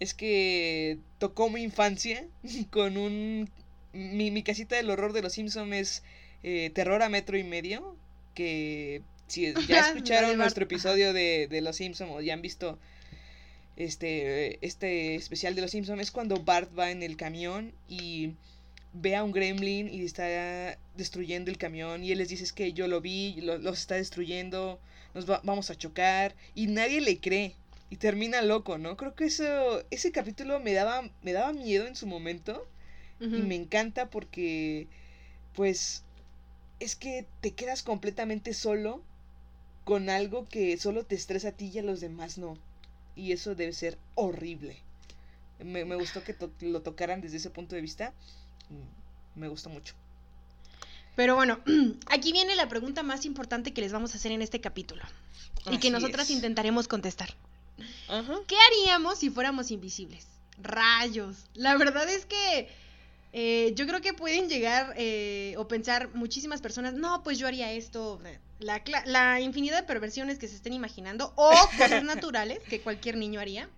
es 0.00 0.14
que 0.14 0.98
tocó 1.18 1.48
mi 1.50 1.62
infancia 1.62 2.26
con 2.70 2.96
un... 2.96 3.48
Mi, 3.92 4.30
mi 4.30 4.42
casita 4.42 4.76
del 4.76 4.88
horror 4.90 5.12
de 5.12 5.20
los 5.22 5.34
Simpsons 5.34 5.72
es 5.74 6.02
eh, 6.42 6.70
Terror 6.74 7.02
a 7.02 7.08
metro 7.10 7.36
y 7.36 7.44
medio, 7.44 7.94
que 8.34 9.02
si 9.26 9.52
ya 9.68 9.80
escucharon 9.88 10.38
nuestro 10.38 10.64
episodio 10.64 11.12
de, 11.12 11.46
de 11.48 11.60
los 11.60 11.76
Simpsons 11.76 12.10
o 12.10 12.20
ya 12.22 12.32
han 12.32 12.40
visto 12.42 12.78
este, 13.76 14.64
este 14.66 15.14
especial 15.16 15.54
de 15.54 15.62
los 15.62 15.70
Simpsons, 15.72 16.00
es 16.02 16.10
cuando 16.10 16.36
Bart 16.42 16.70
va 16.78 16.90
en 16.90 17.02
el 17.02 17.16
camión 17.16 17.72
y 17.88 18.32
ve 18.94 19.16
a 19.16 19.24
un 19.24 19.32
gremlin 19.32 19.88
y 19.92 20.04
está 20.04 20.78
destruyendo 20.96 21.50
el 21.50 21.58
camión 21.58 22.04
y 22.04 22.12
él 22.12 22.18
les 22.18 22.28
dice 22.28 22.44
es 22.44 22.52
que 22.52 22.72
yo 22.72 22.88
lo 22.88 23.00
vi, 23.00 23.40
lo- 23.40 23.58
los 23.58 23.78
está 23.80 23.96
destruyendo, 23.96 24.80
nos 25.14 25.28
va- 25.30 25.40
vamos 25.44 25.70
a 25.70 25.76
chocar 25.76 26.34
y 26.54 26.66
nadie 26.68 27.00
le 27.00 27.18
cree 27.20 27.54
y 27.90 27.96
termina 27.96 28.42
loco, 28.42 28.78
¿no? 28.78 28.96
Creo 28.96 29.14
que 29.14 29.24
eso 29.26 29.84
ese 29.90 30.12
capítulo 30.12 30.60
me 30.60 30.72
daba 30.74 31.10
me 31.22 31.32
daba 31.32 31.52
miedo 31.52 31.86
en 31.86 31.96
su 31.96 32.06
momento 32.06 32.66
y 33.32 33.42
me 33.42 33.54
encanta 33.56 34.10
porque 34.10 34.88
pues 35.54 36.04
es 36.80 36.96
que 36.96 37.26
te 37.40 37.52
quedas 37.52 37.82
completamente 37.82 38.54
solo 38.54 39.02
con 39.84 40.10
algo 40.10 40.48
que 40.48 40.76
solo 40.78 41.04
te 41.06 41.14
estresa 41.16 41.48
a 41.48 41.52
ti 41.52 41.70
y 41.74 41.78
a 41.78 41.82
los 41.82 42.00
demás 42.00 42.38
no. 42.38 42.58
Y 43.16 43.32
eso 43.32 43.54
debe 43.54 43.72
ser 43.72 43.98
horrible. 44.14 44.76
Me, 45.62 45.84
me 45.84 45.96
gustó 45.96 46.22
que 46.24 46.32
to- 46.34 46.50
lo 46.60 46.80
tocaran 46.82 47.20
desde 47.20 47.36
ese 47.36 47.50
punto 47.50 47.74
de 47.74 47.82
vista. 47.82 48.12
Mm, 48.70 49.40
Me 49.40 49.48
gustó 49.48 49.70
mucho. 49.70 49.94
Pero 51.14 51.34
bueno, 51.34 51.60
aquí 52.10 52.32
viene 52.32 52.54
la 52.56 52.68
pregunta 52.68 53.02
más 53.02 53.24
importante 53.24 53.72
que 53.72 53.80
les 53.82 53.92
vamos 53.92 54.14
a 54.14 54.16
hacer 54.16 54.32
en 54.32 54.42
este 54.42 54.60
capítulo 54.60 55.02
y 55.70 55.78
que 55.78 55.90
nosotras 55.90 56.28
es. 56.30 56.36
intentaremos 56.36 56.88
contestar. 56.88 57.34
Ajá. 58.08 58.34
¿Qué 58.46 58.56
haríamos 58.68 59.18
si 59.18 59.30
fuéramos 59.30 59.70
invisibles? 59.70 60.26
Rayos. 60.60 61.44
La 61.54 61.76
verdad 61.76 62.08
es 62.08 62.24
que 62.26 62.68
eh, 63.32 63.72
yo 63.74 63.86
creo 63.86 64.02
que 64.02 64.12
pueden 64.12 64.48
llegar 64.48 64.92
eh, 64.96 65.54
o 65.56 65.66
pensar 65.66 66.10
muchísimas 66.14 66.60
personas, 66.60 66.92
no, 66.94 67.22
pues 67.22 67.38
yo 67.38 67.46
haría 67.46 67.72
esto. 67.72 68.20
La, 68.60 69.40
infinidad 69.40 69.80
de 69.80 69.86
perversiones 69.86 70.38
que 70.38 70.48
se 70.48 70.56
estén 70.56 70.74
imaginando 70.74 71.32
o 71.36 71.50
cosas 71.78 72.02
naturales 72.04 72.60
que 72.68 72.80
cualquier 72.80 73.16
niño 73.16 73.40
haría. 73.40 73.68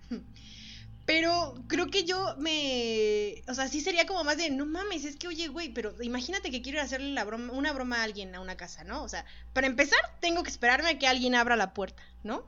Pero 1.07 1.55
creo 1.69 1.89
que 1.89 2.05
yo 2.05 2.35
me. 2.39 3.43
O 3.47 3.55
sea, 3.55 3.69
sí 3.69 3.81
sería 3.81 4.07
como 4.07 4.25
más 4.25 4.39
de. 4.39 4.51
No 4.51 4.67
mames, 4.67 5.05
es 5.05 5.17
que, 5.17 5.29
oye, 5.29 5.49
güey, 5.49 5.69
pero 5.69 5.95
imagínate 6.03 6.51
que 6.51 6.63
quiero 6.63 6.79
ir 6.79 6.81
a 6.81 6.85
hacerle 6.85 7.13
la 7.13 7.25
broma, 7.25 7.53
una 7.53 7.73
broma 7.73 8.01
a 8.01 8.05
alguien 8.05 8.35
a 8.35 8.41
una 8.41 8.57
casa, 8.57 8.85
¿no? 8.85 9.03
O 9.03 9.09
sea, 9.09 9.25
para 9.53 9.67
empezar, 9.67 10.01
tengo 10.21 10.43
que 10.43 10.51
esperarme 10.51 10.89
a 10.89 10.99
que 10.99 11.07
alguien 11.07 11.35
abra 11.35 11.57
la 11.57 11.75
puerta, 11.75 12.03
¿no? 12.23 12.45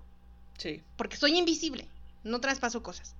Sí. 0.58 0.82
porque 0.96 1.18
soy 1.18 1.36
invisible, 1.38 1.86
no 2.24 2.40
traspaso 2.40 2.82
cosas. 2.82 3.14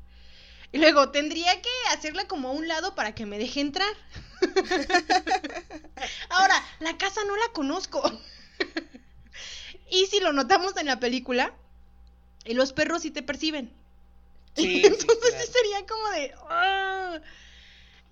Y 0.72 0.78
luego 0.78 1.10
tendría 1.10 1.60
que 1.62 1.68
hacerla 1.92 2.26
como 2.26 2.48
a 2.48 2.52
un 2.52 2.68
lado 2.68 2.94
para 2.94 3.14
que 3.14 3.26
me 3.26 3.38
deje 3.38 3.60
entrar. 3.60 3.92
Ahora, 6.30 6.54
la 6.80 6.96
casa 6.98 7.20
no 7.26 7.36
la 7.36 7.48
conozco. 7.52 8.02
y 9.90 10.06
si 10.06 10.20
lo 10.20 10.32
notamos 10.32 10.76
en 10.76 10.86
la 10.86 11.00
película, 11.00 11.54
eh, 12.44 12.54
los 12.54 12.72
perros 12.72 13.02
sí 13.02 13.10
te 13.10 13.22
perciben. 13.22 13.70
Sí, 14.56 14.62
sí, 14.80 14.86
Entonces 14.86 15.06
claro. 15.30 15.44
sí 15.46 15.52
sería 15.52 15.86
como 15.86 16.08
de. 16.10 16.34
"Ah". 16.48 17.20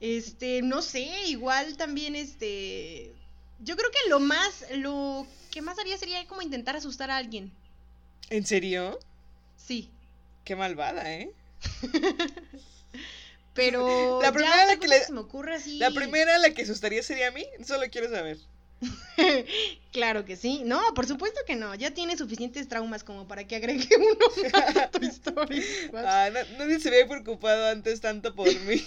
Este, 0.00 0.60
no 0.62 0.82
sé, 0.82 1.26
igual 1.26 1.76
también 1.76 2.14
este. 2.16 3.12
Yo 3.60 3.76
creo 3.76 3.90
que 3.90 4.10
lo 4.10 4.20
más, 4.20 4.64
lo 4.72 5.26
que 5.50 5.62
más 5.62 5.78
haría 5.78 5.96
sería 5.96 6.26
como 6.26 6.42
intentar 6.42 6.76
asustar 6.76 7.10
a 7.10 7.16
alguien. 7.16 7.52
¿En 8.30 8.44
serio? 8.44 8.98
Sí. 9.56 9.90
Qué 10.44 10.56
malvada, 10.56 11.10
¿eh? 11.12 11.30
Pero 13.54 14.20
La 14.20 14.32
primera 14.32 14.66
la 14.66 14.76
que 14.76 14.88
le- 14.88 15.04
se 15.04 15.12
me 15.12 15.20
ocurre 15.20 15.54
así. 15.54 15.78
La 15.78 15.90
primera, 15.92 16.38
la 16.38 16.50
que 16.50 16.62
asustaría 16.62 17.02
sería 17.02 17.28
a 17.28 17.30
mí. 17.30 17.46
Solo 17.64 17.84
quiero 17.90 18.10
saber. 18.10 18.38
claro 19.92 20.24
que 20.24 20.36
sí. 20.36 20.62
No, 20.64 20.80
por 20.94 21.06
supuesto 21.06 21.40
que 21.46 21.54
no. 21.56 21.74
Ya 21.74 21.92
tiene 21.92 22.16
suficientes 22.16 22.68
traumas 22.68 23.04
como 23.04 23.28
para 23.28 23.44
que 23.46 23.56
agregue 23.56 23.88
uno 23.96 24.50
más 24.52 24.76
a 24.76 24.90
tu 24.90 25.04
historia. 25.04 25.62
Ah, 25.94 26.30
na- 26.32 26.58
nadie 26.58 26.80
se 26.80 26.88
había 26.88 27.06
preocupado 27.08 27.68
antes 27.68 28.00
tanto 28.00 28.34
por 28.34 28.48
mí. 28.62 28.82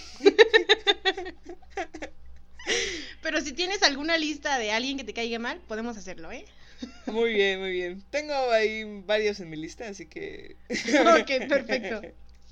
Pero 3.22 3.40
si 3.40 3.52
tienes 3.52 3.82
alguna 3.82 4.18
lista 4.18 4.58
de 4.58 4.70
alguien 4.72 4.96
que 4.96 5.04
te 5.04 5.14
caiga 5.14 5.38
mal, 5.38 5.60
podemos 5.66 5.96
hacerlo, 5.96 6.30
¿eh? 6.32 6.44
Muy 7.06 7.32
bien, 7.34 7.58
muy 7.60 7.72
bien. 7.72 8.02
Tengo 8.10 8.34
ahí 8.52 8.84
varios 9.04 9.40
en 9.40 9.50
mi 9.50 9.56
lista, 9.56 9.88
así 9.88 10.06
que. 10.06 10.56
ok, 10.70 11.48
perfecto. 11.48 12.02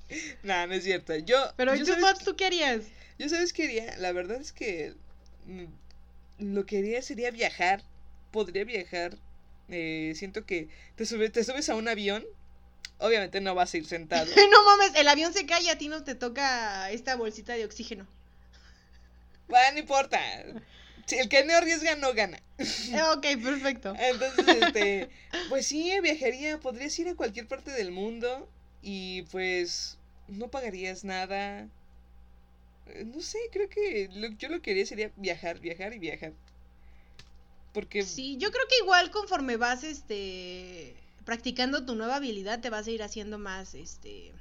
No, 0.43 0.67
no 0.67 0.75
es 0.75 0.85
cierto. 0.85 1.15
Yo. 1.17 1.37
Pero 1.57 1.75
yo 1.75 1.83
¿y 1.83 1.85
tú, 1.87 1.93
sabes, 1.93 2.05
Pops, 2.05 2.25
tú 2.25 2.37
qué 2.37 2.47
harías? 2.47 2.83
yo 3.19 3.29
sabes 3.29 3.53
qué 3.53 3.65
haría. 3.65 3.97
La 3.99 4.13
verdad 4.13 4.41
es 4.41 4.53
que. 4.53 4.95
mm, 5.47 5.65
Lo 6.55 6.67
que 6.67 6.79
haría 6.79 7.03
sería 7.03 7.31
viajar. 7.31 7.83
Podría 8.31 8.65
viajar. 8.65 9.17
Eh, 9.69 10.13
siento 10.15 10.45
que 10.47 10.69
te, 10.95 11.05
sube- 11.05 11.31
te 11.31 11.43
subes 11.45 11.69
a 11.69 11.75
un 11.75 11.89
avión. 11.89 12.25
Obviamente 12.99 13.41
no 13.41 13.55
vas 13.55 13.75
a 13.75 13.77
ir 13.79 13.87
sentado. 13.87 14.27
no 14.51 14.65
mames, 14.65 14.93
el 14.95 15.09
avión 15.09 15.33
se 15.33 15.45
cae 15.47 15.63
y 15.65 15.69
a 15.69 15.79
ti 15.79 15.89
no 15.89 16.03
te 16.05 16.15
toca 16.15 16.91
esta 16.91 17.17
bolsita 17.17 17.55
de 17.55 17.65
oxígeno. 17.65 18.07
Bueno, 19.49 19.73
no 19.75 19.79
importa. 19.79 20.19
Si 21.07 21.17
el 21.17 21.29
que 21.29 21.45
no 21.45 21.55
arriesga 21.55 21.95
no 21.97 22.15
gana. 22.15 22.41
Eh, 22.59 23.01
ok, 23.15 23.43
perfecto. 23.43 23.95
Entonces, 23.99 24.49
este, 24.49 25.09
pues 25.49 25.67
sí, 25.67 25.93
viajaría, 26.03 26.59
podrías 26.59 26.99
ir 26.99 27.09
a 27.09 27.15
cualquier 27.15 27.47
parte 27.47 27.71
del 27.71 27.93
mundo 27.93 28.49
y 28.87 29.23
pues 29.33 29.99
no 30.29 30.49
pagarías 30.49 31.05
nada. 31.05 31.69
Eh, 32.87 33.05
No 33.05 33.21
sé, 33.21 33.39
creo 33.53 33.69
que 33.69 34.09
lo- 34.13 34.29
yo 34.39 34.49
lo 34.49 34.61
que 34.63 34.71
haría 34.71 34.87
sería 34.87 35.13
viajar, 35.17 35.61
viajar 35.61 35.93
y 35.95 35.99
viajar. 35.99 36.33
Porque 37.73 38.03
Sí, 38.03 38.37
yo 38.39 38.51
creo 38.51 38.65
que 38.69 38.77
igual 38.83 39.11
conforme 39.11 39.57
vas 39.57 39.85
este 39.85 40.95
practicando 41.25 41.85
tu 41.85 41.95
nueva 41.97 42.17
habilidad 42.17 42.61
te 42.61 42.71
vas 42.71 42.87
a 42.87 42.91
ir 42.91 43.03
haciendo 43.03 43.39
más 43.39 43.75
este 43.75 44.33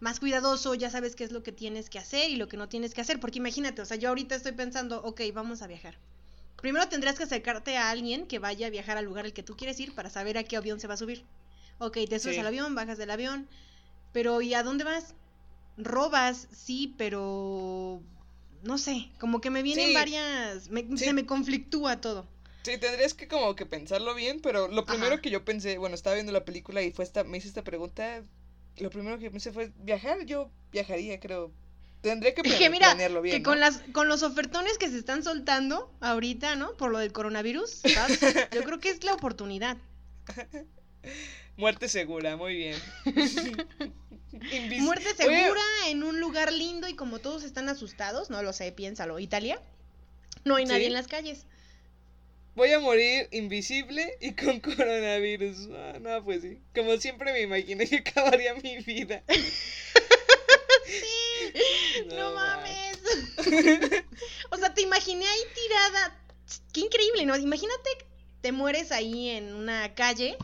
más 0.00 0.18
cuidadoso, 0.20 0.74
ya 0.74 0.90
sabes 0.90 1.14
qué 1.14 1.24
es 1.24 1.32
lo 1.32 1.42
que 1.42 1.52
tienes 1.52 1.90
que 1.90 1.98
hacer 1.98 2.30
y 2.30 2.36
lo 2.36 2.48
que 2.48 2.56
no 2.56 2.68
tienes 2.68 2.94
que 2.94 3.00
hacer, 3.02 3.20
porque 3.20 3.38
imagínate, 3.38 3.82
o 3.82 3.84
sea, 3.84 3.96
yo 3.98 4.08
ahorita 4.08 4.34
estoy 4.34 4.52
pensando, 4.52 5.02
ok, 5.02 5.20
vamos 5.34 5.62
a 5.62 5.66
viajar. 5.66 5.96
Primero 6.60 6.88
tendrías 6.88 7.16
que 7.16 7.24
acercarte 7.24 7.76
a 7.76 7.90
alguien 7.90 8.26
que 8.26 8.38
vaya 8.38 8.66
a 8.68 8.70
viajar 8.70 8.96
al 8.98 9.04
lugar 9.04 9.24
al 9.26 9.32
que 9.32 9.42
tú 9.42 9.56
quieres 9.56 9.78
ir 9.80 9.94
para 9.94 10.10
saber 10.10 10.38
a 10.38 10.44
qué 10.44 10.56
avión 10.56 10.80
se 10.80 10.86
va 10.88 10.94
a 10.94 10.96
subir. 10.96 11.22
Ok, 11.78 11.98
te 12.08 12.18
subes 12.18 12.34
Sí. 12.36 12.40
al 12.40 12.46
avión, 12.46 12.74
bajas 12.74 12.98
del 12.98 13.10
avión, 13.10 13.48
pero 14.12 14.40
¿y 14.42 14.54
a 14.54 14.62
dónde 14.62 14.84
vas? 14.84 15.14
Robas, 15.76 16.48
sí, 16.52 16.94
pero 16.98 18.02
no 18.62 18.76
sé, 18.78 19.10
como 19.18 19.40
que 19.40 19.50
me 19.50 19.62
vienen 19.62 19.88
Sí. 19.88 19.94
varias, 19.94 20.68
me- 20.68 20.82
Sí. 20.96 20.98
se 20.98 21.12
me 21.12 21.26
conflictúa 21.26 22.00
todo. 22.00 22.26
sí, 22.62 22.76
tendrías 22.78 23.14
que 23.14 23.26
como 23.26 23.56
que 23.56 23.64
pensarlo 23.64 24.14
bien, 24.14 24.40
pero 24.42 24.68
lo 24.68 24.84
primero 24.84 25.14
Ajá. 25.14 25.22
que 25.22 25.30
yo 25.30 25.44
pensé, 25.46 25.78
bueno, 25.78 25.94
estaba 25.94 26.14
viendo 26.14 26.32
la 26.32 26.44
película 26.44 26.82
y 26.82 26.92
fue 26.92 27.04
esta, 27.06 27.24
me 27.24 27.38
hice 27.38 27.48
esta 27.48 27.64
pregunta, 27.64 28.22
lo 28.76 28.90
primero 28.90 29.18
que 29.18 29.30
pensé 29.30 29.50
fue 29.52 29.72
viajar, 29.78 30.24
yo 30.26 30.50
viajaría, 30.72 31.18
creo, 31.20 31.52
Tendré 32.02 32.32
que, 32.32 32.40
Que 32.40 32.48
plane- 32.50 32.70
mira, 32.70 32.86
planearlo 32.88 33.20
bien. 33.20 33.34
que 33.36 33.40
¿no? 33.40 33.44
con 33.50 33.60
las 33.60 33.82
con 33.92 34.08
los 34.08 34.22
ofertones 34.22 34.78
que 34.78 34.88
se 34.88 34.96
están 34.96 35.22
soltando 35.22 35.92
ahorita, 36.00 36.56
¿no? 36.56 36.72
Por 36.78 36.90
lo 36.92 36.98
del 36.98 37.12
coronavirus, 37.12 37.82
¿sabes? 37.92 38.18
yo 38.54 38.64
creo 38.64 38.80
que 38.80 38.88
es 38.88 39.04
la 39.04 39.12
oportunidad. 39.12 39.76
Muerte 41.58 41.88
segura, 41.88 42.38
muy 42.38 42.54
bien. 42.56 42.76
Invis- 44.40 44.80
Muerte 44.80 45.08
Oye, 45.08 45.16
segura 45.42 45.60
en 45.88 46.02
un 46.02 46.18
lugar 46.20 46.52
lindo 46.52 46.88
y 46.88 46.94
como 46.94 47.18
todos 47.18 47.42
están 47.44 47.68
asustados, 47.68 48.30
no 48.30 48.42
lo 48.42 48.52
sé, 48.52 48.72
piénsalo. 48.72 49.18
Italia, 49.18 49.60
no 50.44 50.56
hay 50.56 50.64
nadie 50.64 50.80
Sí. 50.82 50.86
en 50.86 50.92
las 50.94 51.06
calles. 51.08 51.46
voy 52.54 52.72
a 52.72 52.78
morir 52.80 53.28
invisible 53.32 54.16
y 54.20 54.32
con 54.34 54.60
coronavirus. 54.60 55.68
Ah, 55.72 55.98
no, 56.00 56.24
pues 56.24 56.42
sí. 56.42 56.58
Como 56.74 56.96
siempre 56.98 57.32
me 57.32 57.40
imaginé 57.42 57.86
que 57.88 57.96
acabaría 58.06 58.54
mi 58.54 58.78
vida. 58.78 59.22
No, 62.08 62.16
No 62.30 62.34
mames. 62.34 62.98
o 64.50 64.56
sea, 64.56 64.74
te 64.74 64.82
imaginé 64.82 65.24
ahí 65.26 65.40
tirada. 65.54 66.16
Qué 66.72 66.80
increíble, 66.80 67.26
¿no? 67.26 67.36
Imagínate, 67.36 67.90
te 68.40 68.52
mueres 68.52 68.90
ahí 68.92 69.28
en 69.28 69.54
una 69.54 69.94
calle. 69.94 70.36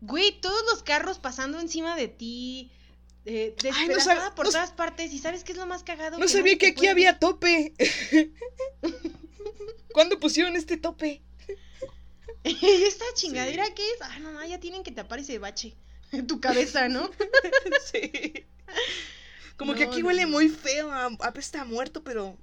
Güey, 0.00 0.40
todos 0.40 0.62
los 0.70 0.82
carros 0.82 1.18
pasando 1.18 1.58
encima 1.60 1.96
de 1.96 2.08
ti. 2.08 2.70
Eh, 3.26 3.54
Ay, 3.74 3.88
no 3.88 4.34
por 4.34 4.46
no- 4.46 4.50
todas 4.52 4.72
partes. 4.72 5.12
¿Y 5.12 5.18
sabes 5.18 5.44
qué 5.44 5.52
es 5.52 5.58
lo 5.58 5.66
más 5.66 5.82
cagado? 5.82 6.18
No 6.18 6.26
sabía 6.28 6.56
que 6.58 6.68
aquí 6.68 6.76
puede 6.78 6.90
había 6.90 7.18
tope. 7.18 7.74
¿Cuándo 9.92 10.18
pusieron 10.20 10.56
este 10.56 10.76
tope? 10.76 11.20
¿Y 12.44 12.56
esta 12.86 13.04
chingadera 13.14 13.64
qué 13.74 13.82
es? 13.82 13.98
Ah, 14.02 14.18
no, 14.20 14.44
ya 14.46 14.58
tienen 14.60 14.82
que 14.82 14.92
tapar 14.92 15.18
ese 15.18 15.38
bache. 15.38 15.74
En 16.12 16.26
tu 16.26 16.40
cabeza, 16.40 16.88
¿no? 16.88 17.10
sí. 17.92 18.10
Como 19.56 19.74
que 19.74 19.84
No, 19.84 19.90
aquí 19.92 20.00
no, 20.00 20.08
huele 20.08 20.22
no. 20.22 20.28
muy 20.30 20.48
feo, 20.48 20.90
a, 20.90 21.06
apesta 21.20 21.64
muerto, 21.64 22.02
pero 22.02 22.36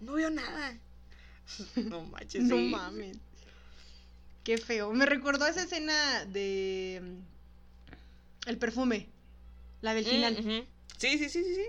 no 0.00 0.12
veo 0.14 0.30
nada. 0.30 0.78
No 1.74 2.02
manches, 2.04 2.44
No 2.44 2.56
sí. 2.56 2.62
mames. 2.70 3.16
Qué 4.44 4.56
feo. 4.56 4.92
Me 4.92 5.04
recordó 5.04 5.46
esa 5.46 5.62
escena 5.64 6.24
de. 6.26 7.00
mm, 7.02 8.48
El 8.48 8.56
perfume. 8.58 9.08
La 9.80 9.94
del 9.94 10.04
Mm, 10.04 10.08
final. 10.08 10.36
Sí, 10.98 11.18
sí, 11.18 11.28
sí, 11.30 11.42
sí, 11.44 11.54
sí. 11.54 11.64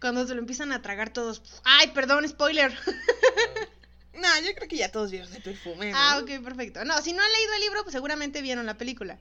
Cuando 0.00 0.26
se 0.26 0.34
lo 0.34 0.40
empiezan 0.40 0.72
a 0.72 0.82
tragar 0.82 1.12
todos. 1.12 1.42
Ay, 1.64 1.88
perdón, 1.94 2.28
spoiler. 2.28 2.72
No, 4.14 4.28
yo 4.46 4.54
creo 4.54 4.68
que 4.68 4.76
ya 4.76 4.92
todos 4.92 5.10
vieron 5.10 5.32
el 5.34 5.42
perfume, 5.42 5.90
¿no? 5.90 5.96
Ah, 5.98 6.18
ok, 6.22 6.44
perfecto. 6.44 6.84
No, 6.84 7.00
si 7.02 7.12
no 7.14 7.22
han 7.22 7.32
leído 7.32 7.54
el 7.54 7.60
libro, 7.62 7.82
pues 7.82 7.92
seguramente 7.94 8.42
vieron 8.42 8.66
la 8.66 8.76
película. 8.76 9.18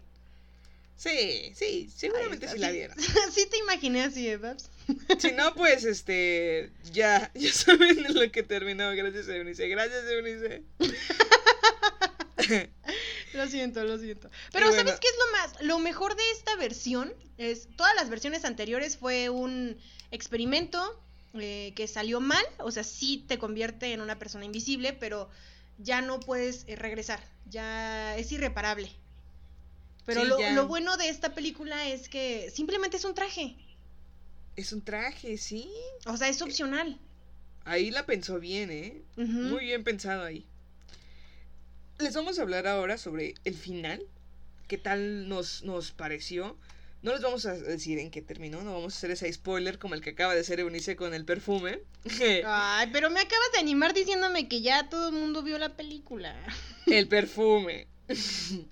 Sí, 0.97 1.53
sí, 1.55 1.89
seguramente 1.95 2.47
sí 2.49 2.59
la 2.59 2.69
vieron. 2.71 2.95
sí 3.33 3.47
te 3.49 3.57
imaginé 3.57 4.03
así, 4.03 4.27
¿eh, 4.27 4.37
Babs? 4.37 4.69
Si 5.17 5.31
no, 5.31 5.55
pues, 5.55 5.85
este, 5.85 6.71
ya, 6.91 7.31
ya 7.33 7.51
saben 7.53 8.05
en 8.05 8.13
lo 8.13 8.29
que 8.31 8.43
terminó. 8.43 8.91
Gracias, 8.91 9.27
Eunice. 9.29 9.67
Gracias, 9.69 10.03
Eunice. 10.07 10.63
Lo 13.33 13.47
siento, 13.47 13.83
lo 13.83 13.97
siento. 13.97 14.29
Pero 14.51 14.67
bueno. 14.67 14.83
¿sabes 14.83 14.99
qué 14.99 15.07
es 15.07 15.15
lo 15.17 15.31
más? 15.37 15.61
Lo 15.63 15.79
mejor 15.79 16.15
de 16.15 16.31
esta 16.31 16.55
versión 16.55 17.13
es, 17.37 17.67
todas 17.75 17.95
las 17.95 18.09
versiones 18.09 18.45
anteriores 18.45 18.97
fue 18.97 19.29
un 19.29 19.77
experimento 20.11 20.99
eh, 21.33 21.73
que 21.75 21.87
salió 21.87 22.19
mal, 22.19 22.43
o 22.59 22.71
sea, 22.71 22.83
sí 22.83 23.23
te 23.27 23.39
convierte 23.39 23.93
en 23.93 24.01
una 24.01 24.19
persona 24.19 24.45
invisible, 24.45 24.93
pero 24.93 25.29
ya 25.77 26.01
no 26.01 26.19
puedes 26.19 26.65
eh, 26.67 26.75
regresar, 26.75 27.23
ya 27.49 28.17
es 28.17 28.31
irreparable. 28.31 28.91
Pero 30.05 30.21
Sí, 30.21 30.43
lo, 30.53 30.67
bueno 30.67 30.97
de 30.97 31.09
esta 31.09 31.33
película 31.33 31.87
es 31.87 32.09
que 32.09 32.51
simplemente 32.51 32.97
es 32.97 33.05
un 33.05 33.13
traje, 33.13 33.55
Es 34.55 34.73
un 34.73 34.81
traje, 34.81 35.37
sí. 35.37 35.71
o 36.05 36.17
sea, 36.17 36.27
es 36.27 36.41
opcional. 36.41 36.99
Ahí 37.63 37.91
la 37.91 38.05
pensó 38.05 38.39
bien, 38.39 38.71
¿eh? 38.71 39.01
Muy 39.15 39.65
bien 39.65 39.83
pensado 39.83 40.23
ahí. 40.23 40.45
Les 42.01 42.15
vamos 42.15 42.39
a 42.39 42.41
hablar 42.41 42.65
ahora 42.65 42.97
sobre 42.97 43.35
el 43.43 43.53
final. 43.53 44.03
¿Qué 44.67 44.79
tal 44.79 45.29
nos, 45.29 45.63
nos 45.63 45.91
pareció? 45.91 46.57
No 47.03 47.11
les 47.13 47.21
vamos 47.21 47.45
a 47.45 47.53
decir 47.53 47.99
en 47.99 48.09
qué 48.09 48.23
terminó, 48.23 48.63
no 48.63 48.73
vamos 48.73 48.95
a 48.95 48.97
hacer 48.97 49.11
ese 49.11 49.31
spoiler 49.31 49.77
como 49.77 49.93
el 49.93 50.01
que 50.01 50.11
acaba 50.11 50.33
de 50.33 50.41
hacer 50.41 50.59
Eunice 50.59 50.95
con 50.95 51.13
el 51.13 51.25
perfume. 51.25 51.81
Ay, 52.45 52.89
pero 52.91 53.11
me 53.11 53.19
acabas 53.19 53.51
de 53.53 53.59
animar 53.59 53.93
diciéndome 53.93 54.47
que 54.47 54.61
ya 54.61 54.89
todo 54.89 55.09
el 55.09 55.15
mundo 55.15 55.43
vio 55.43 55.59
la 55.59 55.75
película. 55.75 56.35
el 56.87 57.07
perfume. 57.07 57.87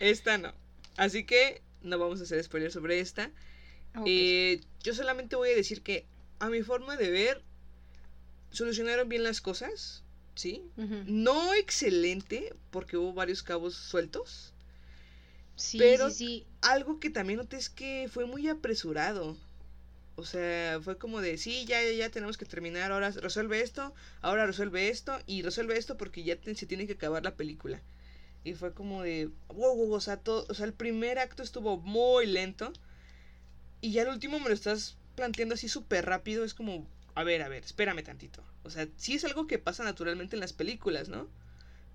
esta 0.00 0.38
no. 0.38 0.54
Así 0.96 1.24
que 1.24 1.62
no 1.82 1.98
vamos 1.98 2.20
a 2.20 2.22
hacer 2.22 2.42
spoiler 2.44 2.70
sobre 2.70 3.00
esta. 3.00 3.32
Ok. 3.96 4.04
Eh, 4.06 4.60
yo 4.84 4.94
solamente 4.94 5.34
voy 5.34 5.50
a 5.50 5.56
decir 5.56 5.82
que 5.82 6.06
a 6.38 6.48
mi 6.50 6.62
forma 6.62 6.96
de 6.96 7.10
ver, 7.10 7.42
solucionaron 8.50 9.08
bien 9.08 9.24
las 9.24 9.40
cosas, 9.40 10.04
¿sí? 10.36 10.62
No 11.06 11.52
excelente, 11.54 12.54
porque 12.70 12.96
hubo 12.96 13.12
varios 13.12 13.42
cabos 13.42 13.74
sueltos. 13.74 14.54
Sí, 15.56 15.78
pero- 15.78 16.10
sí, 16.10 16.16
sí. 16.16 16.46
Algo 16.62 17.00
que 17.00 17.10
también 17.10 17.38
noté 17.38 17.56
es 17.56 17.68
que 17.70 18.08
fue 18.12 18.26
muy 18.26 18.48
apresurado. 18.48 19.36
O 20.16 20.24
sea, 20.24 20.80
fue 20.82 20.98
como 20.98 21.20
de, 21.20 21.38
sí, 21.38 21.66
ya, 21.66 21.82
ya, 21.82 21.92
ya 21.92 22.10
tenemos 22.10 22.38
que 22.38 22.46
terminar, 22.46 22.92
ahora 22.92 23.10
resuelve 23.10 23.60
esto, 23.62 23.94
ahora 24.22 24.46
resuelve 24.46 24.88
esto, 24.88 25.18
y 25.26 25.42
resuelve 25.42 25.76
esto 25.78 25.96
porque 25.98 26.24
ya 26.24 26.36
te- 26.36 26.54
se 26.54 26.66
tiene 26.66 26.86
que 26.86 26.94
acabar 26.94 27.24
la 27.24 27.36
película. 27.36 27.82
Y 28.44 28.54
fue 28.54 28.72
como 28.74 29.02
de, 29.02 29.30
wow, 29.48 29.76
wow, 29.76 29.92
o 29.94 30.00
sea, 30.00 30.18
todo, 30.18 30.46
o 30.48 30.54
sea, 30.54 30.66
el 30.66 30.72
primer 30.74 31.18
acto 31.18 31.42
estuvo 31.42 31.78
muy 31.78 32.26
lento, 32.26 32.72
y 33.80 33.92
ya 33.92 34.02
el 34.02 34.08
último 34.08 34.38
me 34.40 34.48
lo 34.48 34.54
estás 34.54 34.96
planteando 35.14 35.54
así 35.54 35.68
súper 35.68 36.06
rápido, 36.06 36.44
es 36.44 36.54
como, 36.54 36.86
a 37.16 37.24
ver, 37.24 37.42
a 37.42 37.48
ver, 37.48 37.64
espérame 37.64 38.02
tantito. 38.04 38.42
O 38.64 38.70
sea, 38.70 38.86
sí 38.96 39.14
es 39.14 39.24
algo 39.24 39.46
que 39.48 39.58
pasa 39.58 39.84
naturalmente 39.84 40.36
en 40.36 40.40
las 40.40 40.52
películas, 40.52 41.08
¿no? 41.08 41.28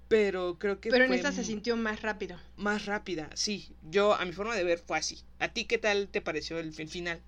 Pero 0.09 0.59
creo 0.59 0.79
que 0.81 0.89
Pero 0.89 1.05
en 1.05 1.13
esta 1.15 1.31
se 1.31 1.43
sintió 1.43 1.75
más 1.75 2.03
rápido. 2.03 2.37
más 2.55 2.85
rápida, 2.85 3.29
sí. 3.35 3.75
Yo, 3.81 4.13
a 4.13 4.23
mi 4.25 4.31
forma 4.31 4.55
de 4.55 4.63
ver, 4.63 4.79
fue 4.79 4.97
así. 4.97 5.19
¿A 5.39 5.49
ti 5.49 5.65
qué 5.65 5.77
tal 5.77 6.07
te 6.09 6.21
pareció 6.21 6.59
el, 6.59 6.73
el 6.77 6.87
final? 6.89 7.21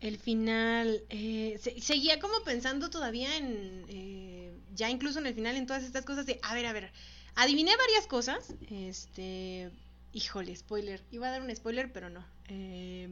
El 0.00 0.18
final, 0.18 1.02
eh, 1.08 1.58
se- 1.62 1.80
seguía 1.80 2.18
como 2.20 2.42
pensando 2.44 2.90
todavía 2.90 3.36
en, 3.36 3.84
eh, 3.88 4.52
ya 4.74 4.90
incluso 4.90 5.18
en 5.18 5.26
el 5.26 5.34
final, 5.34 5.56
en 5.56 5.66
todas 5.66 5.84
estas 5.84 6.04
cosas 6.04 6.26
de, 6.26 6.38
a 6.42 6.54
ver, 6.54 6.66
a 6.66 6.72
ver, 6.74 6.92
adiviné 7.34 7.72
varias 7.76 8.06
cosas, 8.06 8.54
este, 8.70 9.70
híjole, 10.12 10.54
spoiler, 10.54 11.02
iba 11.10 11.28
a 11.28 11.30
dar 11.30 11.42
un 11.42 11.54
spoiler, 11.56 11.92
pero 11.92 12.10
no. 12.10 12.26
Eh, 12.48 13.08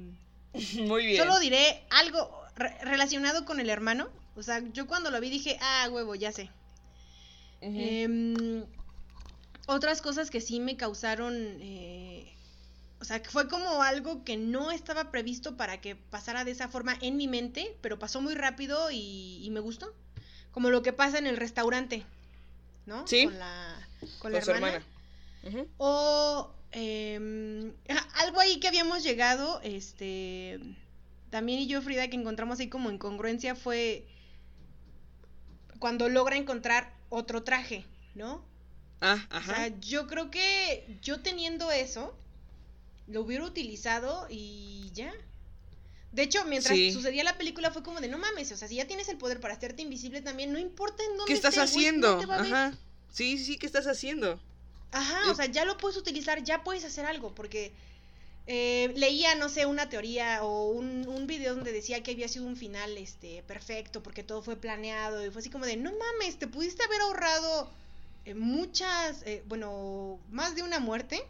Muy 0.81 1.07
bien. 1.07 1.23
solo 1.23 1.39
diré 1.41 1.85
algo 1.91 2.43
re- 2.57 2.79
relacionado 2.83 3.45
con 3.45 3.61
el 3.61 3.71
hermano, 3.71 4.09
o 4.37 4.43
sea, 4.43 4.63
yo 4.73 4.87
cuando 4.87 5.11
lo 5.11 5.21
vi 5.21 5.31
dije, 5.31 5.59
ah, 5.61 5.89
huevo, 5.91 6.15
ya 6.15 6.33
sé. 6.33 6.51
Em, 7.61 8.65
otras 9.67 10.03
cosas 10.03 10.31
que 10.31 10.41
sí 10.41 10.61
me 10.61 10.77
causaron, 10.77 11.35
eh, 11.61 12.37
o 13.01 13.05
sea, 13.05 13.23
que 13.23 13.31
fue 13.31 13.49
como 13.49 13.83
algo 13.83 14.23
que 14.25 14.37
no 14.37 14.71
estaba 14.71 15.11
previsto 15.11 15.57
para 15.57 15.81
que 15.81 15.97
pasara 15.97 16.45
de 16.45 16.51
esa 16.51 16.69
forma 16.69 16.97
en 17.01 17.17
mi 17.17 17.27
mente, 17.29 17.77
pero 17.81 17.99
pasó 17.99 18.21
muy 18.21 18.35
rápido 18.35 18.91
y, 18.91 19.41
y 19.43 19.51
me 19.51 19.61
gustó. 19.61 19.95
Como 20.53 20.71
lo 20.71 20.83
que 20.83 20.93
pasa 20.93 21.19
en 21.19 21.27
el 21.27 21.37
restaurante, 21.37 22.05
¿no? 22.87 23.07
Sí. 23.07 23.25
Con 23.25 23.39
la, 23.39 23.89
con 24.01 24.09
Con 24.19 24.33
la 24.33 24.43
su 24.43 24.51
hermana. 24.51 24.83
O 25.79 26.51
em, 26.75 27.73
algo 28.25 28.41
ahí 28.41 28.61
que 28.61 28.69
habíamos 28.69 29.03
llegado, 29.05 29.61
este, 29.63 30.61
también 31.31 31.61
y 31.61 31.67
yo, 31.69 31.83
Frida, 31.83 32.09
que 32.09 32.17
encontramos 32.17 32.61
ahí 32.61 32.69
como 32.69 32.91
incongruencia 32.91 33.55
fue 33.57 34.07
cuando 35.79 36.09
logra 36.09 36.37
encontrar 36.37 36.93
otro 37.11 37.43
traje, 37.45 37.85
¿no? 38.15 38.45
Ah, 39.01 39.27
O 39.37 39.37
ajá. 39.37 39.55
sea, 39.55 39.69
yo 39.81 40.07
creo 40.07 40.31
que 40.31 40.99
yo 41.03 41.23
teniendo 41.23 41.71
eso, 41.71 42.15
lo 43.09 43.23
hubiera 43.23 43.45
utilizado 43.45 44.27
y 44.31 44.91
ya. 44.95 45.13
De 46.13 46.23
hecho, 46.23 46.45
mientras 46.47 46.79
Sí. 46.79 46.93
sucedía 46.93 47.25
la 47.25 47.37
película 47.39 47.71
fue 47.71 47.83
como 47.83 48.01
de 48.01 48.09
no 48.09 48.19
mames, 48.19 48.53
o 48.53 48.57
sea, 48.57 48.69
si 48.69 48.77
ya 48.77 48.87
tienes 48.87 49.09
el 49.09 49.19
poder 49.19 49.41
para 49.41 49.55
hacerte 49.55 49.83
invisible 49.83 50.23
también, 50.23 50.53
no 50.53 50.59
importa 50.59 51.03
en 51.05 51.17
dónde 51.19 51.27
¿Qué 51.29 51.35
estás 51.35 51.55
estés, 51.55 51.71
haciendo? 51.71 52.09
no 52.13 52.17
te 52.19 52.27
va 52.27 52.37
a 52.37 52.41
ver. 52.41 52.53
Ajá. 52.53 52.73
Sí, 53.13 53.39
sí, 53.39 53.59
¿qué 53.59 53.67
estás 53.67 53.87
haciendo? 53.87 54.41
Ajá, 54.95 55.29
o 55.31 55.35
sea, 55.35 55.47
ya 55.47 55.65
lo 55.65 55.77
puedes 55.77 55.97
utilizar, 55.99 56.45
ya 56.45 56.63
puedes 56.63 56.85
hacer 56.85 57.05
algo, 57.05 57.35
porque 57.35 57.73
eh, 58.47 58.93
leía, 58.95 59.35
no 59.35 59.49
sé, 59.49 59.67
una 59.67 59.89
teoría 59.89 60.45
o 60.45 60.69
un, 60.69 61.09
un 61.09 61.27
video 61.27 61.57
donde 61.57 61.73
decía 61.73 62.01
que 62.05 62.13
había 62.13 62.29
sido 62.29 62.47
un 62.47 62.57
final 62.57 62.97
este 62.97 63.43
perfecto, 63.43 64.05
porque 64.05 64.23
todo 64.23 64.41
fue 64.41 64.55
planeado, 64.55 65.27
y 65.27 65.31
fue 65.31 65.41
así 65.41 65.51
como 65.51 65.67
de, 65.67 65.77
no 65.77 65.91
mames, 65.91 66.39
te 66.39 66.47
pudiste 66.47 66.85
haber 66.85 67.01
ahorrado 67.01 67.69
eh, 68.25 68.35
muchas, 68.35 69.23
eh, 69.25 69.43
bueno, 69.47 70.21
más 70.31 70.55
de 70.55 70.63
una 70.63 70.79
muerte, 70.79 71.25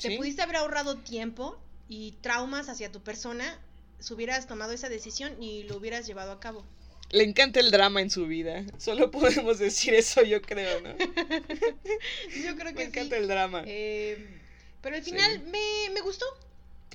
te 0.00 0.16
pudiste 0.16 0.42
haber 0.42 0.56
ahorrado 0.56 0.98
tiempo 0.98 1.58
y 1.88 2.12
traumas 2.22 2.68
hacia 2.68 2.92
tu 2.92 3.00
persona 3.00 3.58
si 3.98 4.14
hubieras 4.14 4.46
tomado 4.46 4.72
esa 4.72 4.88
decisión 4.88 5.42
y 5.42 5.64
lo 5.64 5.76
hubieras 5.76 6.06
llevado 6.06 6.30
a 6.30 6.38
cabo. 6.38 6.64
Le 7.12 7.24
encanta 7.24 7.58
el 7.60 7.70
drama 7.70 8.00
en 8.00 8.10
su 8.10 8.26
vida. 8.26 8.64
Solo 8.78 9.10
podemos 9.10 9.58
decir 9.58 9.94
eso, 9.94 10.22
yo 10.22 10.40
creo, 10.42 10.80
¿no? 10.80 10.90
Yo 12.44 12.56
creo 12.56 12.66
Me 12.66 12.74
que 12.74 12.82
sí. 12.82 12.86
encanta 12.88 13.16
el 13.16 13.26
drama. 13.28 13.64
Eh, 13.66 14.38
pero 14.80 14.96
al 14.96 15.04
Sí. 15.04 15.10
final 15.10 15.40
me, 15.46 15.90
me 15.92 16.00
gustó. 16.02 16.24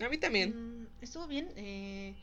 A 0.03 0.09
mí 0.09 0.17
también. 0.17 0.83
Mm, 0.83 0.87
estuvo 1.01 1.27
bien. 1.27 1.51
eh, 1.57 2.13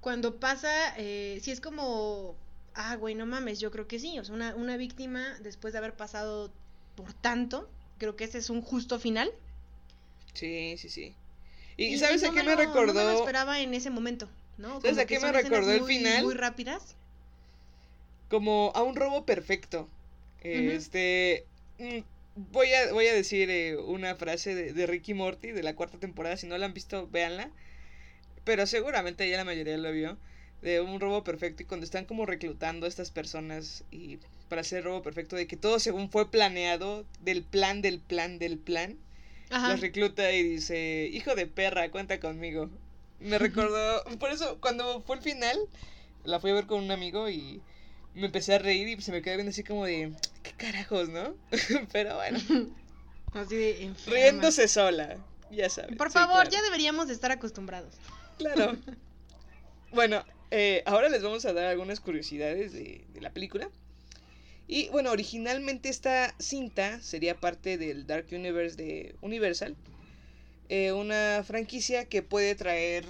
cuando 0.00 0.36
pasa, 0.40 0.94
eh, 0.96 1.38
si 1.42 1.50
es 1.50 1.60
como, 1.60 2.36
ah, 2.74 2.96
güey, 2.96 3.14
no 3.14 3.26
mames, 3.26 3.60
yo 3.60 3.70
creo 3.70 3.86
que 3.86 3.98
sí, 3.98 4.18
o 4.18 4.24
sea, 4.24 4.34
una, 4.34 4.54
una 4.54 4.78
víctima 4.78 5.36
después 5.40 5.72
de 5.74 5.78
haber 5.78 5.94
pasado 5.94 6.50
por 6.94 7.12
tanto, 7.12 7.68
creo 7.98 8.16
que 8.16 8.24
ese 8.24 8.38
es 8.38 8.48
un 8.48 8.62
justo 8.62 8.98
final. 8.98 9.30
Sí, 10.32 10.76
sí, 10.78 10.88
sí. 10.88 11.14
¿Y, 11.76 11.98
sabes 11.98 12.22
a 12.24 12.28
no 12.28 12.32
qué 12.34 12.42
me 12.42 12.56
me 12.56 12.56
lo- 12.56 12.62
No 12.64 12.70
me 12.74 12.74
lo 12.74 12.92
recordó? 12.94 13.18
esperaba 13.18 13.60
en 13.60 13.74
ese 13.74 13.90
momento, 13.90 14.26
¿no? 14.56 14.80
¿Sabes 14.80 14.92
Como 14.92 15.00
a 15.02 15.04
qué 15.06 15.20
me 15.20 15.32
recordó 15.32 15.70
el 15.72 15.80
muy- 15.82 15.96
final? 15.96 16.24
Muy 16.24 16.34
rápidas. 16.34 16.96
Como 18.30 18.72
a 18.74 18.82
un 18.82 18.96
robo 18.96 19.26
perfecto. 19.26 19.88
Este. 20.42 21.44
mm, 21.78 21.98
Voy 22.52 22.72
a, 22.72 22.92
voy 22.92 23.06
a 23.08 23.12
decir 23.14 23.50
eh, 23.50 23.76
una 23.76 24.14
frase 24.14 24.54
de, 24.54 24.72
de 24.72 24.86
Ricky 24.86 25.14
Morty 25.14 25.50
de 25.52 25.62
la 25.62 25.74
cuarta 25.74 25.98
temporada. 25.98 26.36
Si 26.38 26.46
no 26.46 26.56
la 26.56 26.66
han 26.66 26.72
visto, 26.74 27.08
véanla. 27.08 27.50
Pero 28.44 28.66
seguramente 28.66 29.28
ya 29.28 29.36
la 29.36 29.44
mayoría 29.44 29.76
lo 29.78 29.92
vio. 29.92 30.16
De 30.62 30.80
un 30.80 31.00
robo 31.00 31.24
perfecto. 31.24 31.62
Y 31.62 31.66
cuando 31.66 31.84
están 31.84 32.04
como 32.06 32.26
reclutando 32.26 32.86
a 32.86 32.88
estas 32.88 33.10
personas. 33.10 33.84
Y 33.90 34.18
para 34.48 34.62
hacer 34.62 34.78
el 34.78 34.84
robo 34.84 35.02
perfecto. 35.02 35.36
De 35.36 35.46
que 35.46 35.56
todo 35.56 35.78
según 35.80 36.10
fue 36.10 36.30
planeado. 36.30 37.04
Del 37.20 37.42
plan, 37.42 37.82
del 37.82 38.00
plan, 38.00 38.38
del 38.38 38.58
plan. 38.58 38.96
Ajá. 39.50 39.70
Las 39.70 39.80
recluta 39.80 40.32
y 40.32 40.42
dice: 40.42 41.10
Hijo 41.12 41.34
de 41.34 41.46
perra, 41.46 41.90
cuenta 41.90 42.20
conmigo. 42.20 42.70
Me 43.18 43.38
recordó. 43.38 44.02
Por 44.18 44.30
eso, 44.30 44.58
cuando 44.60 45.02
fue 45.02 45.16
el 45.16 45.22
final. 45.22 45.58
La 46.24 46.40
fui 46.40 46.50
a 46.50 46.54
ver 46.54 46.66
con 46.66 46.82
un 46.82 46.90
amigo 46.90 47.28
y 47.28 47.60
me 48.14 48.26
empecé 48.26 48.54
a 48.54 48.58
reír 48.58 48.88
y 48.88 49.00
se 49.02 49.12
me 49.12 49.22
quedó 49.22 49.36
viendo 49.36 49.50
así 49.50 49.62
como 49.64 49.84
de, 49.86 50.12
¿qué 50.42 50.52
carajos, 50.52 51.08
no? 51.08 51.34
Pero 51.92 52.16
bueno, 52.16 52.38
Así 53.34 53.56
de 53.56 53.84
enferma. 53.84 54.14
riéndose 54.18 54.66
sola, 54.68 55.16
ya 55.50 55.68
sabes. 55.70 55.96
Por 55.96 56.08
sí, 56.08 56.14
favor, 56.14 56.48
claro. 56.48 56.50
ya 56.50 56.62
deberíamos 56.62 57.08
de 57.08 57.14
estar 57.14 57.30
acostumbrados. 57.32 57.94
Claro. 58.38 58.76
Bueno, 59.92 60.24
eh, 60.52 60.84
ahora 60.86 61.08
les 61.08 61.20
vamos 61.20 61.44
a 61.46 61.52
dar 61.52 61.66
algunas 61.66 61.98
curiosidades 61.98 62.72
de, 62.72 63.04
de 63.12 63.20
la 63.20 63.30
película. 63.30 63.68
Y 64.68 64.88
bueno, 64.90 65.10
originalmente 65.10 65.88
esta 65.88 66.32
cinta 66.38 67.00
sería 67.02 67.34
parte 67.40 67.76
del 67.76 68.06
Dark 68.06 68.26
Universe 68.30 68.76
de 68.76 69.16
Universal. 69.20 69.74
eh, 70.68 70.92
una 70.92 71.42
franquicia 71.44 72.04
que 72.04 72.22
puede 72.22 72.54
traer, 72.54 73.04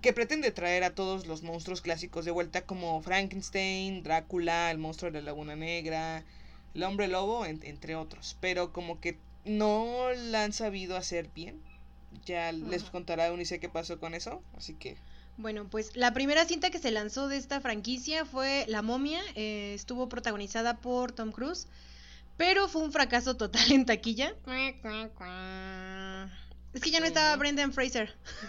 que 0.00 0.12
pretende 0.12 0.50
traer 0.50 0.84
a 0.84 0.94
todos 0.94 1.26
los 1.26 1.42
monstruos 1.42 1.80
clásicos 1.80 2.24
de 2.24 2.30
vuelta 2.30 2.62
como 2.62 3.00
Frankenstein, 3.02 4.02
Drácula, 4.02 4.70
el 4.70 4.78
monstruo 4.78 5.10
de 5.10 5.20
la 5.20 5.26
Laguna 5.26 5.56
Negra, 5.56 6.24
el 6.74 6.82
hombre 6.84 7.08
lobo, 7.08 7.44
en- 7.46 7.60
entre 7.64 7.96
otros. 7.96 8.36
Pero 8.40 8.72
como 8.72 9.00
que 9.00 9.18
no 9.44 10.10
la 10.30 10.44
han 10.44 10.52
sabido 10.52 10.96
hacer 10.96 11.28
bien. 11.34 11.60
Ya 12.26 12.52
les 12.52 12.82
Ajá. 12.82 12.92
contará 12.92 13.32
Unice 13.32 13.58
qué 13.60 13.68
pasó 13.68 13.98
con 13.98 14.14
eso. 14.14 14.42
Así 14.56 14.74
que 14.74 14.96
Bueno, 15.38 15.66
pues 15.68 15.96
la 15.96 16.12
primera 16.12 16.44
cinta 16.44 16.70
que 16.70 16.78
se 16.78 16.90
lanzó 16.90 17.26
de 17.28 17.38
esta 17.38 17.60
franquicia 17.60 18.24
fue 18.24 18.64
La 18.68 18.82
momia, 18.82 19.20
eh, 19.34 19.72
estuvo 19.74 20.08
protagonizada 20.08 20.76
por 20.76 21.12
Tom 21.12 21.32
Cruise, 21.32 21.66
pero 22.36 22.68
fue 22.68 22.82
un 22.82 22.92
fracaso 22.92 23.36
total 23.36 23.72
en 23.72 23.86
taquilla. 23.86 24.34
Es 26.74 26.80
que 26.80 26.90
ya 26.90 27.00
no 27.00 27.06
estaba. 27.06 27.36
Brendan 27.36 27.72
Fraser. 27.72 28.16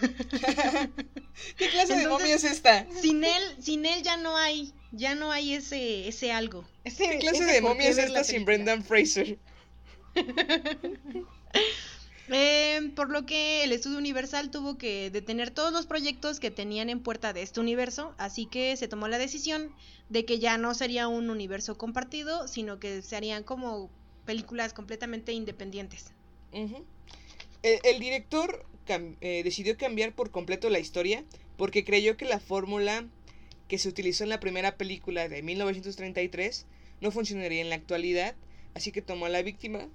¿Qué 1.56 1.68
clase 1.70 1.96
de 1.96 2.08
momia 2.08 2.34
es 2.34 2.44
esta? 2.44 2.86
Sin 3.00 3.22
él, 3.24 3.42
sin 3.60 3.84
él 3.84 4.02
ya 4.02 4.16
no 4.16 4.36
hay, 4.36 4.72
ya 4.92 5.14
no 5.14 5.30
hay 5.30 5.54
ese, 5.54 6.08
ese 6.08 6.32
algo. 6.32 6.64
Ese- 6.84 7.06
¿Qué 7.08 7.18
clase 7.18 7.42
ese 7.44 7.52
de 7.52 7.60
momia 7.60 7.88
es 7.88 7.98
esta 7.98 8.24
sin. 8.24 8.44
Brendan 8.44 8.82
Fraser? 8.84 9.38
Eh, 12.30 12.90
por 12.96 13.10
lo 13.10 13.26
que 13.26 13.64
el 13.64 13.72
estudio 13.72 13.98
Universal 13.98 14.50
tuvo 14.50 14.78
que 14.78 15.10
detener 15.10 15.50
todos 15.50 15.74
los 15.74 15.84
proyectos 15.84 16.40
que 16.40 16.50
tenían 16.50 16.88
en 16.88 17.00
puerta 17.02 17.34
de 17.34 17.42
este 17.42 17.60
universo, 17.60 18.14
así 18.16 18.46
que 18.46 18.74
se 18.78 18.88
tomó 18.88 19.08
la 19.08 19.18
decisión 19.18 19.74
de 20.08 20.24
que 20.24 20.38
ya 20.38 20.56
no 20.56 20.72
sería 20.72 21.06
un 21.06 21.28
universo 21.28 21.76
compartido, 21.76 22.48
sino 22.48 22.80
que 22.80 23.02
se 23.02 23.16
harían 23.16 23.42
como 23.44 23.90
películas 24.24 24.72
completamente 24.72 25.32
independientes. 25.32 26.12
El, 27.64 27.80
el 27.82 27.98
director 27.98 28.64
cam- 28.86 29.16
eh, 29.20 29.42
decidió 29.42 29.76
cambiar 29.76 30.14
por 30.14 30.30
completo 30.30 30.70
la 30.70 30.78
historia 30.78 31.24
porque 31.56 31.84
creyó 31.84 32.16
que 32.16 32.24
la 32.26 32.38
fórmula 32.38 33.04
que 33.66 33.78
se 33.78 33.88
utilizó 33.88 34.22
en 34.22 34.30
la 34.30 34.38
primera 34.40 34.76
película 34.76 35.28
de 35.28 35.42
1933 35.42 36.66
no 37.00 37.10
funcionaría 37.10 37.60
en 37.60 37.70
la 37.70 37.76
actualidad, 37.76 38.36
así 38.74 38.92
que 38.92 39.02
tomó 39.02 39.26
a 39.26 39.30
la 39.30 39.42
víctima 39.42 39.88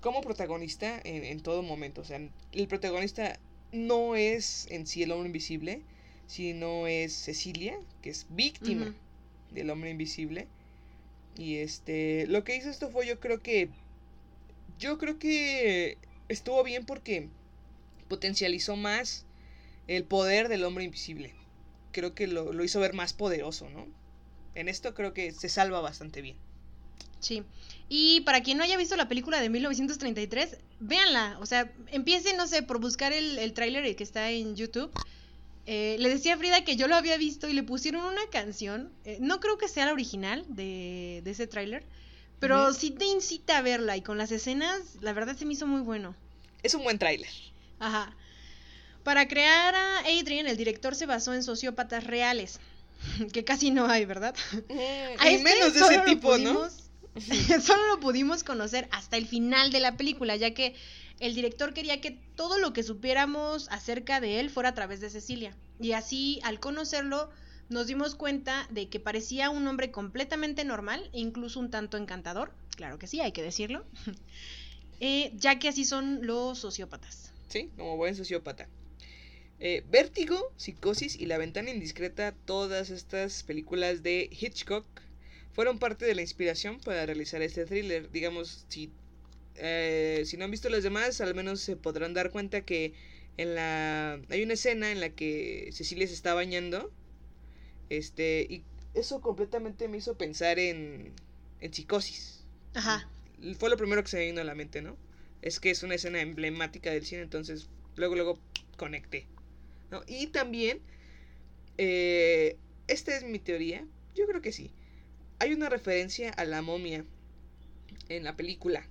como 0.00 0.20
protagonista 0.20 1.00
en, 1.04 1.24
en 1.24 1.40
todo 1.40 1.62
momento. 1.62 2.02
O 2.02 2.04
sea, 2.04 2.20
el 2.52 2.68
protagonista 2.68 3.38
no 3.72 4.14
es 4.14 4.68
en 4.70 4.86
sí 4.86 5.02
el 5.02 5.10
hombre 5.12 5.26
invisible, 5.28 5.80
sino 6.26 6.86
es 6.86 7.12
Cecilia, 7.14 7.76
que 8.02 8.10
es 8.10 8.26
víctima 8.30 8.94
del 9.50 9.70
hombre 9.70 9.90
invisible. 9.90 10.46
Y 11.38 11.56
este, 11.56 12.26
lo 12.28 12.44
que 12.44 12.56
hizo 12.56 12.70
esto 12.70 12.90
fue 12.90 13.06
yo 13.06 13.18
creo 13.20 13.42
que 13.42 13.68
yo 14.78 14.98
creo 14.98 15.18
que 15.18 15.96
estuvo 16.28 16.62
bien 16.62 16.84
porque 16.84 17.28
potencializó 18.08 18.76
más 18.76 19.24
el 19.86 20.04
poder 20.04 20.48
del 20.48 20.64
hombre 20.64 20.84
invisible. 20.84 21.34
Creo 21.92 22.14
que 22.14 22.26
lo, 22.26 22.52
lo 22.52 22.64
hizo 22.64 22.80
ver 22.80 22.94
más 22.94 23.12
poderoso, 23.12 23.68
¿no? 23.70 23.86
En 24.54 24.68
esto 24.68 24.94
creo 24.94 25.12
que 25.12 25.32
se 25.32 25.48
salva 25.48 25.80
bastante 25.80 26.22
bien. 26.22 26.36
Sí. 27.20 27.42
Y 27.88 28.20
para 28.22 28.42
quien 28.42 28.58
no 28.58 28.64
haya 28.64 28.76
visto 28.76 28.96
la 28.96 29.08
película 29.08 29.40
de 29.40 29.48
1933, 29.48 30.58
véanla. 30.80 31.38
O 31.40 31.46
sea, 31.46 31.72
empiecen, 31.88 32.36
no 32.36 32.46
sé, 32.46 32.62
por 32.62 32.80
buscar 32.80 33.12
el, 33.12 33.38
el 33.38 33.52
tráiler 33.52 33.96
que 33.96 34.04
está 34.04 34.30
en 34.30 34.56
YouTube. 34.56 34.90
Eh, 35.66 35.96
le 35.98 36.08
decía 36.08 36.34
a 36.34 36.38
Frida 36.38 36.64
que 36.64 36.76
yo 36.76 36.86
lo 36.86 36.94
había 36.94 37.16
visto 37.16 37.48
y 37.48 37.52
le 37.52 37.62
pusieron 37.62 38.04
una 38.04 38.26
canción. 38.30 38.92
eh, 39.04 39.18
no 39.20 39.40
creo 39.40 39.58
que 39.58 39.68
sea 39.68 39.86
la 39.86 39.92
original 39.92 40.44
de, 40.48 41.20
de 41.24 41.30
ese 41.30 41.46
tráiler. 41.46 41.84
Pero 42.38 42.72
sí 42.72 42.90
te 42.90 43.06
incita 43.06 43.58
a 43.58 43.62
verla. 43.62 43.96
Y 43.96 44.02
con 44.02 44.18
las 44.18 44.30
escenas, 44.30 44.80
la 45.00 45.12
verdad 45.12 45.36
se 45.36 45.44
me 45.44 45.54
hizo 45.54 45.66
muy 45.66 45.80
bueno. 45.80 46.14
Es 46.62 46.74
un 46.74 46.84
buen 46.84 46.98
tráiler. 46.98 47.30
Ajá. 47.78 48.14
Para 49.02 49.28
crear 49.28 49.74
a 49.74 49.98
Adrian, 50.00 50.46
el 50.46 50.56
director 50.56 50.94
se 50.94 51.06
basó 51.06 51.32
en 51.32 51.42
sociópatas 51.42 52.04
reales. 52.04 52.60
Que 53.32 53.44
casi 53.44 53.70
no 53.70 53.86
hay, 53.86 54.04
¿verdad? 54.04 54.34
A 55.18 55.28
este 55.28 55.44
menos 55.44 55.74
de 55.74 55.80
ese 55.80 55.98
tipo, 56.00 56.36
¿no? 56.38 56.68
solo 57.62 57.86
lo 57.86 58.00
pudimos 58.00 58.44
conocer 58.44 58.88
hasta 58.90 59.16
el 59.16 59.26
final 59.26 59.70
de 59.70 59.80
la 59.80 59.96
película, 59.96 60.36
ya 60.36 60.52
que 60.52 60.74
el 61.20 61.34
director 61.34 61.72
quería 61.72 62.00
que 62.00 62.10
todo 62.10 62.58
lo 62.58 62.72
que 62.72 62.82
supiéramos 62.82 63.68
acerca 63.70 64.20
de 64.20 64.40
él 64.40 64.50
fuera 64.50 64.70
a 64.70 64.74
través 64.74 65.00
de 65.00 65.10
Cecilia. 65.10 65.56
Y 65.80 65.92
así, 65.92 66.40
al 66.42 66.60
conocerlo, 66.60 67.30
nos 67.68 67.86
dimos 67.86 68.14
cuenta 68.14 68.66
de 68.70 68.88
que 68.88 69.00
parecía 69.00 69.50
un 69.50 69.66
hombre 69.66 69.90
completamente 69.90 70.64
normal, 70.64 71.08
incluso 71.12 71.60
un 71.60 71.70
tanto 71.70 71.96
encantador. 71.96 72.52
Claro 72.76 72.98
que 72.98 73.06
sí, 73.06 73.20
hay 73.20 73.32
que 73.32 73.42
decirlo. 73.42 73.84
Eh, 74.98 75.30
ya 75.36 75.58
que 75.58 75.68
así 75.68 75.84
son 75.84 76.26
los 76.26 76.58
sociópatas. 76.58 77.30
Sí, 77.48 77.68
como 77.76 77.98
buen 77.98 78.14
sociópata. 78.14 78.66
Eh, 79.60 79.84
Vértigo, 79.90 80.52
Psicosis 80.56 81.16
y 81.16 81.26
La 81.26 81.36
Ventana 81.36 81.70
Indiscreta, 81.70 82.32
todas 82.32 82.88
estas 82.88 83.42
películas 83.42 84.02
de 84.02 84.30
Hitchcock 84.30 84.86
fueron 85.52 85.78
parte 85.78 86.04
de 86.04 86.14
la 86.14 86.22
inspiración 86.22 86.78
para 86.80 87.04
realizar 87.06 87.42
este 87.42 87.64
thriller. 87.64 88.10
Digamos, 88.10 88.64
si, 88.68 88.90
eh, 89.56 90.22
si 90.26 90.36
no 90.36 90.44
han 90.44 90.50
visto 90.50 90.68
las 90.68 90.82
demás, 90.82 91.20
al 91.20 91.34
menos 91.34 91.60
se 91.60 91.76
podrán 91.76 92.14
dar 92.14 92.30
cuenta 92.30 92.62
que 92.62 92.92
en 93.38 93.54
la 93.54 94.20
hay 94.28 94.42
una 94.42 94.54
escena 94.54 94.92
en 94.92 95.00
la 95.00 95.10
que 95.10 95.70
Cecilia 95.72 96.06
se 96.06 96.14
está 96.14 96.34
bañando. 96.34 96.90
Este, 97.88 98.46
y 98.48 98.64
eso 98.94 99.20
completamente 99.20 99.88
me 99.88 99.98
hizo 99.98 100.16
pensar 100.16 100.58
en, 100.58 101.12
en 101.60 101.74
Psicosis. 101.74 102.44
Ajá. 102.74 103.08
Fue 103.58 103.70
lo 103.70 103.76
primero 103.76 104.02
que 104.02 104.08
se 104.08 104.16
me 104.16 104.26
vino 104.26 104.40
a 104.40 104.44
la 104.44 104.54
mente, 104.54 104.82
¿no? 104.82 104.96
Es 105.42 105.60
que 105.60 105.70
es 105.70 105.82
una 105.82 105.94
escena 105.94 106.20
emblemática 106.20 106.90
del 106.90 107.04
cine, 107.04 107.22
entonces 107.22 107.68
luego, 107.94 108.14
luego 108.14 108.38
conecté. 108.76 109.26
¿no? 109.90 110.02
Y 110.06 110.28
también, 110.28 110.80
eh, 111.78 112.56
esta 112.88 113.16
es 113.16 113.24
mi 113.24 113.38
teoría, 113.38 113.86
yo 114.14 114.26
creo 114.26 114.42
que 114.42 114.52
sí. 114.52 114.72
Hay 115.38 115.52
una 115.52 115.68
referencia 115.68 116.30
a 116.30 116.44
la 116.44 116.62
momia 116.62 117.04
en 118.08 118.24
la 118.24 118.36
película. 118.36 118.88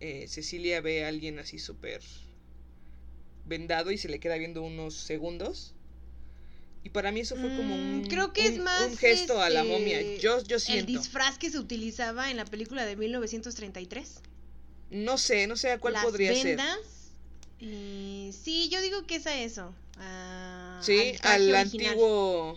Eh, 0.00 0.26
Cecilia 0.28 0.80
ve 0.80 1.04
a 1.04 1.08
alguien 1.08 1.38
así 1.40 1.58
súper 1.58 2.00
vendado 3.46 3.90
y 3.90 3.98
se 3.98 4.08
le 4.08 4.20
queda 4.20 4.38
viendo 4.38 4.62
unos 4.62 4.94
segundos. 4.94 5.74
Y 6.84 6.90
para 6.90 7.10
mí 7.12 7.20
eso 7.20 7.34
fue 7.36 7.54
como 7.56 7.76
Mm, 7.76 7.94
un, 7.98 8.04
creo 8.08 8.32
que 8.32 8.46
es 8.46 8.58
un- 8.58 8.64
más, 8.64 8.82
un 8.90 8.96
gesto 8.96 9.40
a 9.42 9.50
la 9.50 9.60
este, 9.62 9.72
momia. 9.72 10.00
Yo, 10.18 10.42
yo 10.44 10.56
El 10.56 10.60
siento. 10.62 10.92
disfraz 10.92 11.36
que 11.38 11.50
se 11.50 11.58
utilizaba 11.58 12.30
en 12.30 12.36
la 12.36 12.44
película 12.44 12.86
de 12.86 12.96
1933. 12.96 14.20
No 14.90 15.18
sé, 15.18 15.46
no 15.46 15.56
sé 15.56 15.72
a 15.72 15.78
cuál 15.78 15.94
las 15.94 16.04
podría 16.04 16.32
ser. 16.34 16.56
vendas. 16.56 16.78
Y 17.58 18.30
sí, 18.32 18.68
yo 18.70 18.80
digo 18.80 19.06
que 19.06 19.16
es 19.16 19.26
a 19.26 19.36
eso. 19.36 19.74
a- 19.98 20.80
Sí, 20.82 21.14
al 21.22 21.54
antiguo. 21.56 22.52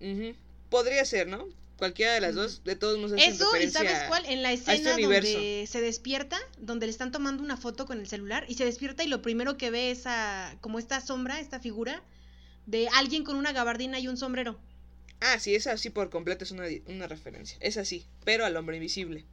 Ujú. 0.00 0.34
Podría 0.68 1.04
ser, 1.06 1.26
¿no? 1.26 1.46
Cualquiera 1.78 2.12
de 2.12 2.20
las 2.20 2.34
dos, 2.34 2.62
de 2.64 2.76
todos 2.76 2.98
modos 2.98 3.12
Eso, 3.18 3.46
y 3.56 3.70
¿sabes 3.70 4.02
cuál? 4.08 4.26
En 4.26 4.42
la 4.42 4.52
este 4.52 4.72
escena 4.74 4.94
universo. 4.94 5.32
donde 5.32 5.66
se 5.66 5.80
despierta, 5.80 6.36
donde 6.58 6.86
le 6.86 6.90
están 6.92 7.10
tomando 7.10 7.42
una 7.42 7.56
foto 7.56 7.86
con 7.86 7.98
el 8.00 8.06
celular, 8.08 8.44
y 8.48 8.54
se 8.54 8.64
despierta 8.64 9.02
y 9.04 9.06
lo 9.08 9.22
primero 9.22 9.56
que 9.56 9.70
ve 9.70 9.90
es 9.92 10.06
a, 10.06 10.56
como 10.60 10.78
esta 10.78 11.00
sombra, 11.00 11.40
esta 11.40 11.58
figura 11.60 12.02
de 12.68 12.86
alguien 12.94 13.24
con 13.24 13.36
una 13.36 13.52
gabardina 13.52 13.98
y 13.98 14.08
un 14.08 14.18
sombrero. 14.18 14.58
Ah, 15.20 15.38
sí, 15.40 15.54
esa 15.54 15.76
sí 15.78 15.90
por 15.90 16.10
completo 16.10 16.44
es 16.44 16.50
una, 16.50 16.64
una 16.86 17.06
referencia. 17.06 17.56
Es 17.60 17.78
así, 17.78 18.04
pero 18.24 18.44
al 18.44 18.56
hombre 18.56 18.76
invisible. 18.76 19.24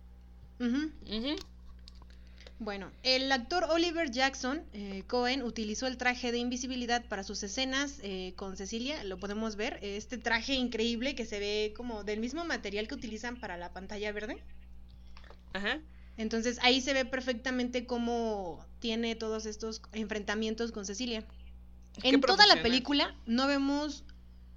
Bueno, 2.60 2.90
el 3.04 3.30
actor 3.34 3.66
Oliver 3.66 4.10
Jackson 4.10 4.64
eh, 4.72 5.04
Cohen 5.08 5.44
utilizó 5.44 5.88
el 5.88 5.98
traje 5.98 6.32
de 6.32 6.38
invisibilidad 6.38 7.04
para 7.06 7.26
sus 7.26 7.44
escenas 7.44 8.00
eh, 8.02 8.32
con 8.38 8.56
Cecilia, 8.56 9.04
lo 9.04 9.18
podemos 9.18 9.58
ver, 9.58 9.80
este 9.82 10.18
traje 10.18 10.54
increíble 10.54 11.16
que 11.16 11.26
se 11.26 11.40
ve 11.40 11.74
como 11.76 12.06
del 12.06 12.22
mismo 12.22 12.46
material 12.46 12.88
que 12.88 12.96
utilizan 12.96 13.38
para 13.38 13.58
la 13.58 13.74
pantalla 13.74 14.14
verde. 14.14 14.42
Ajá. 15.52 15.82
Entonces 16.16 16.58
ahí 16.62 16.80
se 16.80 16.94
ve 16.94 17.04
perfectamente 17.04 17.86
cómo 17.86 18.66
tiene 18.80 19.16
todos 19.16 19.46
estos 19.46 19.82
enfrentamientos 19.92 20.72
con 20.72 20.86
Cecilia. 20.86 21.26
En 22.04 22.22
toda 22.22 22.46
la 22.48 22.62
película 22.62 23.16
no 23.26 23.48
vemos 23.48 24.04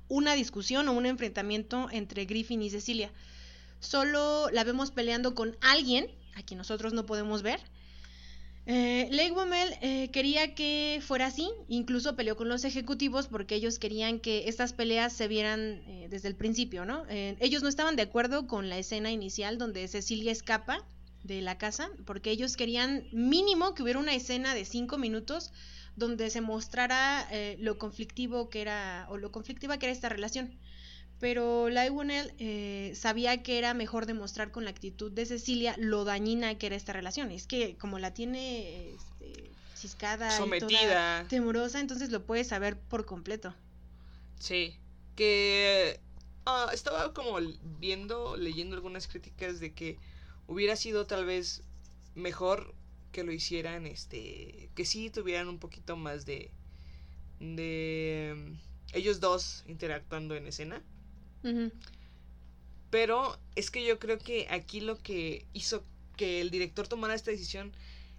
una 0.09 0.34
discusión 0.34 0.89
o 0.89 0.93
un 0.93 1.07
enfrentamiento 1.07 1.89
entre 1.91 2.24
Griffin 2.24 2.62
y 2.62 2.70
Cecilia. 2.70 3.12
Solo 3.80 4.49
la 4.51 4.64
vemos 4.64 4.91
peleando 4.91 5.34
con 5.34 5.57
alguien, 5.61 6.11
a 6.34 6.43
quien 6.43 6.59
nosotros 6.59 6.93
no 6.93 7.07
podemos 7.07 7.43
ver. 7.43 7.61
Eh, 8.70 9.09
Lake 9.11 9.32
Wamel 9.32 9.74
eh, 9.80 10.11
quería 10.11 10.55
que 10.55 11.01
fuera 11.03 11.26
así, 11.26 11.49
incluso 11.68 12.16
peleó 12.16 12.36
con 12.36 12.51
los 12.51 12.64
ejecutivos 12.64 13.26
porque 13.26 13.55
ellos 13.55 13.78
querían 13.78 14.20
que 14.20 14.47
estas 14.47 14.74
peleas 14.74 15.14
se 15.14 15.26
vieran 15.26 15.82
eh, 15.86 16.09
desde 16.11 16.28
el 16.28 16.34
principio, 16.34 16.84
¿no? 16.84 17.05
Eh, 17.09 17.36
ellos 17.41 17.62
no 17.62 17.70
estaban 17.70 17.97
de 17.97 18.03
acuerdo 18.03 18.47
con 18.47 18.68
la 18.68 18.76
escena 18.76 19.11
inicial 19.11 19.57
donde 19.57 19.89
Cecilia 19.89 20.32
escapa 20.32 20.84
de 21.24 21.40
la 21.42 21.58
casa, 21.58 21.90
porque 22.06 22.30
ellos 22.30 22.56
querían 22.56 23.06
mínimo 23.12 23.74
que 23.74 23.82
hubiera 23.82 23.98
una 23.98 24.14
escena 24.14 24.54
de 24.54 24.64
cinco 24.64 24.98
minutos 24.98 25.52
donde 25.96 26.30
se 26.30 26.40
mostrara 26.40 27.26
eh, 27.30 27.56
lo 27.58 27.76
conflictivo 27.78 28.48
que 28.48 28.60
era, 28.60 29.06
o 29.10 29.16
lo 29.16 29.32
conflictiva 29.32 29.78
que 29.78 29.86
era 29.86 29.92
esta 29.92 30.08
relación. 30.08 30.56
Pero 31.18 31.68
Lionel 31.68 32.32
eh, 32.38 32.92
sabía 32.94 33.42
que 33.42 33.58
era 33.58 33.74
mejor 33.74 34.06
demostrar 34.06 34.52
con 34.52 34.64
la 34.64 34.70
actitud 34.70 35.10
de 35.10 35.26
Cecilia 35.26 35.74
lo 35.76 36.04
dañina 36.04 36.56
que 36.56 36.66
era 36.68 36.76
esta 36.76 36.92
relación. 36.92 37.32
Es 37.32 37.48
que 37.48 37.76
como 37.76 37.98
la 37.98 38.14
tiene 38.14 38.92
este, 38.92 39.50
ciscada 39.74 40.26
y 40.26 40.28
toda 40.28 40.38
Sometida. 40.38 41.26
temorosa, 41.28 41.80
entonces 41.80 42.10
lo 42.10 42.24
puedes 42.24 42.46
saber 42.46 42.78
por 42.78 43.04
completo. 43.04 43.52
Sí. 44.38 44.76
Que 45.16 45.98
ah, 46.46 46.70
estaba 46.72 47.12
como 47.12 47.36
viendo, 47.80 48.36
leyendo 48.36 48.76
algunas 48.76 49.08
críticas 49.08 49.58
de 49.58 49.74
que 49.74 49.98
hubiera 50.49 50.74
sido 50.74 51.07
tal 51.07 51.24
vez 51.24 51.62
mejor 52.16 52.74
que 53.12 53.22
lo 53.22 53.32
hicieran, 53.32 53.86
este, 53.86 54.70
que 54.74 54.84
sí 54.84 55.11
tuvieran 55.11 55.49
un 55.49 55.59
poquito 55.59 55.96
más 55.96 56.26
de, 56.26 56.51
de 57.38 58.57
ellos 58.92 59.20
dos 59.20 59.64
interactuando 59.68 60.34
en 60.34 60.46
escena. 60.46 60.82
Pero 62.90 63.38
es 63.55 63.70
que 63.70 63.86
yo 63.86 63.99
creo 63.99 64.18
que 64.18 64.49
aquí 64.51 64.80
lo 64.80 65.01
que 65.01 65.46
hizo 65.53 65.84
que 66.16 66.40
el 66.40 66.51
director 66.51 66.88
tomara 66.88 67.14
esta 67.14 67.30
decisión 67.30 67.72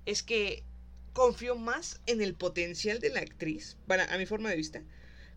es 0.05 0.23
que 0.23 0.63
confió 1.13 1.55
más 1.55 1.99
en 2.05 2.21
el 2.21 2.33
potencial 2.33 2.99
de 2.99 3.09
la 3.09 3.19
actriz, 3.19 3.77
para 3.87 4.05
a 4.13 4.17
mi 4.17 4.25
forma 4.25 4.49
de 4.49 4.55
vista, 4.55 4.81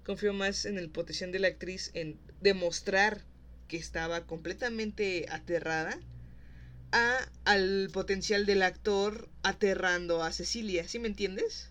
confió 0.04 0.32
más 0.32 0.64
en 0.64 0.78
el 0.78 0.90
potencial 0.90 1.32
de 1.32 1.40
la 1.40 1.48
actriz 1.48 1.90
en 1.94 2.20
demostrar 2.40 3.24
que 3.68 3.78
estaba 3.78 4.26
completamente 4.26 5.26
aterrada 5.30 5.98
a 6.92 7.28
al 7.44 7.90
potencial 7.92 8.46
del 8.46 8.62
actor 8.62 9.28
aterrando 9.42 10.22
a 10.22 10.32
Cecilia, 10.32 10.86
¿sí 10.86 10.98
me 10.98 11.08
entiendes? 11.08 11.70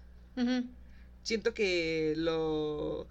Siento 1.23 1.53
que 1.53 2.13
lo 2.17 3.07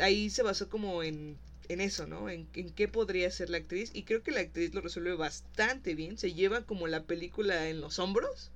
ahí 0.00 0.30
se 0.30 0.42
basó 0.42 0.68
como 0.68 1.02
en, 1.02 1.36
en 1.68 1.80
eso, 1.80 2.06
¿no? 2.06 2.30
En, 2.30 2.48
en 2.54 2.70
qué 2.70 2.88
podría 2.88 3.30
ser 3.30 3.50
la 3.50 3.58
actriz 3.58 3.90
y 3.92 4.04
creo 4.04 4.22
que 4.22 4.30
la 4.30 4.40
actriz 4.40 4.72
lo 4.74 4.80
resuelve 4.80 5.14
bastante 5.14 5.94
bien, 5.94 6.16
se 6.18 6.32
lleva 6.32 6.62
como 6.62 6.86
la 6.86 7.02
película 7.02 7.68
en 7.68 7.80
los 7.80 7.98
hombros. 7.98 8.50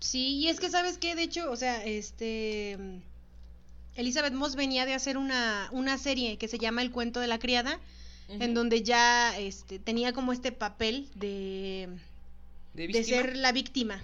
Sí, 0.00 0.36
y 0.36 0.48
es 0.48 0.60
que 0.60 0.70
sabes 0.70 0.98
qué, 0.98 1.14
de 1.14 1.22
hecho, 1.22 1.50
o 1.50 1.56
sea, 1.56 1.84
este 1.84 2.78
Elizabeth 3.96 4.32
Moss 4.32 4.56
venía 4.56 4.86
de 4.86 4.94
hacer 4.94 5.16
una, 5.16 5.68
una 5.72 5.98
serie 5.98 6.36
que 6.36 6.48
se 6.48 6.58
llama 6.58 6.82
El 6.82 6.90
cuento 6.90 7.20
de 7.20 7.28
la 7.28 7.38
criada, 7.38 7.78
en 8.28 8.54
donde 8.54 8.82
ya 8.82 9.38
este, 9.38 9.78
tenía 9.78 10.12
como 10.12 10.32
este 10.32 10.50
papel 10.50 11.08
de, 11.14 11.88
de, 12.74 13.04
ser 13.04 13.36
la 13.36 13.52
víctima. 13.52 14.02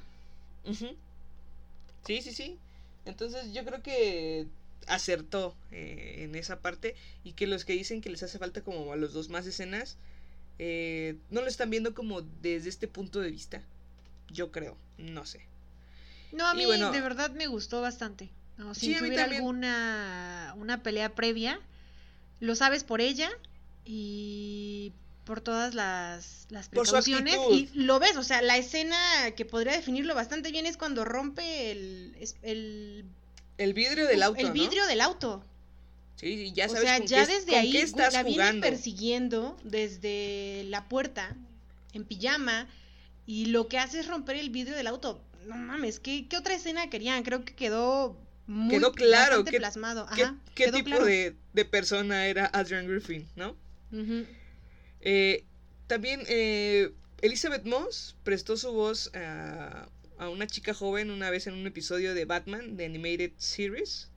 Sí, 2.06 2.22
sí, 2.22 2.32
sí. 2.32 2.58
Entonces 3.04 3.52
yo 3.52 3.64
creo 3.64 3.82
que 3.82 4.46
acertó 4.86 5.54
eh, 5.70 6.16
en 6.18 6.34
esa 6.34 6.60
parte 6.60 6.94
y 7.24 7.32
que 7.32 7.46
los 7.46 7.64
que 7.64 7.72
dicen 7.74 8.00
que 8.00 8.10
les 8.10 8.22
hace 8.22 8.38
falta 8.38 8.62
como 8.62 8.92
a 8.92 8.96
los 8.96 9.12
dos 9.12 9.28
más 9.28 9.46
escenas 9.46 9.96
eh, 10.58 11.16
no 11.30 11.40
lo 11.40 11.46
están 11.46 11.70
viendo 11.70 11.94
como 11.94 12.20
desde 12.20 12.68
este 12.68 12.88
punto 12.88 13.20
de 13.20 13.30
vista. 13.30 13.62
Yo 14.28 14.52
creo, 14.52 14.76
no 14.98 15.24
sé. 15.24 15.40
No, 16.32 16.46
a 16.46 16.54
mí 16.54 16.66
bueno- 16.66 16.92
de 16.92 17.00
verdad 17.00 17.30
me 17.30 17.46
gustó 17.46 17.80
bastante. 17.80 18.28
No, 18.58 18.74
Sí, 18.74 18.80
si 18.80 18.88
mí 18.92 18.98
tuviera 18.98 19.24
alguna 19.24 20.54
una 20.58 20.82
pelea 20.82 21.14
previa, 21.14 21.58
lo 22.40 22.54
sabes 22.54 22.84
por 22.84 23.00
ella 23.00 23.30
y 23.86 24.92
por 25.30 25.40
todas 25.40 25.74
las, 25.74 26.48
las 26.50 26.68
precauciones 26.68 27.36
y 27.52 27.68
lo 27.74 28.00
ves, 28.00 28.16
o 28.16 28.24
sea, 28.24 28.42
la 28.42 28.56
escena 28.56 28.98
que 29.36 29.44
podría 29.44 29.74
definirlo 29.74 30.16
bastante 30.16 30.50
bien 30.50 30.66
es 30.66 30.76
cuando 30.76 31.04
rompe 31.04 31.70
el, 31.70 32.16
el, 32.42 33.04
El 33.56 33.72
vidrio 33.72 34.08
del 34.08 34.24
auto. 34.24 34.40
el 34.40 34.48
¿no? 34.48 34.52
vidrio 34.52 34.84
del 34.88 35.00
auto. 35.00 35.44
Sí, 36.16 36.50
ya 36.52 36.66
o 36.66 36.68
sabes 36.70 36.82
sea, 36.82 36.98
con 36.98 37.06
ya 37.06 37.26
qué, 37.26 37.32
desde 37.34 37.52
con 37.52 37.60
ahí 37.60 37.70
qué 37.70 37.82
estás 37.82 38.12
la 38.12 38.24
persiguiendo 38.60 39.56
desde 39.62 40.64
la 40.66 40.88
puerta 40.88 41.36
en 41.92 42.04
pijama 42.04 42.66
y 43.24 43.46
lo 43.46 43.68
que 43.68 43.78
hace 43.78 44.00
es 44.00 44.08
romper 44.08 44.34
el 44.34 44.50
vidrio 44.50 44.74
del 44.74 44.88
auto. 44.88 45.22
No 45.46 45.54
mames, 45.56 46.00
¿qué, 46.00 46.26
qué 46.26 46.38
otra 46.38 46.54
escena 46.54 46.90
querían? 46.90 47.22
Creo 47.22 47.44
que 47.44 47.54
quedó 47.54 48.16
muy 48.48 48.70
Quedó 48.70 48.90
claro 48.90 49.44
qué- 49.44 49.58
plasmado. 49.58 50.08
¿Qué, 50.12 50.24
Ajá, 50.24 50.34
qué 50.56 50.64
quedó 50.64 50.78
tipo 50.78 50.86
claro. 50.90 51.04
de, 51.04 51.36
de 51.52 51.64
persona 51.64 52.26
era 52.26 52.46
Adrian 52.46 52.88
Griffin, 52.88 53.28
no? 53.36 53.56
Ujú. 53.92 54.26
Eh, 55.00 55.44
también 55.86 56.22
eh, 56.28 56.92
Elizabeth 57.22 57.64
Moss 57.64 58.16
prestó 58.24 58.56
su 58.56 58.72
voz 58.72 59.10
a, 59.14 59.88
a 60.18 60.28
una 60.28 60.46
chica 60.46 60.74
joven 60.74 61.10
una 61.10 61.30
vez 61.30 61.46
en 61.46 61.54
un 61.54 61.66
episodio 61.66 62.14
de 62.14 62.24
Batman, 62.24 62.76
de 62.76 62.84
Animated 62.86 63.32
Series. 63.36 64.08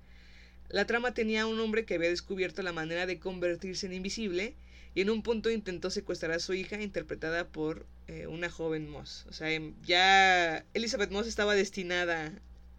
La 0.70 0.86
trama 0.88 1.14
tenía 1.14 1.46
un 1.48 1.60
hombre 1.60 1.86
que 1.86 1.96
había 1.96 2.10
descubierto 2.10 2.64
la 2.64 2.74
manera 2.74 3.06
de 3.06 3.20
convertirse 3.20 3.86
en 3.88 3.94
invisible 3.94 4.56
y 4.96 5.02
en 5.02 5.10
un 5.10 5.24
punto 5.24 5.50
intentó 5.52 5.90
secuestrar 5.90 6.32
a 6.34 6.40
su 6.40 6.54
hija 6.54 6.82
interpretada 6.82 7.48
por 7.48 7.86
eh, 8.08 8.28
una 8.28 8.50
joven 8.50 8.90
Moss. 8.90 9.26
O 9.30 9.34
sea, 9.34 9.52
em, 9.52 9.74
ya 9.84 10.66
Elizabeth 10.74 11.12
Moss 11.12 11.28
estaba 11.28 11.56
destinada 11.56 12.34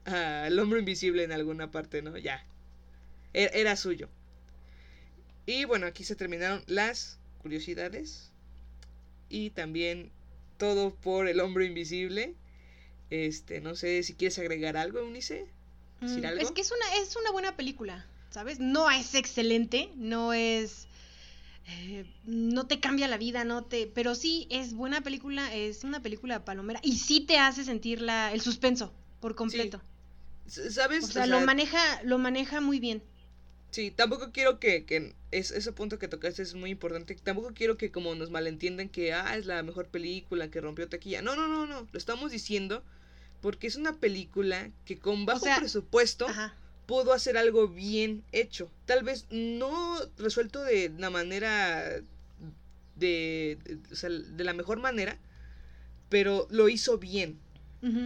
al 0.04 0.58
hombre 0.58 0.80
invisible 0.80 1.24
en 1.24 1.32
alguna 1.32 1.70
parte, 1.70 2.02
¿no? 2.02 2.16
Ya. 2.18 2.44
E- 3.34 3.50
Era 3.54 3.76
suyo. 3.76 4.08
Y 5.46 5.64
bueno, 5.64 5.86
aquí 5.86 6.04
se 6.04 6.16
terminaron 6.16 6.62
las 6.66 7.18
curiosidades. 7.44 8.32
Y 9.28 9.50
también 9.50 10.10
todo 10.58 10.94
por 10.94 11.28
el 11.28 11.40
hombre 11.40 11.66
invisible. 11.66 12.34
Este, 13.10 13.60
no 13.60 13.76
sé 13.76 14.02
si 14.02 14.14
quieres 14.14 14.38
agregar 14.38 14.76
algo, 14.76 14.98
Eunice. 15.00 15.46
¿Decir 16.00 16.24
Mm, 16.24 16.26
algo? 16.26 16.40
Es 16.42 16.50
que 16.52 16.62
es 16.62 16.72
una, 16.72 17.02
es 17.02 17.16
una 17.16 17.30
buena 17.32 17.56
película, 17.56 18.06
¿sabes? 18.30 18.60
No 18.60 18.90
es 18.90 19.14
excelente, 19.14 19.90
no 19.96 20.32
es... 20.32 20.88
eh, 21.66 22.04
no 22.24 22.66
te 22.66 22.80
cambia 22.80 23.08
la 23.08 23.18
vida, 23.18 23.44
no 23.44 23.64
te... 23.64 23.86
Pero 23.86 24.14
sí 24.14 24.46
es 24.50 24.74
buena 24.74 25.02
película, 25.02 25.54
es 25.54 25.84
una 25.84 26.02
película 26.02 26.44
palomera 26.44 26.80
y 26.82 26.98
sí 26.98 27.20
te 27.20 27.38
hace 27.38 27.64
sentir 27.64 28.00
la, 28.02 28.32
el 28.32 28.40
suspenso 28.40 28.92
por 29.20 29.34
completo. 29.34 29.80
¿Sabes? 30.46 31.04
O 31.04 31.12
sea, 31.12 31.24
O 31.24 31.26
lo 31.26 31.40
maneja, 31.40 32.02
lo 32.04 32.18
maneja 32.18 32.60
muy 32.60 32.80
bien. 32.80 33.02
Sí, 33.74 33.90
tampoco 33.90 34.30
quiero 34.30 34.60
que, 34.60 34.84
que 34.84 35.16
es, 35.32 35.50
ese 35.50 35.72
punto 35.72 35.98
que 35.98 36.06
tocaste 36.06 36.42
es 36.42 36.54
muy 36.54 36.70
importante. 36.70 37.16
Tampoco 37.16 37.54
quiero 37.54 37.76
que 37.76 37.90
como 37.90 38.14
nos 38.14 38.30
malentiendan 38.30 38.88
que 38.88 39.12
ah, 39.12 39.36
es 39.36 39.46
la 39.46 39.64
mejor 39.64 39.88
película 39.88 40.48
que 40.48 40.60
rompió 40.60 40.88
taquilla. 40.88 41.22
No, 41.22 41.34
no, 41.34 41.48
no, 41.48 41.66
no. 41.66 41.88
Lo 41.90 41.98
estamos 41.98 42.30
diciendo 42.30 42.84
porque 43.40 43.66
es 43.66 43.74
una 43.74 43.94
película 43.94 44.70
que 44.84 44.96
con 44.96 45.26
bajo 45.26 45.46
sea, 45.46 45.58
presupuesto 45.58 46.28
Ajá. 46.28 46.54
pudo 46.86 47.12
hacer 47.12 47.36
algo 47.36 47.66
bien 47.66 48.22
hecho. 48.30 48.70
Tal 48.86 49.02
vez 49.02 49.26
no 49.30 49.98
resuelto 50.18 50.62
de 50.62 50.92
la 50.96 51.10
manera 51.10 51.82
de, 52.94 53.58
de, 53.64 53.78
o 53.90 53.96
sea, 53.96 54.08
de 54.08 54.44
la 54.44 54.52
mejor 54.52 54.78
manera, 54.78 55.18
pero 56.10 56.46
lo 56.48 56.68
hizo 56.68 56.96
bien 56.98 57.40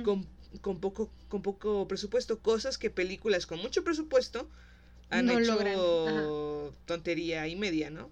con, 0.03 0.27
con 0.63 0.81
poco 0.81 1.13
con 1.29 1.43
poco 1.43 1.87
presupuesto, 1.89 2.39
cosas 2.39 2.79
que 2.79 2.89
películas 2.89 3.45
con 3.45 3.59
mucho 3.59 3.85
presupuesto 3.85 4.49
han 5.11 5.27
No 5.27 5.33
hecho 5.39 5.53
logran, 5.53 6.73
tontería 6.87 7.47
y 7.49 7.57
media, 7.57 7.91
¿no? 7.91 8.11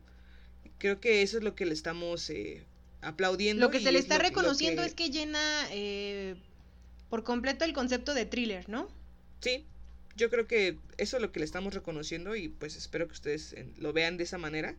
Creo 0.78 1.00
que 1.00 1.22
eso 1.22 1.38
es 1.38 1.44
lo 1.44 1.54
que 1.54 1.66
le 1.66 1.72
estamos 1.74 2.28
eh, 2.30 2.64
aplaudiendo. 3.00 3.66
Lo 3.66 3.70
que 3.70 3.80
se 3.80 3.92
le 3.92 3.98
es 3.98 4.04
está 4.04 4.16
lo 4.16 4.20
que- 4.22 4.28
lo 4.28 4.30
reconociendo 4.30 4.82
que- 4.82 4.88
es 4.88 4.94
que 4.94 5.10
llena 5.10 5.40
eh, 5.70 6.36
por 7.08 7.24
completo 7.24 7.64
el 7.64 7.72
concepto 7.72 8.14
de 8.14 8.26
thriller, 8.26 8.68
¿no? 8.68 8.88
Sí, 9.40 9.64
yo 10.16 10.30
creo 10.30 10.46
que 10.46 10.78
eso 10.98 11.16
es 11.16 11.22
lo 11.22 11.32
que 11.32 11.38
le 11.40 11.44
estamos 11.44 11.74
reconociendo 11.74 12.36
y 12.36 12.48
pues 12.48 12.76
espero 12.76 13.06
que 13.06 13.12
ustedes 13.14 13.54
lo 13.78 13.92
vean 13.92 14.16
de 14.16 14.24
esa 14.24 14.38
manera. 14.38 14.74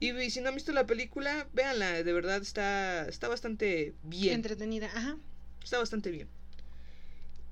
Y, 0.00 0.12
y 0.18 0.30
si 0.30 0.40
no 0.40 0.48
han 0.48 0.54
visto 0.54 0.72
la 0.72 0.86
película, 0.86 1.46
véanla, 1.52 2.02
de 2.02 2.12
verdad 2.12 2.40
está, 2.40 3.06
está 3.08 3.28
bastante 3.28 3.92
bien. 4.02 4.34
Entretenida, 4.34 4.86
ajá. 4.86 5.16
Está 5.62 5.78
bastante 5.78 6.10
bien. 6.10 6.28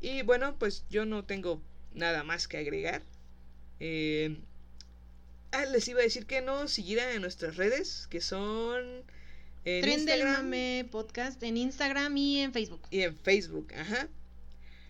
Y 0.01 0.23
bueno, 0.23 0.57
pues 0.59 0.85
yo 0.89 1.05
no 1.05 1.25
tengo 1.25 1.61
nada 1.93 2.23
más 2.25 2.49
que 2.49 2.57
agregar. 2.57 3.03
Eh, 3.81 4.37
ah, 5.53 5.64
les 5.66 5.87
iba 5.89 6.01
a 6.01 6.03
decir 6.03 6.26
que 6.26 6.41
nos 6.41 6.72
siguieran 6.72 7.11
en 7.14 7.22
nuestras 7.22 7.57
redes, 7.57 8.07
que 8.11 8.20
son 8.20 9.05
en 9.64 9.83
Tren 9.83 10.05
del 10.07 10.20
Instagram 10.20 10.45
Mame 10.45 10.89
Podcast 10.91 11.43
en 11.43 11.57
Instagram 11.57 12.16
y 12.16 12.41
en 12.41 12.53
Facebook. 12.53 12.81
y 12.91 13.03
en 13.03 13.16
Facebook, 13.16 13.72
ajá. 13.74 14.09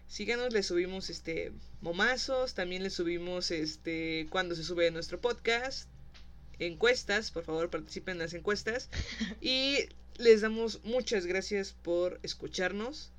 Síganos, 0.08 0.52
les 0.52 0.66
subimos 0.66 1.10
este 1.10 1.52
momazos, 1.80 2.54
también 2.54 2.82
les 2.82 2.94
subimos 2.94 3.50
este 3.50 4.26
cuando 4.30 4.54
se 4.54 4.64
sube 4.64 4.90
nuestro 4.90 5.20
podcast, 5.20 5.88
encuestas, 6.58 7.30
por 7.30 7.44
favor 7.44 7.70
participen 7.70 8.12
en 8.12 8.18
las 8.20 8.34
encuestas 8.34 8.88
y 9.40 9.76
les 10.16 10.40
damos 10.40 10.82
muchas 10.84 11.26
gracias 11.26 11.72
por 11.72 12.18
escucharnos 12.22 13.12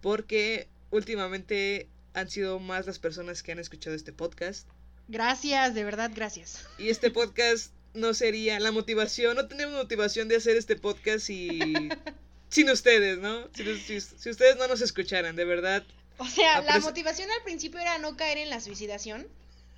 porque 0.00 0.68
últimamente 0.90 1.88
han 2.12 2.30
sido 2.30 2.58
más 2.58 2.86
las 2.86 2.98
personas 2.98 3.42
que 3.42 3.52
han 3.52 3.58
escuchado 3.58 3.96
este 3.96 4.12
podcast 4.12 4.68
Gracias, 5.08 5.74
de 5.74 5.84
verdad, 5.84 6.10
gracias. 6.14 6.66
y 6.78 6.88
este 6.88 7.10
podcast 7.10 7.72
no 7.92 8.14
sería 8.14 8.58
la 8.58 8.72
motivación, 8.72 9.36
no 9.36 9.46
tenemos 9.46 9.74
motivación 9.74 10.28
de 10.28 10.36
hacer 10.36 10.56
este 10.56 10.76
podcast 10.76 11.28
y 11.30 11.88
sin 12.48 12.70
ustedes, 12.70 13.18
¿no? 13.18 13.48
Si, 13.54 13.78
si- 13.78 14.00
si 14.00 14.30
ustedes 14.30 14.56
no 14.56 14.66
nos 14.66 14.80
escucharan, 14.80 15.36
de 15.36 15.44
verdad, 15.44 15.84
O 16.18 16.26
sea, 16.26 16.60
la 16.62 16.78
motivación 16.80 17.30
al 17.30 17.42
principio 17.44 17.80
era 17.80 17.98
no 17.98 18.16
caer 18.16 18.38
en 18.38 18.50
la 18.50 18.60
suicidación, 18.60 19.26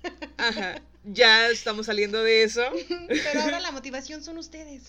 Ajá, 0.37 0.81
ya 1.03 1.49
estamos 1.49 1.87
saliendo 1.87 2.23
de 2.23 2.43
eso. 2.43 2.63
pero 3.09 3.41
ahora 3.41 3.59
la 3.59 3.71
motivación 3.77 4.23
son 4.23 4.37
ustedes. 4.37 4.83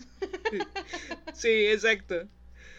Sí, 1.35 1.67
exacto. 1.67 2.27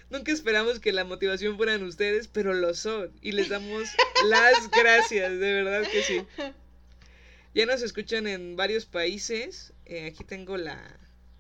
Nunca 0.10 0.32
esperamos 0.32 0.80
que 0.80 0.92
la 0.92 1.04
motivación 1.06 1.58
fueran 1.58 1.84
ustedes, 1.84 2.28
pero 2.28 2.54
lo 2.54 2.74
son. 2.74 3.12
Y 3.22 3.32
les 3.34 3.50
damos 3.50 3.88
las 4.26 4.70
gracias, 4.72 5.32
de 5.32 5.54
verdad 5.54 5.84
que 5.92 6.02
sí. 6.04 6.26
Ya 7.60 7.66
nos 7.66 7.82
escuchan 7.82 8.26
en 8.26 8.56
varios 8.56 8.86
países. 8.86 9.74
Eh, 9.86 10.06
aquí 10.06 10.24
tengo 10.24 10.56
la, 10.56 10.82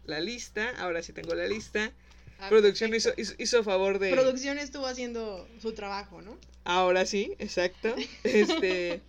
la 0.03 0.19
lista. 0.19 0.69
Ahora 0.77 1.01
sí 1.01 1.13
tengo 1.13 1.33
la 1.33 1.47
lista. 1.47 1.93
Ah, 2.39 2.49
Producción 2.49 2.93
hizo, 2.93 3.11
hizo, 3.15 3.35
hizo 3.37 3.63
favor 3.63 3.99
de... 3.99 4.11
Producción 4.11 4.59
estuvo 4.59 4.85
haciendo 4.85 5.47
su 5.61 5.71
trabajo, 5.71 6.21
¿no? 6.21 6.37
Ahora 6.65 7.05
sí, 7.05 7.35
exacto. 7.39 7.95
Este, 8.25 8.99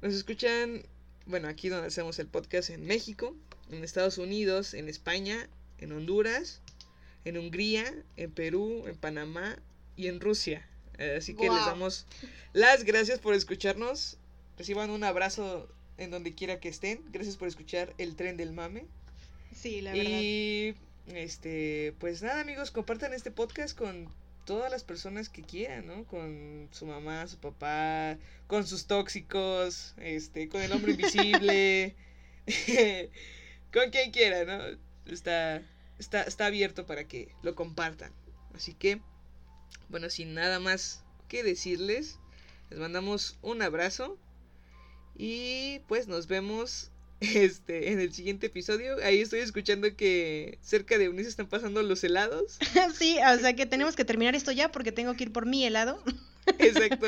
nos 0.00 0.14
escuchan, 0.14 0.82
bueno, 1.26 1.46
aquí 1.46 1.68
donde 1.68 1.86
hacemos 1.86 2.18
el 2.18 2.26
podcast 2.26 2.70
en 2.70 2.86
México, 2.86 3.36
en 3.70 3.84
Estados 3.84 4.18
Unidos, 4.18 4.74
en 4.74 4.88
España, 4.88 5.48
en 5.78 5.92
Honduras, 5.92 6.60
en 7.24 7.38
Hungría, 7.38 7.94
en 8.16 8.32
Perú, 8.32 8.82
en 8.88 8.96
Panamá 8.96 9.60
y 9.94 10.08
en 10.08 10.18
Rusia. 10.18 10.66
Así 11.16 11.36
que 11.36 11.48
les 11.48 11.66
damos 11.66 12.04
las 12.52 12.82
gracias 12.82 13.20
por 13.20 13.34
escucharnos. 13.34 14.18
Reciban 14.58 14.90
un 14.90 15.04
abrazo 15.04 15.68
en 16.02 16.10
donde 16.10 16.34
quiera 16.34 16.60
que 16.60 16.68
estén. 16.68 17.00
Gracias 17.10 17.36
por 17.36 17.48
escuchar 17.48 17.94
el 17.98 18.16
tren 18.16 18.36
del 18.36 18.52
mame. 18.52 18.84
Sí, 19.54 19.80
la 19.80 19.92
verdad. 19.92 20.10
Y 20.10 20.74
este, 21.08 21.94
pues 21.98 22.22
nada, 22.22 22.40
amigos, 22.40 22.70
compartan 22.70 23.12
este 23.12 23.30
podcast 23.30 23.76
con 23.76 24.08
todas 24.44 24.70
las 24.70 24.84
personas 24.84 25.28
que 25.28 25.42
quieran, 25.42 25.86
¿no? 25.86 26.04
Con 26.04 26.68
su 26.72 26.86
mamá, 26.86 27.26
su 27.26 27.38
papá, 27.38 28.18
con 28.46 28.66
sus 28.66 28.86
tóxicos, 28.86 29.94
este, 29.98 30.48
con 30.48 30.62
el 30.62 30.72
hombre 30.72 30.92
invisible, 30.98 31.94
con 33.72 33.90
quien 33.90 34.10
quiera, 34.10 34.44
¿no? 34.44 34.78
Está, 35.06 35.62
está, 35.98 36.22
está 36.22 36.46
abierto 36.46 36.86
para 36.86 37.04
que 37.04 37.28
lo 37.42 37.54
compartan. 37.54 38.12
Así 38.54 38.74
que, 38.74 39.00
bueno, 39.88 40.10
sin 40.10 40.34
nada 40.34 40.60
más 40.60 41.02
que 41.28 41.42
decirles, 41.42 42.18
les 42.70 42.78
mandamos 42.78 43.38
un 43.42 43.62
abrazo 43.62 44.18
y 45.16 45.80
pues 45.88 46.08
nos 46.08 46.26
vemos 46.26 46.90
este, 47.20 47.92
en 47.92 48.00
el 48.00 48.12
siguiente 48.12 48.46
episodio, 48.46 48.96
ahí 49.04 49.20
estoy 49.20 49.40
escuchando 49.40 49.94
que 49.96 50.58
cerca 50.62 50.98
de 50.98 51.08
Unice 51.08 51.28
están 51.28 51.46
pasando 51.46 51.82
los 51.82 52.02
helados. 52.04 52.58
sí, 52.98 53.18
o 53.18 53.38
sea 53.38 53.54
que 53.54 53.66
tenemos 53.66 53.94
que 53.96 54.04
terminar 54.04 54.34
esto 54.34 54.52
ya 54.52 54.70
porque 54.72 54.92
tengo 54.92 55.14
que 55.14 55.24
ir 55.24 55.32
por 55.32 55.46
mi 55.46 55.64
helado. 55.64 56.02
Exacto. 56.58 57.06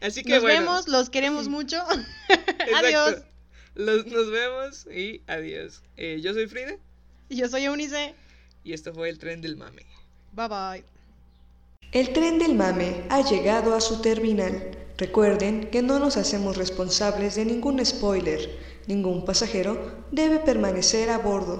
Así 0.00 0.22
que 0.22 0.30
Nos 0.34 0.42
bueno. 0.42 0.60
vemos, 0.60 0.88
los 0.88 1.08
queremos 1.08 1.48
mucho. 1.48 1.82
adiós. 2.74 3.22
Los- 3.74 4.06
nos 4.06 4.30
vemos 4.30 4.86
y 4.94 5.22
adiós. 5.26 5.82
Eh, 5.96 6.20
yo 6.22 6.32
soy 6.34 6.46
Frida 6.46 6.76
Yo 7.30 7.48
soy 7.48 7.64
Eunice. 7.64 8.14
y 8.62 8.72
esto 8.72 8.92
fue 8.94 9.08
el 9.08 9.18
tren 9.18 9.40
del 9.40 9.56
mame. 9.56 9.84
Bye 10.32 10.48
bye. 10.48 10.84
El 11.92 12.12
tren 12.12 12.38
del 12.38 12.54
mame 12.54 13.04
ha 13.08 13.22
llegado 13.22 13.74
a 13.74 13.80
su 13.80 14.00
terminal. 14.02 14.76
Recuerden 14.96 15.70
que 15.72 15.82
no 15.82 15.98
nos 15.98 16.16
hacemos 16.16 16.56
responsables 16.56 17.34
de 17.34 17.44
ningún 17.44 17.84
spoiler. 17.84 18.58
Ningún 18.86 19.24
pasajero 19.24 19.76
debe 20.12 20.38
permanecer 20.38 21.10
a 21.10 21.18
bordo. 21.18 21.52